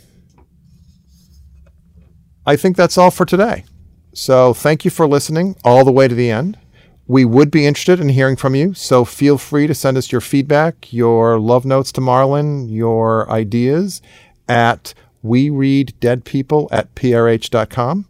I 2.45 2.55
think 2.55 2.77
that's 2.77 2.97
all 2.97 3.11
for 3.11 3.25
today. 3.25 3.65
So 4.13 4.53
thank 4.53 4.85
you 4.85 4.91
for 4.91 5.05
listening 5.05 5.57
all 5.65 5.83
the 5.83 5.91
way 5.91 6.07
to 6.07 6.15
the 6.15 6.31
end. 6.31 6.57
We 7.05 7.23
would 7.25 7.51
be 7.51 7.65
interested 7.65 7.99
in 7.99 8.09
hearing 8.09 8.35
from 8.35 8.55
you, 8.55 8.73
so 8.73 9.05
feel 9.05 9.37
free 9.37 9.67
to 9.67 9.73
send 9.75 9.97
us 9.97 10.11
your 10.11 10.21
feedback, 10.21 10.91
your 10.91 11.39
love 11.39 11.65
notes 11.65 11.91
to 11.93 12.01
Marlon, 12.01 12.69
your 12.69 13.29
ideas 13.31 14.01
at 14.47 14.93
we 15.21 15.49
read 15.49 15.93
dead 15.99 16.25
people 16.25 16.67
at 16.71 16.93
prh.com. 16.95 18.07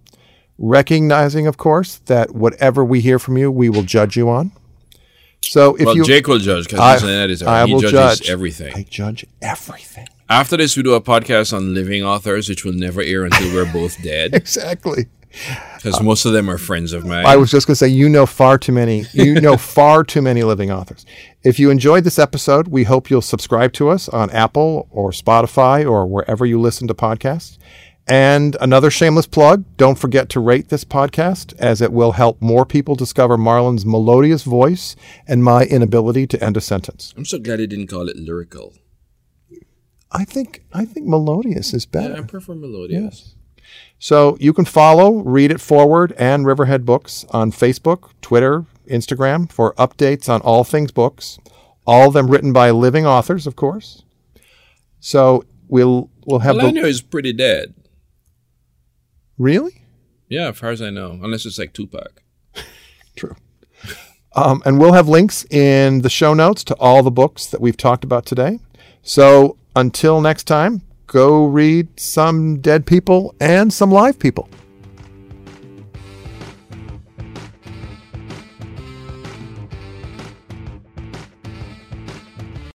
Recognizing, 0.57 1.45
of 1.47 1.57
course, 1.57 1.97
that 2.07 2.33
whatever 2.33 2.83
we 2.83 2.99
hear 3.01 3.19
from 3.19 3.37
you, 3.37 3.51
we 3.51 3.69
will 3.69 3.83
judge 3.83 4.17
you 4.17 4.29
on. 4.29 4.51
So 5.41 5.75
if 5.75 5.85
Well, 5.85 5.95
you 5.95 6.03
Jake 6.03 6.27
will 6.27 6.39
judge 6.39 6.65
because 6.65 6.79
I- 6.79 6.93
he's 6.93 7.03
an 7.03 7.09
editor. 7.09 7.47
I 7.47 7.65
he 7.67 7.73
will 7.73 7.79
judges 7.81 8.19
judge. 8.19 8.29
everything. 8.29 8.73
I 8.75 8.85
judge 8.89 9.25
everything. 9.41 10.07
After 10.29 10.57
this, 10.57 10.75
we 10.75 10.83
do 10.83 10.93
a 10.93 11.01
podcast 11.01 11.53
on 11.55 11.73
living 11.73 12.03
authors, 12.03 12.49
which 12.49 12.65
will 12.65 12.73
never 12.73 13.01
air 13.01 13.23
until 13.23 13.53
we're 13.53 13.71
both 13.71 14.01
dead, 14.03 14.33
Exactly. 14.33 15.05
because 15.75 16.01
most 16.01 16.25
of 16.25 16.33
them 16.33 16.49
are 16.49 16.57
friends 16.57 16.91
of 16.91 17.05
mine. 17.05 17.25
I 17.25 17.37
was 17.37 17.51
just 17.51 17.67
going 17.67 17.73
to 17.73 17.77
say, 17.77 17.87
you 17.87 18.09
know 18.09 18.25
far 18.25 18.57
too 18.57 18.71
many. 18.73 19.05
You 19.13 19.39
know 19.39 19.55
far 19.75 20.03
too 20.03 20.21
many 20.21 20.41
living 20.43 20.71
authors. 20.71 21.05
If 21.43 21.59
you 21.59 21.69
enjoyed 21.69 22.03
this 22.03 22.17
episode, 22.19 22.67
we 22.67 22.83
hope 22.83 23.09
you'll 23.09 23.21
subscribe 23.21 23.71
to 23.73 23.89
us 23.89 24.09
on 24.09 24.29
Apple 24.31 24.87
or 24.91 25.11
Spotify 25.11 25.89
or 25.89 26.07
wherever 26.07 26.45
you 26.45 26.59
listen 26.59 26.87
to 26.87 26.93
podcasts. 26.95 27.57
And 28.07 28.55
another 28.61 28.89
shameless 28.89 29.27
plug: 29.27 29.65
don't 29.75 29.99
forget 29.99 30.29
to 30.29 30.39
rate 30.39 30.69
this 30.69 30.85
podcast, 30.85 31.53
as 31.59 31.81
it 31.81 31.91
will 31.91 32.13
help 32.13 32.41
more 32.41 32.65
people 32.65 32.95
discover 32.95 33.37
Marlon's 33.37 33.85
melodious 33.85 34.43
voice 34.43 34.95
and 35.27 35.43
my 35.43 35.63
inability 35.63 36.25
to 36.27 36.43
end 36.43 36.55
a 36.55 36.61
sentence. 36.61 37.13
I'm 37.17 37.25
so 37.25 37.37
glad 37.39 37.59
he 37.59 37.67
didn't 37.67 37.87
call 37.87 38.07
it 38.07 38.15
lyrical. 38.15 38.73
I 40.11 40.23
think 40.23 40.63
I 40.73 40.85
think 40.85 41.07
melodious 41.07 41.73
is 41.73 41.85
better. 41.85 42.15
I 42.15 42.21
prefer 42.21 42.55
melodious. 42.55 43.01
Yes. 43.03 43.35
So 43.99 44.37
you 44.39 44.53
can 44.53 44.65
follow 44.65 45.15
Read 45.23 45.51
It 45.51 45.59
Forward 45.59 46.13
and 46.17 46.45
Riverhead 46.45 46.85
Books 46.85 47.25
on 47.31 47.51
Facebook, 47.51 48.11
Twitter, 48.21 48.65
Instagram 48.87 49.51
for 49.51 49.73
updates 49.73 50.29
on 50.29 50.41
all 50.41 50.63
things 50.63 50.91
books. 50.91 51.39
All 51.85 52.09
of 52.09 52.13
them 52.13 52.27
written 52.27 52.53
by 52.53 52.71
living 52.71 53.05
authors, 53.05 53.47
of 53.47 53.55
course. 53.55 54.03
So 54.99 55.43
we'll 55.67 56.09
we'll 56.25 56.39
have 56.39 56.55
the 56.55 56.63
Melania 56.63 56.85
is 56.85 57.01
pretty 57.01 57.33
dead. 57.33 57.73
Really 59.37 59.83
Yeah, 60.29 60.49
as 60.49 60.57
far 60.57 60.69
as 60.71 60.81
I 60.81 60.89
know, 60.89 61.11
unless 61.23 61.45
it's 61.45 61.57
like 61.59 61.73
Tupac. 61.73 62.21
true. 63.15 63.35
Um, 64.35 64.61
and 64.65 64.79
we'll 64.79 64.93
have 64.93 65.07
links 65.07 65.45
in 65.49 66.01
the 66.01 66.09
show 66.09 66.33
notes 66.33 66.63
to 66.65 66.75
all 66.75 67.01
the 67.01 67.11
books 67.11 67.47
that 67.47 67.59
we've 67.61 67.77
talked 67.77 68.03
about 68.03 68.25
today. 68.25 68.59
So 69.01 69.57
until 69.75 70.21
next 70.21 70.43
time, 70.43 70.81
go 71.07 71.45
read 71.47 71.99
some 71.99 72.59
dead 72.59 72.85
people 72.85 73.33
and 73.39 73.71
some 73.73 73.91
live 73.91 74.19
people. 74.19 74.49